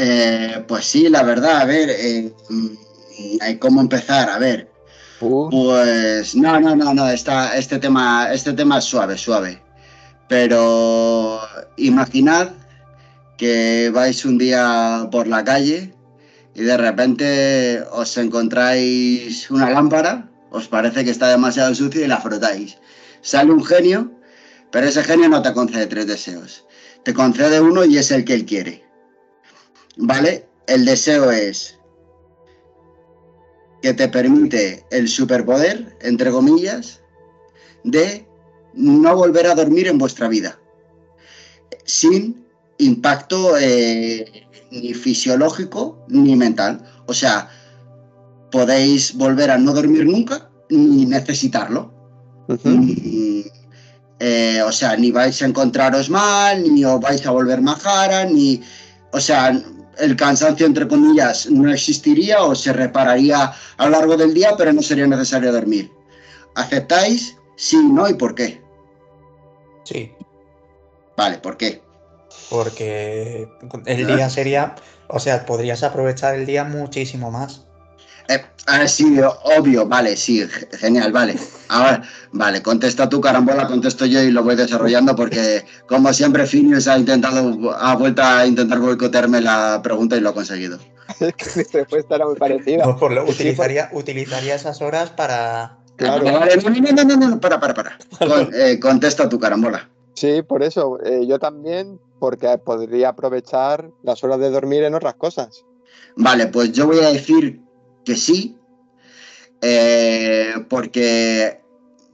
Eh, 0.01 0.65
pues 0.69 0.85
sí, 0.85 1.09
la 1.09 1.25
verdad, 1.25 1.57
a 1.63 1.65
ver, 1.65 1.91
eh, 1.91 2.33
mm, 2.49 2.69
hay 3.41 3.59
cómo 3.59 3.81
empezar, 3.81 4.31
a 4.31 4.39
ver. 4.39 4.71
Uh, 5.21 5.51
Pues 5.51 6.37
no, 6.37 6.61
no, 6.61 6.77
no, 6.77 6.95
no, 6.95 7.09
está, 7.09 7.57
este, 7.57 7.79
tema, 7.81 8.33
este 8.33 8.53
tema 8.53 8.79
es 8.79 8.85
suave, 8.85 9.19
suave. 9.19 9.61
Pero 10.29 11.41
imaginad 11.77 12.51
que 13.37 13.91
vais 13.93 14.25
un 14.25 14.39
día 14.39 15.09
por 15.11 15.27
la 15.27 15.43
calle 15.43 15.93
y 16.55 16.63
de 16.63 16.77
repente 16.77 17.83
os 17.91 18.17
encontráis 18.19 19.51
una 19.51 19.71
lámpara, 19.71 20.29
os 20.51 20.69
parece 20.69 21.05
que 21.05 21.11
está 21.11 21.29
demasiado 21.29 21.75
sucia 21.75 22.05
y 22.05 22.09
la 22.09 22.21
frotáis. 22.21 22.79
Sale 23.21 23.53
un 23.53 23.65
genio, 23.65 24.13
pero 24.71 24.87
ese 24.87 25.03
genio 25.03 25.29
no 25.29 25.43
te 25.43 25.53
concede 25.53 25.87
tres 25.89 26.07
deseos. 26.07 26.65
Te 27.03 27.13
concede 27.13 27.61
uno 27.61 27.85
y 27.85 27.99
es 27.99 28.13
el 28.13 28.25
que 28.25 28.35
él 28.35 28.45
quiere. 28.45 28.88
¿Vale? 29.99 30.47
El 30.67 30.85
deseo 30.85 31.31
es 31.31 31.79
que 33.83 33.95
te 33.95 34.09
permite 34.09 34.85
el 34.91 35.09
superpoder, 35.09 35.97
entre 36.01 36.31
comillas, 36.31 37.01
de 37.85 38.27
no 38.75 39.17
volver 39.17 39.47
a 39.47 39.55
dormir 39.55 39.89
en 39.89 39.99
vuestra 39.99 40.29
vida, 40.29 40.59
sin 41.85 42.47
impacto 42.79 43.57
eh, 43.59 44.47
ni 44.71 44.95
fisiológico 44.95 46.05
ni 46.09 46.37
mental. 46.37 46.83
O 47.07 47.15
sea, 47.15 47.49
podéis 48.51 49.17
volver 49.17 49.51
a 49.51 49.59
no 49.59 49.73
dormir 49.73 50.07
nunca 50.07 50.51
ni 50.71 51.07
necesitarlo. 51.07 51.93
eh, 54.21 54.63
o 54.63 54.73
sea, 54.73 54.97
ni 54.97 55.11
vais 55.11 55.43
a 55.43 55.47
encontraros 55.47 56.11
mal, 56.11 56.63
ni 56.63 56.85
os 56.85 57.01
vais 57.01 57.25
a 57.27 57.31
volver 57.31 57.61
majara, 57.61 58.25
ni. 58.25 58.61
O 59.13 59.21
sea, 59.21 59.53
el 60.01 60.17
cansancio, 60.17 60.67
entre 60.67 60.89
comillas, 60.89 61.51
no 61.51 61.71
existiría 61.71 62.43
o 62.43 62.55
se 62.55 62.73
repararía 62.73 63.53
a 63.77 63.85
lo 63.85 63.91
largo 63.91 64.17
del 64.17 64.35
día, 64.35 64.55
pero 64.57 64.73
no 64.73 64.83
sería 64.83 65.07
necesario 65.07 65.53
dormir. 65.53 65.91
¿Aceptáis? 66.55 67.37
Sí, 67.57 67.77
no 67.77 68.09
y 68.09 68.15
por 68.15 68.35
qué. 68.35 68.63
Sí, 69.85 70.13
Vale, 71.17 71.39
¿por 71.39 71.57
qué? 71.57 71.83
porque 72.49 73.49
el 73.87 74.07
día 74.07 74.31
sería, 74.31 74.75
o 75.09 75.19
sea, 75.19 75.45
podrías 75.45 75.83
aprovechar 75.83 76.35
el 76.35 76.47
día 76.47 76.65
muchísimo 76.65 77.31
más. 77.31 77.67
Eh, 78.29 78.43
ah, 78.67 78.87
sí, 78.87 79.19
obvio, 79.59 79.87
vale, 79.87 80.17
sí, 80.17 80.47
ge- 80.47 80.69
genial, 80.77 81.13
vale. 81.13 81.35
Ahora, 81.69 82.03
vale, 82.33 82.63
contesta 82.63 83.09
tú, 83.09 83.21
carambola, 83.21 83.67
contesto 83.67 84.05
yo 84.05 84.23
y 84.23 84.31
lo 84.31 84.43
voy 84.45 84.55
desarrollando 84.55 85.17
porque, 85.17 85.65
como 85.89 86.13
siempre, 86.13 86.47
Phineas 86.47 86.87
ha 86.89 86.99
intentado, 86.99 87.75
ha 87.79 87.97
vuelto 87.97 88.23
a 88.23 88.47
intentar 88.47 88.79
boicotearme 88.81 89.41
la 89.41 89.81
pregunta 89.83 90.17
y 90.17 90.21
lo 90.21 90.31
ha 90.31 90.35
conseguido. 90.35 90.79
Es 91.21 91.35
que 91.35 91.47
mi 91.57 91.63
respuesta 91.73 92.17
era 92.17 92.27
muy 92.27 92.37
parecida. 92.37 92.85
No, 92.85 92.97
por 92.99 93.13
lo- 93.13 93.25
Sí, 93.27 93.33
utilizaría, 93.33 93.89
utilizaría 93.93 94.55
esas 94.57 94.83
horas 94.83 95.09
para. 95.11 95.79
Claro. 95.97 96.23
Vale, 96.25 96.57
no, 96.59 96.71
no, 96.71 96.81
no, 96.93 97.05
no, 97.05 97.17
no, 97.17 97.29
no, 97.31 97.41
para, 97.41 97.59
para, 97.59 97.73
para. 97.75 97.99
Con- 98.19 98.51
eh, 98.55 98.79
contesta 98.79 99.27
tu 99.29 99.39
carambola. 99.39 99.89
Sí, 100.15 100.43
por 100.43 100.63
eso. 100.63 100.99
eh, 101.03 101.27
yo 101.27 101.39
también, 101.39 101.99
porque 102.21 102.59
podría 102.59 103.09
aprovechar 103.11 103.91
las 104.03 104.23
horas 104.23 104.39
de 104.39 104.51
dormir 104.51 104.83
en 104.83 104.95
otras 104.95 105.15
cosas. 105.15 105.65
Vale, 106.17 106.49
pues 106.49 106.73
yo 106.73 106.87
voy 106.87 106.99
a 106.99 107.11
decir 107.13 107.63
que 108.09 108.17
sí, 108.17 108.57
eh, 109.61 110.55
porque 110.71 111.61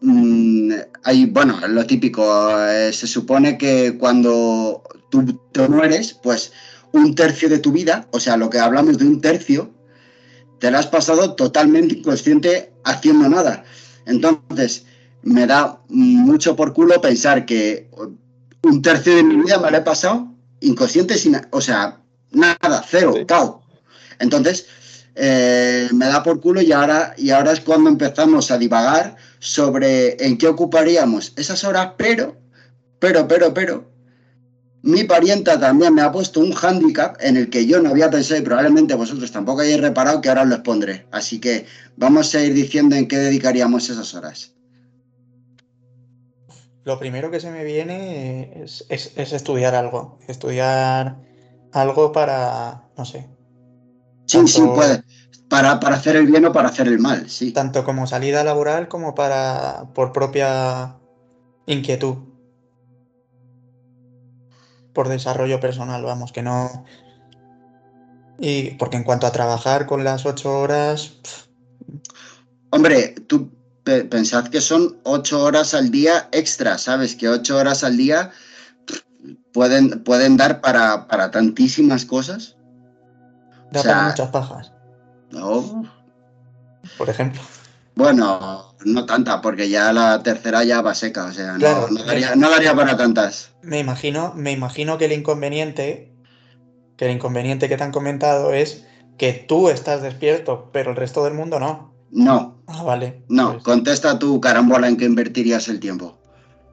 mm, 0.00 0.72
hay, 1.04 1.26
bueno, 1.26 1.60
lo 1.68 1.86
típico, 1.86 2.24
eh, 2.68 2.92
se 2.92 3.06
supone 3.06 3.56
que 3.56 3.96
cuando 3.96 4.82
tú 5.08 5.38
te 5.52 5.68
mueres, 5.68 6.12
pues 6.14 6.50
un 6.90 7.14
tercio 7.14 7.48
de 7.48 7.60
tu 7.60 7.70
vida, 7.70 8.08
o 8.10 8.18
sea, 8.18 8.36
lo 8.36 8.50
que 8.50 8.58
hablamos 8.58 8.98
de 8.98 9.06
un 9.06 9.20
tercio, 9.20 9.70
te 10.58 10.68
lo 10.72 10.78
has 10.78 10.88
pasado 10.88 11.36
totalmente 11.36 11.94
inconsciente 11.94 12.72
haciendo 12.82 13.28
nada. 13.28 13.62
Entonces, 14.06 14.86
me 15.22 15.46
da 15.46 15.78
mucho 15.88 16.56
por 16.56 16.72
culo 16.72 17.00
pensar 17.00 17.46
que 17.46 17.88
un 18.62 18.82
tercio 18.82 19.14
de 19.14 19.22
mi 19.22 19.36
vida 19.36 19.60
me 19.60 19.70
lo 19.70 19.76
he 19.76 19.82
pasado 19.82 20.28
inconsciente, 20.60 21.16
sin, 21.16 21.40
o 21.50 21.60
sea, 21.60 22.00
nada, 22.32 22.84
cero, 22.90 23.12
Sí. 23.16 23.26
cao. 23.26 23.62
Entonces, 24.18 24.66
eh, 25.16 25.88
me 25.92 26.06
da 26.06 26.22
por 26.22 26.40
culo 26.40 26.60
y 26.62 26.72
ahora, 26.72 27.14
y 27.16 27.30
ahora 27.30 27.52
es 27.52 27.60
cuando 27.60 27.90
empezamos 27.90 28.50
a 28.50 28.58
divagar 28.58 29.16
sobre 29.38 30.16
en 30.24 30.38
qué 30.38 30.48
ocuparíamos 30.48 31.32
esas 31.36 31.64
horas, 31.64 31.92
pero, 31.96 32.36
pero, 32.98 33.28
pero, 33.28 33.54
pero, 33.54 33.90
mi 34.82 35.04
parienta 35.04 35.58
también 35.58 35.94
me 35.94 36.02
ha 36.02 36.12
puesto 36.12 36.40
un 36.40 36.52
hándicap 36.52 37.16
en 37.20 37.36
el 37.38 37.48
que 37.50 37.66
yo 37.66 37.80
no 37.80 37.90
había 37.90 38.10
pensado 38.10 38.40
y 38.40 38.44
probablemente 38.44 38.94
vosotros 38.94 39.32
tampoco 39.32 39.62
hayáis 39.62 39.80
reparado 39.80 40.20
que 40.20 40.28
ahora 40.28 40.42
os 40.42 40.48
lo 40.48 40.54
expondré. 40.56 41.06
Así 41.10 41.40
que 41.40 41.66
vamos 41.96 42.34
a 42.34 42.42
ir 42.42 42.52
diciendo 42.54 42.94
en 42.94 43.08
qué 43.08 43.16
dedicaríamos 43.18 43.88
esas 43.88 44.14
horas. 44.14 44.52
Lo 46.84 46.98
primero 46.98 47.30
que 47.30 47.40
se 47.40 47.50
me 47.50 47.64
viene 47.64 48.62
es, 48.62 48.84
es- 48.90 49.12
es 49.16 49.32
estudiar 49.32 49.74
algo. 49.74 50.18
Estudiar 50.28 51.16
algo 51.72 52.12
para, 52.12 52.90
no 52.96 53.04
sé, 53.06 53.26
Sí, 54.26 54.46
sí, 54.46 54.62
puede. 54.74 55.04
Para, 55.48 55.78
para 55.78 55.96
hacer 55.96 56.16
el 56.16 56.26
bien 56.26 56.44
o 56.46 56.52
para 56.52 56.68
hacer 56.68 56.88
el 56.88 56.98
mal, 56.98 57.28
sí. 57.28 57.52
tanto 57.52 57.84
como 57.84 58.06
salida 58.06 58.42
laboral 58.42 58.88
como 58.88 59.14
para 59.14 59.86
por 59.94 60.12
propia 60.12 60.96
inquietud. 61.66 62.16
Por 64.92 65.08
desarrollo 65.08 65.60
personal, 65.60 66.02
vamos, 66.02 66.32
que 66.32 66.42
no. 66.42 66.84
Y 68.38 68.70
porque 68.72 68.96
en 68.96 69.04
cuanto 69.04 69.26
a 69.26 69.32
trabajar 69.32 69.86
con 69.86 70.02
las 70.02 70.26
ocho 70.26 70.58
horas, 70.58 71.12
Hombre, 72.74 73.14
tú 73.28 73.52
pe- 73.84 74.02
pensad 74.02 74.48
que 74.48 74.60
son 74.60 74.98
ocho 75.04 75.44
horas 75.44 75.74
al 75.74 75.92
día 75.92 76.28
extra, 76.32 76.76
¿sabes? 76.76 77.14
Que 77.14 77.28
ocho 77.28 77.56
horas 77.56 77.84
al 77.84 77.96
día 77.96 78.32
pueden, 79.52 80.02
pueden 80.02 80.36
dar 80.36 80.60
para, 80.60 81.06
para 81.06 81.30
tantísimas 81.30 82.04
cosas. 82.04 82.56
O 83.80 83.82
sea- 83.82 84.02
muchas 84.08 84.28
pajas, 84.30 84.72
No, 85.30 85.84
por 86.98 87.08
ejemplo. 87.10 87.40
bueno, 87.94 88.74
no 88.84 89.06
tanta, 89.06 89.40
porque 89.40 89.68
ya 89.68 89.92
la 89.92 90.22
tercera 90.22 90.64
ya 90.64 90.80
va 90.82 90.94
seca, 90.94 91.24
o 91.26 91.32
sea, 91.32 91.52
no, 91.52 91.58
Claro. 91.58 91.86
no 91.90 92.04
daría, 92.04 92.36
no 92.36 92.50
daría 92.50 92.74
para 92.74 92.96
tantas. 92.96 93.50
Me 93.62 93.78
imagino, 93.80 94.32
me 94.36 94.52
imagino 94.52 94.98
que 94.98 95.06
el 95.06 95.12
inconveniente, 95.12 96.12
que 96.96 97.06
el 97.06 97.12
inconveniente 97.12 97.68
que 97.68 97.76
te 97.76 97.82
han 97.84 97.92
comentado 97.92 98.52
es 98.52 98.84
que 99.18 99.32
tú 99.32 99.68
estás 99.68 100.02
despierto, 100.02 100.70
pero 100.72 100.90
el 100.90 100.96
resto 100.96 101.24
del 101.24 101.34
mundo 101.34 101.58
no. 101.60 101.94
No, 102.10 102.62
Ah, 102.68 102.82
vale. 102.84 103.24
no, 103.28 103.52
pues- 103.52 103.64
contesta 103.64 104.18
tu 104.18 104.40
carambola 104.40 104.86
en 104.88 104.96
qué 104.96 105.04
invertirías 105.04 105.68
el 105.68 105.80
tiempo. 105.80 106.18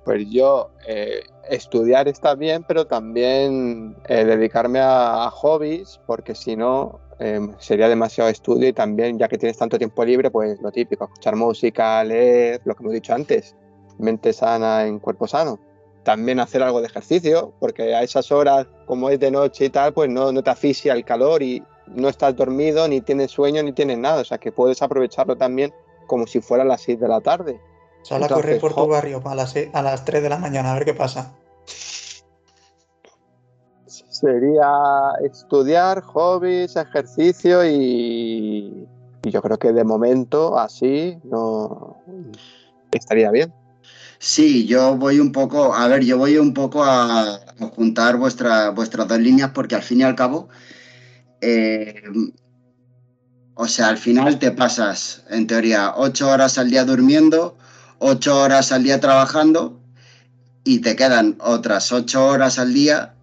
Pues 0.04 0.28
yo, 0.30 0.72
eh, 0.88 1.22
estudiar 1.50 2.08
está 2.08 2.34
bien, 2.36 2.64
pero 2.68 2.86
también 2.88 3.96
eh, 4.08 4.26
dedicarme 4.26 4.80
a, 4.82 5.30
hobbies, 5.32 6.00
porque 6.08 6.34
si 6.34 6.56
no, 6.56 7.00
eh, 7.20 7.40
sería 7.60 7.88
demasiado 7.88 8.30
estudio 8.30 8.70
y 8.70 8.74
también, 8.74 9.20
ya 9.20 9.28
que 9.28 9.38
tienes 9.38 9.58
tanto 9.58 9.78
tiempo 9.78 10.04
libre, 10.04 10.32
pues 10.32 10.60
lo 10.62 10.72
típico, 10.72 11.06
escuchar 11.06 11.36
música, 11.36 12.04
leer, 12.04 12.62
lo 12.66 12.74
que 12.74 12.82
hemos 12.82 12.94
dicho 12.94 13.14
antes, 13.14 13.56
mente 14.00 14.34
sana 14.34 14.88
en 14.88 15.00
cuerpo 15.00 15.28
sano. 15.28 15.60
También 16.04 16.40
hacer 16.40 16.64
algo 16.64 16.82
de 16.82 16.88
ejercicio, 16.88 17.54
porque 17.60 17.94
a 17.94 18.02
esas 18.02 18.32
horas, 18.32 18.66
como 18.88 19.10
es 19.12 19.20
de 19.20 19.30
noche 19.30 19.66
y 19.66 19.70
tal, 19.70 19.94
pues 19.94 20.10
no, 20.10 20.32
no 20.32 20.42
te 20.42 20.50
asfixia 20.50 20.94
el 20.94 21.06
calor 21.06 21.44
y 21.44 21.62
no 21.86 22.10
estás 22.10 22.36
dormido, 22.36 22.88
ni 22.88 23.02
tienes 23.02 23.30
sueño, 23.30 23.62
ni 23.62 23.72
tienes 23.72 24.00
nada. 24.00 24.22
O 24.22 24.26
sea 24.26 24.40
que 24.40 24.52
puedes 24.52 24.82
aprovecharlo 24.82 25.36
también 25.36 25.72
como 26.08 26.26
si 26.26 26.42
fuera 26.42 26.64
las 26.64 26.82
6 26.82 27.00
de 27.00 27.08
la 27.08 27.22
tarde. 27.22 27.60
Sal 28.04 28.24
a 28.24 28.26
Entonces, 28.26 28.36
correr 28.46 28.60
por 28.62 28.74
tu 28.76 28.88
barrio 28.88 29.22
a 29.26 29.36
las, 29.36 29.52
se- 29.52 29.70
a 29.74 29.82
las 29.82 30.04
3 30.06 30.24
de 30.24 30.30
la 30.30 30.38
mañana 30.38 30.72
a 30.72 30.74
ver 30.76 30.86
qué 30.86 30.94
pasa. 30.94 31.34
Sería 33.86 34.68
estudiar, 35.24 36.02
hobbies, 36.02 36.76
ejercicio 36.76 37.66
y, 37.66 38.88
y 39.24 39.32
yo 39.32 39.42
creo 39.42 39.58
que 39.58 39.74
de 39.74 39.84
momento 39.84 40.58
así 40.58 41.18
no 41.24 41.98
estaría 42.92 43.32
bien. 43.32 43.54
Sí, 44.20 44.68
yo 44.68 44.96
voy 44.96 45.20
un 45.20 45.32
poco, 45.32 45.74
a 45.74 45.88
ver, 45.88 46.04
yo 46.04 46.18
voy 46.18 46.38
un 46.38 46.54
poco 46.54 46.84
a, 46.84 47.34
a 47.36 47.40
juntar 47.76 48.18
vuestra- 48.18 48.70
vuestras 48.70 49.08
dos 49.08 49.20
líneas 49.20 49.52
porque 49.54 49.76
al 49.76 49.82
fin 49.84 50.02
y 50.02 50.04
al 50.04 50.16
cabo, 50.16 50.48
eh, 51.42 52.04
o 53.56 53.68
sea, 53.68 53.88
al 53.90 53.98
final 53.98 54.38
te 54.40 54.52
pasas, 54.52 55.24
en 55.30 55.48
teoría, 55.48 55.94
ocho 55.98 56.30
horas 56.30 56.58
al 56.58 56.70
día 56.70 56.86
durmiendo, 56.86 57.58
ocho 58.02 58.42
horas 58.42 58.72
al 58.72 58.84
día 58.84 59.00
trabajando 59.00 59.80
y 60.64 60.80
te 60.80 60.96
quedan 60.96 61.38
otras 61.40 61.92
ocho 61.92 62.26
horas 62.26 62.58
al 62.58 62.74
día 62.74 63.14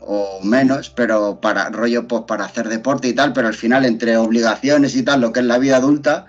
o 0.00 0.40
menos, 0.42 0.90
pero 0.90 1.40
para 1.40 1.68
rollo 1.70 2.06
pues 2.06 2.22
para 2.26 2.44
hacer 2.44 2.68
deporte 2.68 3.08
y 3.08 3.12
tal, 3.12 3.32
pero 3.32 3.48
al 3.48 3.54
final 3.54 3.84
entre 3.84 4.16
obligaciones 4.16 4.94
y 4.94 5.02
tal, 5.02 5.20
lo 5.20 5.32
que 5.32 5.40
es 5.40 5.46
la 5.46 5.58
vida 5.58 5.76
adulta, 5.76 6.26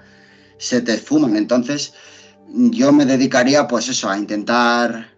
se 0.57 0.82
te 0.82 0.95
esfuman. 0.95 1.36
Entonces, 1.36 1.93
yo 2.49 2.91
me 2.91 3.05
dedicaría 3.05 3.68
pues 3.68 3.88
eso, 3.89 4.09
a 4.09 4.18
intentar 4.18 5.12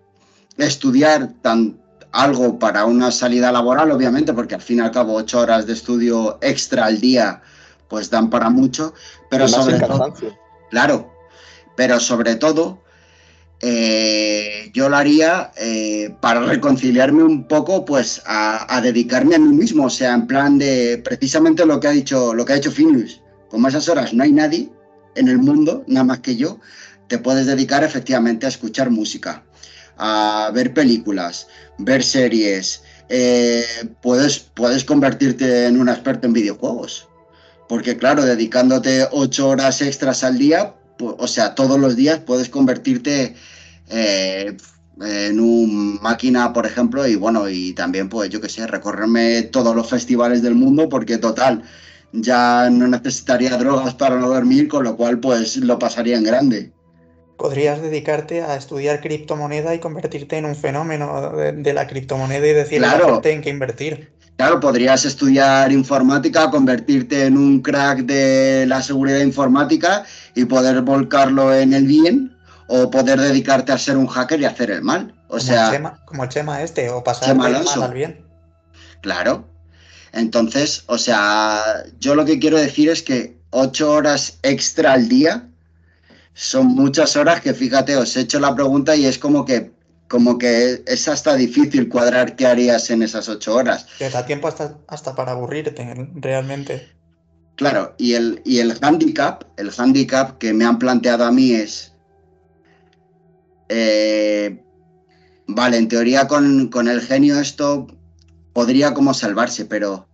estudiar 0.58 1.34
tan, 1.42 1.80
algo 2.12 2.60
para 2.60 2.86
una 2.86 3.12
salida 3.12 3.52
laboral, 3.54 3.90
obviamente, 3.92 4.34
porque 4.34 4.56
al 4.56 4.62
fin 4.62 4.78
y 4.78 4.82
al 4.82 4.92
cabo 4.92 5.16
ocho 5.16 5.40
horas 5.40 5.66
de 5.66 5.74
estudio 5.74 6.38
extra 6.42 6.86
al 6.86 7.00
día 7.00 7.42
pues 7.88 8.10
dan 8.10 8.30
para 8.30 8.50
mucho, 8.50 8.94
pero 9.30 9.48
sobre 9.48 9.80
todo, 9.80 10.14
claro, 10.70 11.13
pero 11.76 12.00
sobre 12.00 12.36
todo 12.36 12.84
eh, 13.66 14.72
yo 14.74 14.90
lo 14.90 14.98
haría 14.98 15.54
eh, 15.56 16.14
para 16.20 16.42
reconciliarme 16.42 17.24
un 17.24 17.48
poco, 17.48 17.86
pues 17.86 18.22
a, 18.26 18.82
dedicarme 18.82 19.36
a 19.36 19.40
mí 19.40 19.56
mismo, 19.56 19.86
o 19.86 19.90
sea, 19.90 20.14
en 20.14 20.28
plan 20.28 20.58
de 20.58 21.02
precisamente 21.02 21.66
lo 21.66 21.80
que 21.80 21.88
ha 21.88 21.92
dicho, 21.92 22.34
lo 22.34 22.44
que 22.44 22.52
ha 22.52 22.58
hecho 22.58 22.72
Finus. 22.72 23.22
Como 23.50 23.70
esas 23.70 23.88
horas 23.88 24.14
no 24.14 24.24
hay 24.24 24.34
nadie 24.34 24.70
en 25.16 25.30
el 25.30 25.38
mundo, 25.38 25.86
nada 25.88 26.04
más 26.04 26.20
que 26.20 26.36
yo, 26.36 26.60
te 27.08 27.20
puedes 27.20 27.46
dedicar 27.46 27.86
efectivamente 27.86 28.46
a 28.46 28.50
escuchar 28.50 28.90
música, 28.90 29.46
a 29.96 30.52
ver 30.54 30.74
películas, 30.74 31.48
ver 31.78 32.04
series, 32.04 32.84
eh, 33.08 33.64
puedes, 34.02 34.40
puedes 34.40 34.84
convertirte 34.84 35.68
en 35.68 35.80
un 35.80 35.88
experto 35.88 36.28
en 36.28 36.34
videojuegos. 36.34 37.08
Porque 37.70 37.96
claro, 37.96 38.26
dedicándote 38.26 39.08
ocho 39.12 39.48
horas 39.48 39.82
extras 39.82 40.26
al 40.26 40.38
día, 40.38 40.76
o 41.00 41.28
sea, 41.28 41.56
todos 41.56 41.80
los 41.80 41.96
días 41.96 42.20
puedes 42.20 42.50
convertirte 42.50 43.36
eh, 43.90 44.56
en 45.02 45.40
un 45.40 46.00
máquina, 46.02 46.54
por 46.54 46.66
ejemplo, 46.66 47.08
y 47.08 47.16
bueno, 47.16 47.50
y 47.50 47.74
también, 47.74 48.10
pues 48.10 48.30
yo 48.30 48.40
qué 48.42 48.50
sé, 48.50 48.68
recorrerme 48.68 49.44
todos 49.44 49.76
los 49.76 49.90
festivales 49.90 50.42
del 50.42 50.56
mundo, 50.56 50.90
porque 50.90 51.18
total, 51.18 51.64
ya 52.12 52.70
no 52.70 52.88
necesitaría 52.88 53.58
drogas 53.58 53.96
para 53.96 54.18
no 54.18 54.30
dormir, 54.30 54.68
con 54.68 54.84
lo 54.84 54.96
cual, 54.96 55.20
pues 55.20 55.58
lo 55.58 55.80
pasaría 55.80 56.18
en 56.18 56.24
grande. 56.24 56.72
Podrías 57.38 57.82
dedicarte 57.82 58.44
a 58.44 58.56
estudiar 58.56 59.02
criptomoneda 59.02 59.74
y 59.74 59.80
convertirte 59.80 60.38
en 60.38 60.46
un 60.46 60.56
fenómeno 60.56 61.32
de, 61.36 61.74
la 61.74 61.88
criptomoneda 61.88 62.48
y 62.48 62.54
decirle 62.54 62.88
a 62.88 63.00
la 63.00 63.06
gente 63.06 63.32
en 63.32 63.42
qué 63.42 63.50
invertir. 63.50 64.14
Claro, 64.38 64.60
podrías 64.60 65.06
estudiar 65.06 65.72
informática, 65.72 66.50
convertirte 66.50 67.26
en 67.26 67.38
un 67.38 67.62
crack 67.62 68.00
de 68.00 68.66
la 68.68 68.82
seguridad 68.82 69.20
informática 69.20 70.04
y 70.36 70.46
poder 70.46 70.82
volcarlo 70.82 71.54
en 71.54 71.74
el 71.74 71.86
bien 71.86 72.36
o 72.68 72.90
poder 72.90 73.20
dedicarte 73.20 73.72
a 73.72 73.78
ser 73.78 73.98
un 73.98 74.08
hacker 74.08 74.40
y 74.42 74.46
hacer 74.46 74.72
el 74.72 74.82
mal. 74.82 75.14
O 75.28 75.40
sea, 75.40 75.98
como 76.06 76.24
el 76.24 76.30
Chema 76.30 76.62
este, 76.62 76.90
o 76.90 77.04
pasar 77.04 77.30
del 77.30 77.38
mal 77.38 77.56
al 77.56 77.94
bien. 77.94 78.26
Claro. 79.02 79.48
Entonces, 80.14 80.84
o 80.88 80.98
sea, 80.98 81.84
yo 82.00 82.16
lo 82.16 82.26
que 82.26 82.40
quiero 82.40 82.58
decir 82.58 82.90
es 82.90 83.04
que 83.04 83.38
ocho 83.50 83.92
horas 83.92 84.40
extra 84.44 84.94
al 84.94 85.10
día 85.10 85.48
son 86.34 86.68
muchas 86.68 87.16
horas 87.16 87.42
que 87.42 87.54
fíjate, 87.54 87.96
os 87.96 88.16
he 88.16 88.22
hecho 88.22 88.40
la 88.40 88.56
pregunta 88.56 88.96
y 88.96 89.06
es 89.06 89.18
como 89.20 89.46
que 89.46 89.73
como 90.14 90.38
que 90.38 90.84
es 90.86 91.08
hasta 91.08 91.36
difícil 91.36 91.90
cuadrar 91.90 92.36
qué 92.36 92.46
harías 92.46 92.92
en 92.92 93.02
esas 93.02 93.28
ocho 93.28 93.56
horas. 93.56 93.88
Te 93.98 94.12
da 94.12 94.24
tiempo 94.24 94.48
hasta, 94.48 94.78
hasta 94.88 95.16
para 95.16 95.32
aburrirte, 95.32 95.74
realmente. 96.14 96.88
Claro, 97.56 97.96
y 97.98 98.14
el, 98.14 98.40
y 98.46 98.60
el 98.60 98.78
handicap, 98.80 99.44
el 99.58 99.72
handicap 99.76 100.38
que 100.38 100.54
me 100.54 100.66
han 100.66 100.78
planteado 100.78 101.26
a 101.26 101.32
mí 101.32 101.54
es, 101.54 101.96
eh, 103.70 104.64
vale, 105.48 105.78
en 105.78 105.88
teoría 105.88 106.28
con, 106.28 106.68
con, 106.68 106.88
el 106.88 107.02
genio 107.02 107.40
esto 107.40 107.88
podría 108.54 108.94
como 108.94 109.16
salvarse, 109.16 109.66
pero, 109.66 110.08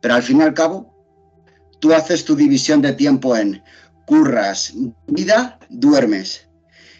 pero 0.00 0.14
al 0.14 0.22
fin 0.22 0.38
y 0.38 0.42
al 0.42 0.54
cabo, 0.54 0.94
tú 1.80 1.92
haces 1.92 2.24
tu 2.24 2.36
división 2.36 2.82
de 2.82 2.92
tiempo 2.92 3.36
en 3.36 3.60
curras, 4.06 4.74
vida, 5.08 5.58
duermes. 5.70 6.46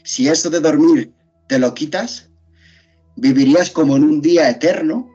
Si 0.03 0.27
esto 0.27 0.51
de 0.51 0.59
dormir 0.59 1.15
te 1.47 1.61
lo 1.61 1.75
quitas, 1.75 2.30
vivirías 3.17 3.71
como 3.71 3.97
en 3.97 4.05
un 4.05 4.21
día 4.21 4.49
eterno. 4.49 5.11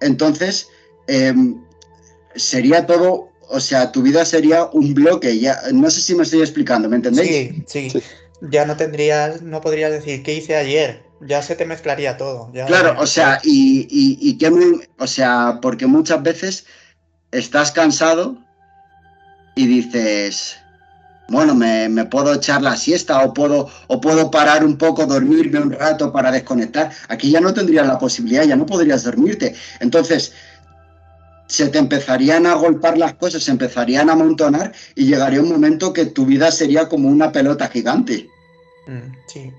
Entonces, 0.00 0.68
em, 1.06 1.62
sería 2.34 2.86
todo, 2.86 3.30
o 3.48 3.60
sea, 3.60 3.92
tu 3.92 4.02
vida 4.02 4.24
sería 4.24 4.64
un 4.66 4.94
bloque. 4.94 5.38
Ya, 5.38 5.58
no 5.72 5.90
sé 5.90 6.00
si 6.00 6.14
me 6.14 6.22
estoy 6.22 6.40
explicando, 6.40 6.88
¿me 6.88 6.96
entendéis? 6.96 7.54
Sí, 7.66 7.90
sí. 7.90 8.02
Ya 8.42 8.66
no 8.66 8.76
tendrías, 8.76 9.42
no 9.42 9.60
podrías 9.60 9.90
decir 9.90 10.22
qué 10.22 10.34
hice 10.34 10.56
ayer. 10.56 11.06
Ya 11.20 11.42
se 11.42 11.56
te 11.56 11.64
mezclaría 11.64 12.18
todo. 12.18 12.52
claro, 12.66 12.94
o 12.98 13.06
sea, 13.06 13.40
y, 13.42 13.86
y, 13.90 14.36
que 14.36 14.52
o 14.98 15.06
sea, 15.06 15.60
porque 15.62 15.86
muchas 15.86 16.22
veces 16.22 16.66
estás 17.30 17.72
cansado 17.72 18.36
y 19.54 19.66
dices, 19.66 20.58
bueno, 21.28 21.54
me, 21.54 22.04
puedo 22.04 22.34
echar 22.34 22.62
la 22.62 22.76
siesta 22.76 23.24
o 23.24 23.34
puedo, 23.34 23.68
o 23.88 24.00
puedo 24.00 24.30
parar 24.30 24.64
un 24.64 24.76
poco, 24.76 25.06
dormirme 25.06 25.60
un 25.60 25.72
rato 25.72 26.12
para 26.12 26.30
desconectar. 26.30 26.90
Aquí 27.08 27.30
ya 27.30 27.40
no 27.40 27.52
tendrías 27.52 27.86
la 27.86 27.98
posibilidad, 27.98 28.44
ya 28.44 28.56
no 28.56 28.66
podrías 28.66 29.02
dormirte. 29.02 29.54
Entonces, 29.80 30.32
se 31.48 31.68
te 31.68 31.78
empezarían 31.78 32.46
a 32.46 32.54
golpar 32.54 32.96
las 32.96 33.14
cosas, 33.14 33.42
se 33.42 33.50
empezarían 33.50 34.08
a 34.08 34.12
amontonar 34.12 34.72
y 34.94 35.06
llegaría 35.06 35.40
un 35.40 35.48
momento 35.48 35.92
que 35.92 36.06
tu 36.06 36.26
vida 36.26 36.50
sería 36.52 36.88
como 36.88 37.08
una 37.08 37.32
pelota 37.32 37.68
gigante. 37.68 38.28
Mm, 38.86 39.12
sí. 39.26 39.52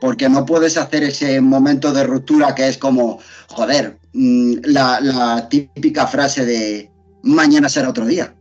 Porque 0.00 0.28
no 0.28 0.46
puedes 0.46 0.76
hacer 0.76 1.02
ese 1.02 1.40
momento 1.40 1.92
de 1.92 2.04
ruptura 2.04 2.54
que 2.54 2.68
es 2.68 2.78
como, 2.78 3.18
joder, 3.48 3.98
mm, 4.12 4.54
la, 4.64 5.00
la 5.00 5.48
típica 5.48 6.06
frase 6.06 6.46
de 6.46 6.90
mañana 7.22 7.68
será 7.68 7.88
otro 7.88 8.06
día 8.06 8.32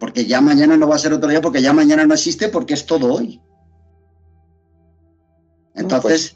porque 0.00 0.24
ya 0.24 0.40
mañana 0.40 0.78
no 0.78 0.88
va 0.88 0.96
a 0.96 0.98
ser 0.98 1.12
otro 1.12 1.28
día, 1.28 1.42
porque 1.42 1.60
ya 1.60 1.74
mañana 1.74 2.06
no 2.06 2.14
existe, 2.14 2.48
porque 2.48 2.72
es 2.72 2.86
todo 2.86 3.14
hoy. 3.14 3.40
Entonces, 5.74 6.34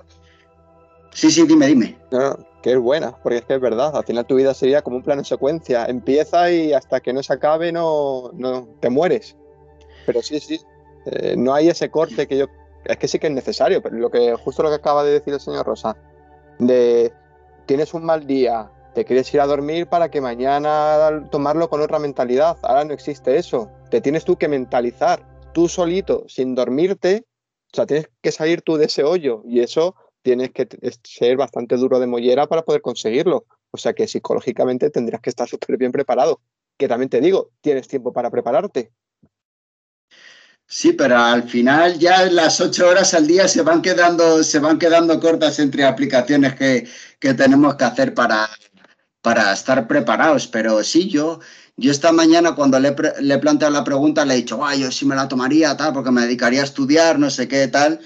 sí, 1.12 1.31
sí, 1.31 1.47
dime, 1.47 1.67
dime. 1.67 1.99
No, 2.12 2.39
que 2.62 2.73
es 2.73 2.79
buena, 2.79 3.17
porque 3.23 3.39
es 3.39 3.45
que 3.47 3.55
es 3.55 3.61
verdad, 3.61 3.97
al 3.97 4.05
final 4.05 4.27
tu 4.27 4.37
vida 4.37 4.53
sería 4.53 4.83
como 4.83 4.99
un 4.99 5.03
plano 5.03 5.23
en 5.23 5.25
secuencia, 5.25 5.87
empieza 5.87 6.53
y 6.53 6.75
hasta 6.75 7.01
que 7.01 7.15
no 7.15 7.23
se 7.23 7.33
acabe 7.33 7.73
no, 7.73 8.31
no 8.35 8.69
te 8.81 8.91
mueres. 8.91 9.35
Pero 10.05 10.21
sí, 10.21 10.39
sí, 10.41 10.61
eh, 11.07 11.35
no 11.37 11.55
hay 11.55 11.71
ese 11.71 11.91
corte 11.91 12.29
que 12.29 12.37
yo, 12.37 12.47
es 12.85 12.99
que 12.99 13.09
sí 13.09 13.19
que 13.19 13.29
es 13.29 13.33
necesario, 13.33 13.83
pero 13.83 13.97
lo 13.97 14.11
que 14.11 14.35
justo 14.35 14.62
lo 14.62 14.69
que 14.69 14.77
acaba 14.77 15.05
de 15.05 15.12
decir 15.12 15.33
el 15.33 15.41
señor 15.41 15.65
Rosa, 15.65 15.97
de 16.59 17.15
tienes 17.65 17.95
un 17.95 18.05
mal 18.05 18.27
día, 18.27 18.71
te 18.95 19.05
quieres 19.05 19.33
ir 19.35 19.41
a 19.41 19.47
dormir 19.47 19.89
para 19.89 20.11
que 20.11 20.21
mañana 20.21 21.29
tomarlo 21.31 21.69
con 21.69 21.81
otra 21.81 21.99
mentalidad. 21.99 22.57
Ahora 22.63 22.85
no 22.85 22.95
existe 22.95 23.37
eso. 23.37 23.71
Te 23.91 24.01
tienes 24.01 24.25
tú 24.25 24.37
que 24.37 24.49
mentalizar 24.49 25.25
tú 25.53 25.69
solito, 25.69 26.25
sin 26.29 26.55
dormirte. 26.55 27.27
O 27.73 27.77
sea, 27.77 27.87
tienes 27.87 28.09
que 28.23 28.31
salir 28.31 28.63
tú 28.63 28.77
de 28.77 28.87
ese 28.87 29.03
hoyo 29.03 29.43
y 29.47 29.61
eso 29.61 29.97
tienes 30.23 30.53
que 30.53 30.69
ser 31.03 31.37
bastante 31.37 31.77
duro 31.77 31.99
de 31.99 32.07
mollera 32.07 32.47
para 32.47 32.63
poder 32.63 32.83
conseguirlo. 32.83 33.47
O 33.73 33.77
sea 33.77 33.95
que 33.95 34.07
psicológicamente 34.07 34.91
tendrías 34.91 35.21
que 35.21 35.31
estar 35.31 35.49
súper 35.49 35.77
bien 35.77 35.91
preparado. 35.91 36.41
Que 36.79 36.89
también 36.89 37.11
te 37.11 37.21
digo, 37.21 37.51
tienes 37.61 37.89
tiempo 37.89 38.13
para 38.13 38.31
prepararte. 38.31 38.93
Sí, 40.67 40.93
pero 40.93 41.19
al 41.19 41.43
final 41.49 41.99
ya 41.99 42.25
las 42.27 42.61
ocho 42.61 42.89
horas 42.89 43.13
al 43.13 43.27
día 43.27 43.49
se 43.49 43.63
van 43.63 43.83
quedando, 43.83 44.43
se 44.43 44.61
van 44.61 44.79
quedando 44.79 45.21
cortas 45.21 45.59
entre 45.59 45.85
aplicaciones 45.85 46.55
que, 46.55 46.89
que 47.19 47.35
tenemos 47.35 47.75
que 47.77 47.85
hacer 47.85 48.15
para, 48.15 48.49
para 49.25 49.55
estar 49.55 49.89
preparados. 49.89 50.47
Pero 50.47 50.85
sí, 50.85 51.09
yo, 51.09 51.41
yo 51.79 51.91
esta 51.91 52.12
mañana 52.12 52.55
cuando 52.55 52.79
le, 52.79 52.95
le 53.20 53.35
he 53.35 53.39
planteado 53.39 53.72
la 53.72 53.83
pregunta 53.83 54.27
le 54.27 54.35
he 54.35 54.37
dicho, 54.37 54.61
yo 54.75 54.93
sí 54.93 55.07
me 55.07 55.16
la 55.16 55.29
tomaría, 55.29 55.75
tal, 55.79 55.95
porque 55.95 56.11
me 56.11 56.20
dedicaría 56.20 56.61
a 56.61 56.64
estudiar, 56.64 57.18
no 57.18 57.31
sé 57.31 57.49
qué, 57.49 57.66
tal. 57.68 58.01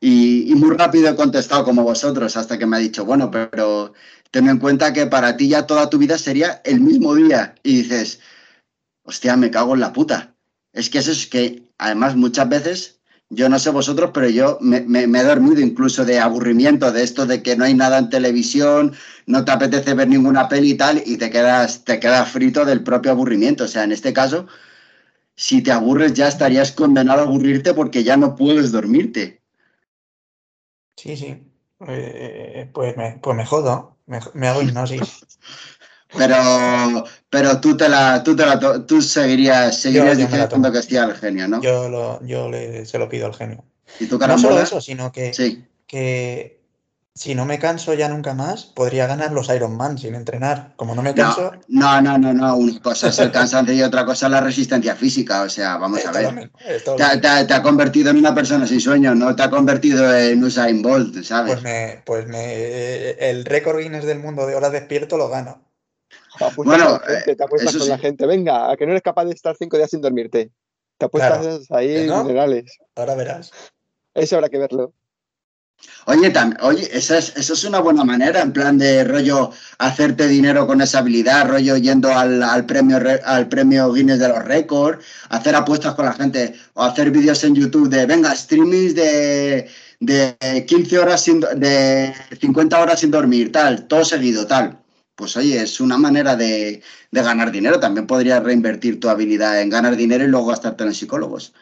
Y, 0.00 0.54
muy 0.56 0.74
rápido 0.74 1.10
he 1.10 1.16
contestado 1.16 1.64
como 1.64 1.82
vosotros, 1.82 2.36
hasta 2.38 2.58
que 2.58 2.64
me 2.66 2.76
ha 2.78 2.80
dicho, 2.80 3.04
bueno, 3.04 3.30
pero 3.30 3.92
ten 4.30 4.48
en 4.48 4.58
cuenta 4.58 4.92
que 4.94 5.06
para 5.06 5.36
ti 5.36 5.48
ya 5.48 5.66
toda 5.66 5.90
tu 5.90 5.98
vida 5.98 6.16
sería 6.16 6.62
el 6.64 6.80
mismo 6.80 7.14
día. 7.14 7.54
Y 7.62 7.82
dices, 7.82 8.20
hostia, 9.02 9.36
me 9.36 9.50
cago 9.50 9.74
en 9.74 9.80
la 9.80 9.92
puta. 9.92 10.34
Es 10.72 10.88
que 10.88 10.98
eso 10.98 11.12
es 11.12 11.26
que, 11.26 11.68
además, 11.76 12.16
muchas 12.16 12.48
veces 12.48 12.93
yo 13.30 13.48
no 13.48 13.58
sé 13.58 13.70
vosotros, 13.70 14.10
pero 14.12 14.28
yo 14.28 14.58
me, 14.60 14.78
he 14.78 15.24
dormido 15.24 15.60
incluso 15.60 16.04
de 16.04 16.20
aburrimiento, 16.20 16.92
de 16.92 17.02
esto 17.02 17.26
de 17.26 17.42
que 17.42 17.56
no 17.56 17.64
hay 17.64 17.74
nada 17.74 17.98
en 17.98 18.10
televisión, 18.10 18.94
no 19.26 19.44
te 19.44 19.52
apetece 19.52 19.94
ver 19.94 20.08
ninguna 20.08 20.48
peli 20.48 20.72
y 20.72 20.74
tal, 20.74 21.02
y 21.04 21.16
te 21.16 21.30
quedas, 21.30 21.84
te 21.84 21.98
quedas 21.98 22.30
frito 22.30 22.64
del 22.64 22.82
propio 22.82 23.12
aburrimiento. 23.12 23.64
O 23.64 23.68
sea, 23.68 23.84
en 23.84 23.92
este 23.92 24.12
caso, 24.12 24.46
si 25.36 25.62
te 25.62 25.72
aburres 25.72 26.14
ya 26.14 26.28
estarías 26.28 26.72
condenado 26.72 27.20
a 27.20 27.24
aburrirte 27.24 27.74
porque 27.74 28.04
ya 28.04 28.16
no 28.16 28.36
puedes 28.36 28.72
dormirte. 28.72 29.42
Sí, 30.96 31.16
sí. 31.16 31.42
Eh, 31.88 32.70
pues, 32.72 32.96
me, 32.96 33.18
pues 33.22 33.36
me 33.36 33.44
jodo, 33.44 33.96
me, 34.06 34.48
hago 34.48 34.62
hipnosis. 34.62 35.26
Pero, 36.16 37.04
pero 37.34 37.60
tú 37.60 37.76
te 37.76 37.88
la, 37.88 38.22
tú 38.22 38.36
te 38.36 38.46
la, 38.46 38.58
tú 38.86 39.02
seguirías, 39.02 39.76
seguirías 39.80 40.16
yo 40.16 40.26
diciendo 40.26 40.72
que 40.72 40.78
estoy 40.78 40.96
al 40.98 41.16
genio, 41.16 41.48
¿no? 41.48 41.60
Yo, 41.60 41.88
lo, 41.88 42.24
yo 42.24 42.48
le- 42.48 42.86
se 42.86 42.98
lo 42.98 43.08
pido 43.08 43.26
al 43.26 43.34
genio. 43.34 43.64
¿Y 43.98 44.06
tú, 44.06 44.18
No 44.18 44.38
solo 44.38 44.60
eso, 44.60 44.80
sino 44.80 45.10
que, 45.10 45.34
Sí. 45.34 45.64
que 45.86 46.62
si 47.16 47.34
no 47.34 47.44
me 47.44 47.58
canso 47.58 47.94
ya 47.94 48.08
nunca 48.08 48.34
más, 48.34 48.64
podría 48.64 49.06
ganar 49.06 49.32
los 49.32 49.48
Iron 49.48 49.76
Man 49.76 49.98
sin 49.98 50.14
entrenar. 50.14 50.74
Como 50.76 50.94
no 50.94 51.02
me 51.02 51.10
No, 51.10 51.16
canso, 51.16 51.52
no, 51.68 52.00
no, 52.00 52.18
no, 52.18 52.32
no. 52.32 52.56
Una 52.56 52.80
cosa 52.80 53.08
es 53.08 53.18
el 53.18 53.30
cansancio 53.30 53.74
y 53.74 53.82
otra 53.82 54.04
cosa 54.04 54.26
es 54.26 54.32
la 54.32 54.40
resistencia 54.40 54.96
física. 54.96 55.42
O 55.42 55.48
sea, 55.48 55.76
vamos 55.76 56.00
es 56.00 56.06
a 56.06 56.12
ver. 56.12 56.32
mismo, 56.34 56.50
Te, 56.96 57.18
te 57.46 57.54
ha 57.54 57.62
convertido 57.62 58.10
en 58.10 58.18
una 58.18 58.34
persona 58.34 58.66
sin 58.66 58.80
sueño, 58.80 59.14
no 59.14 59.34
te 59.36 59.42
ha 59.42 59.50
convertido 59.50 60.16
en 60.16 60.42
Usain 60.42 60.82
Bolt, 60.82 61.22
¿sabes? 61.22 61.52
Pues 61.54 61.62
me, 61.62 62.02
pues 62.04 62.26
me, 62.26 63.10
el 63.30 63.44
récord 63.44 63.78
Guinness 63.78 64.04
del 64.04 64.18
mundo 64.18 64.46
de 64.46 64.54
horas 64.56 64.72
despierto 64.72 65.16
lo 65.16 65.28
gano. 65.28 65.62
Bueno, 66.56 67.00
la 67.00 67.14
gente, 67.14 67.30
eh, 67.32 67.36
te 67.36 67.44
apuestas 67.44 67.72
con 67.76 67.82
sí. 67.82 67.88
la 67.88 67.98
gente. 67.98 68.26
Venga, 68.26 68.70
a 68.70 68.76
que 68.76 68.84
no 68.86 68.92
eres 68.92 69.02
capaz 69.02 69.24
de 69.24 69.32
estar 69.32 69.56
cinco 69.56 69.76
días 69.76 69.90
sin 69.90 70.00
dormirte. 70.00 70.50
Te 70.98 71.06
apuestas 71.06 71.40
Claro. 71.40 71.60
ahí 71.70 71.88
¿Que 71.94 72.06
no? 72.06 72.22
minerales. 72.24 72.78
Ahora 72.96 73.14
verás. 73.14 73.50
Eso 74.14 74.36
habrá 74.36 74.48
que 74.48 74.58
verlo. 74.58 74.92
Oye, 76.06 76.32
tam- 76.32 76.56
oye, 76.62 76.88
esa 76.92 77.18
es, 77.18 77.64
una 77.64 77.80
buena 77.80 78.04
manera, 78.04 78.40
en 78.40 78.52
plan 78.52 78.78
de 78.78 79.04
rollo, 79.04 79.50
hacerte 79.78 80.28
dinero 80.28 80.66
con 80.66 80.80
esa 80.80 81.00
habilidad, 81.00 81.48
rollo 81.48 81.76
yendo 81.76 82.10
al, 82.10 82.42
al 82.42 82.64
premio, 82.64 82.98
re- 83.00 83.20
al 83.24 83.48
premio 83.48 83.92
Guinness 83.92 84.18
de 84.20 84.28
los 84.28 84.44
récords, 84.44 85.04
hacer 85.30 85.54
apuestas 85.56 85.94
con 85.94 86.04
la 86.06 86.12
gente, 86.12 86.54
o 86.74 86.82
hacer 86.82 87.10
vídeos 87.10 87.42
en 87.44 87.54
YouTube 87.56 87.88
de, 87.88 88.06
venga, 88.06 88.34
streamings 88.34 88.94
de, 88.94 89.68
de 90.00 90.64
15 90.66 90.98
horas 90.98 91.22
sin, 91.22 91.40
de 91.40 92.14
50 92.40 92.80
horas 92.80 93.00
sin 93.00 93.10
dormir, 93.10 93.50
tal, 93.50 93.86
todo 93.88 94.04
seguido, 94.04 94.46
tal. 94.46 94.78
Pues 95.16 95.36
oye, 95.36 95.62
es 95.62 95.80
una 95.80 95.96
manera 95.96 96.34
de, 96.36 96.82
de 97.10 97.22
ganar 97.22 97.52
dinero. 97.52 97.78
También 97.80 98.06
podrías 98.06 98.42
reinvertir 98.42 98.98
tu 98.98 99.08
habilidad 99.08 99.60
en 99.60 99.70
ganar 99.70 99.96
dinero 99.96 100.24
y 100.24 100.28
luego 100.28 100.46
gastarte 100.46 100.84
en 100.84 100.94
psicólogos. 100.94 101.54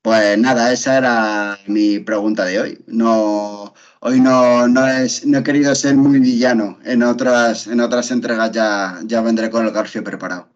Pues 0.00 0.38
nada, 0.38 0.72
esa 0.72 0.96
era 0.96 1.58
mi 1.66 1.98
pregunta 1.98 2.44
de 2.46 2.60
hoy. 2.60 2.84
No, 2.86 3.74
hoy 4.00 4.20
no, 4.20 4.66
no, 4.66 4.86
es, 4.86 5.26
no 5.26 5.38
he 5.38 5.42
querido 5.42 5.74
ser 5.74 5.96
muy 5.96 6.18
villano. 6.20 6.78
En 6.84 7.02
otras, 7.02 7.66
en 7.66 7.80
otras 7.80 8.10
entregas 8.10 8.52
ya, 8.52 9.00
ya 9.04 9.20
vendré 9.20 9.50
con 9.50 9.66
el 9.66 9.72
garfio 9.72 10.02
preparado. 10.02 10.48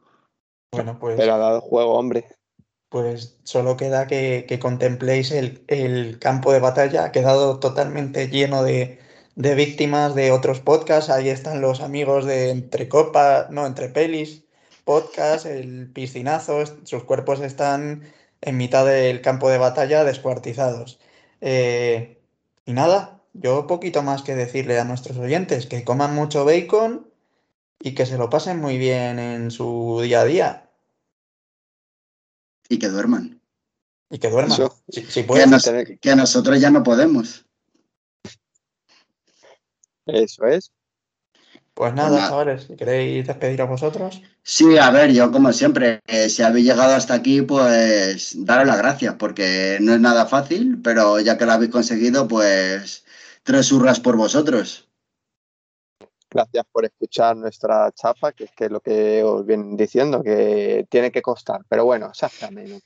Bueno, 0.72 0.99
pues, 0.99 1.16
Pero 1.18 1.34
ha 1.34 1.38
dado 1.38 1.61
juego, 1.61 1.99
hombre. 1.99 2.24
Pues 2.93 3.38
solo 3.45 3.76
queda 3.78 4.07
que, 4.07 4.59
contempléis 4.61 5.32
el, 5.32 6.18
campo 6.20 6.53
de 6.53 6.61
batalla. 6.61 7.05
Ha 7.05 7.12
quedado 7.12 7.59
totalmente 7.59 8.28
lleno 8.28 8.62
de, 8.62 8.99
víctimas 9.34 10.14
de 10.14 10.30
otros 10.30 10.61
podcasts. 10.61 11.11
Ahí 11.11 11.30
están 11.30 11.62
los 11.62 11.80
amigos 11.80 12.26
de 12.26 12.51
Entre 12.51 12.88
Copas, 12.88 13.51
no, 13.51 13.66
Entre 13.66 13.88
Pelis, 13.88 14.45
podcast, 14.84 15.47
el 15.47 15.90
piscinazo. 15.90 16.62
Sus 16.84 17.05
cuerpos 17.05 17.40
están 17.40 18.03
en 18.43 18.57
mitad 18.59 18.84
del 18.84 19.22
campo 19.22 19.49
de 19.49 19.59
batalla 19.59 20.05
descuartizados. 20.05 21.01
Eh, 21.40 22.20
y 22.66 22.74
nada, 22.74 23.22
yo 23.32 23.66
poquito 23.66 24.03
más 24.03 24.22
que 24.22 24.34
decirle 24.36 24.78
a 24.78 24.84
nuestros 24.84 25.16
oyentes 25.16 25.66
que 25.66 25.84
coman 25.84 26.14
mucho 26.14 26.45
bacon 26.45 27.11
y 27.80 27.95
que 27.95 28.07
se 28.07 28.18
lo 28.18 28.28
pasen 28.30 28.61
muy 28.61 28.76
bien 28.78 29.18
en 29.18 29.51
su 29.51 30.01
día 30.03 30.20
a 30.20 30.24
día. 30.26 30.72
Y 32.69 32.79
que 32.79 32.89
duerman. 32.89 33.41
Y 34.11 34.19
que 34.19 34.29
duerman. 34.31 34.53
Eso. 34.53 34.83
Si, 34.89 35.03
si 35.03 35.21
Que, 35.23 35.25
pueden. 35.27 35.51
nos- 35.51 35.65
tener- 35.65 35.99
que 35.99 36.17
nosotros 36.17 36.61
ya 36.61 36.71
no 36.71 36.83
podemos. 36.83 37.45
Eso 40.07 40.47
es. 40.47 40.73
Pues 41.75 41.95
nada, 41.95 42.11
nada. 42.11 42.29
chavales, 42.29 42.67
queréis 42.77 43.27
despedir 43.27 43.63
a 43.63 43.65
vosotros. 43.65 44.21
Sí, 44.43 44.77
a 44.77 44.91
ver, 44.91 45.11
yo 45.13 45.33
como 45.33 45.53
siempre, 45.55 46.01
eh, 46.07 46.29
si 46.29 46.43
habéis 46.43 46.67
llegado 46.67 46.95
hasta 46.95 47.15
aquí, 47.15 47.41
pues 47.41 48.33
daros 48.45 48.67
las 48.67 48.77
gracias, 48.77 49.15
porque 49.19 49.79
no 49.81 49.95
es 49.95 50.01
nada 50.01 50.27
fácil, 50.27 50.81
pero 50.83 51.19
ya 51.21 51.39
que 51.39 51.47
lo 51.47 51.53
habéis 51.53 51.71
conseguido, 51.71 52.29
pues 52.29 53.05
tres 53.43 53.73
hurras 53.73 54.01
por 54.01 54.17
vosotros. 54.19 54.87
Gracias 56.33 56.64
por 56.72 56.87
escuchar 56.87 57.37
nuestra 57.37 57.93
chapa, 57.93 58.33
que 58.33 58.45
es 58.45 58.53
que 58.53 58.70
lo 58.70 58.80
que 58.80 59.22
os 59.22 59.45
vienen 59.45 59.76
diciendo, 59.76 60.22
que 60.22 60.87
tiene 60.89 61.12
que 61.12 61.20
costar. 61.20 61.61
Pero 61.68 61.85
bueno, 61.85 62.11
ameno. 62.41 62.78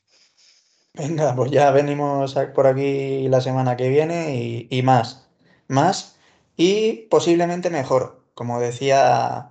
Venga, 0.94 1.32
pues 1.36 1.52
ya 1.52 1.70
venimos 1.70 2.34
por 2.54 2.66
aquí 2.66 3.28
la 3.28 3.40
semana 3.40 3.76
que 3.76 3.88
viene 3.88 4.34
y, 4.34 4.66
y 4.68 4.82
más. 4.82 5.28
Más 5.68 6.18
y 6.56 7.06
posiblemente 7.08 7.70
mejor, 7.70 8.24
como 8.34 8.58
decía 8.58 9.50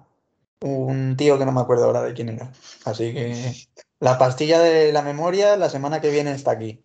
un 0.61 1.15
tío 1.15 1.37
que 1.37 1.45
no 1.45 1.53
me 1.53 1.61
acuerdo 1.61 1.85
ahora 1.85 2.01
de 2.01 2.13
quién 2.13 2.29
era. 2.29 2.51
Así 2.83 3.13
que 3.13 3.53
la 3.99 4.17
pastilla 4.17 4.59
de 4.59 4.91
la 4.91 5.03
memoria 5.03 5.55
la 5.55 5.69
semana 5.69 6.01
que 6.01 6.09
viene 6.09 6.33
está 6.33 6.51
aquí. 6.51 6.83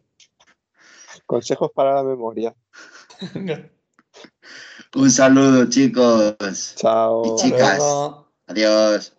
Consejos 1.27 1.71
para 1.75 1.95
la 1.95 2.05
memoria. 2.05 2.55
Un 4.95 5.11
saludo, 5.11 5.69
chicos. 5.69 6.35
Chao. 6.77 7.23
Y 7.25 7.43
chicas. 7.43 7.83
Adiós. 8.47 9.13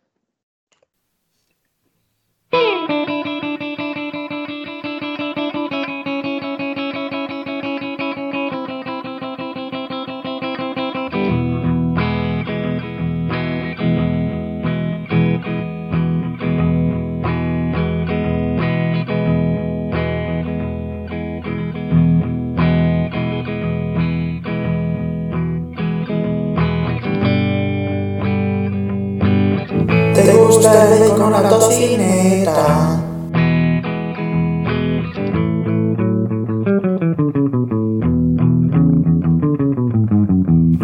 ¿Te 30.62 30.68
gusta 30.68 30.96
el 30.96 31.10
bacon 31.10 31.34
a 31.34 31.42
la 31.42 31.50
tocineta? 31.50 33.02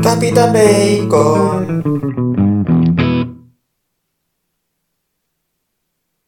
Capitán 0.02 0.54
Bacon. 0.54 1.67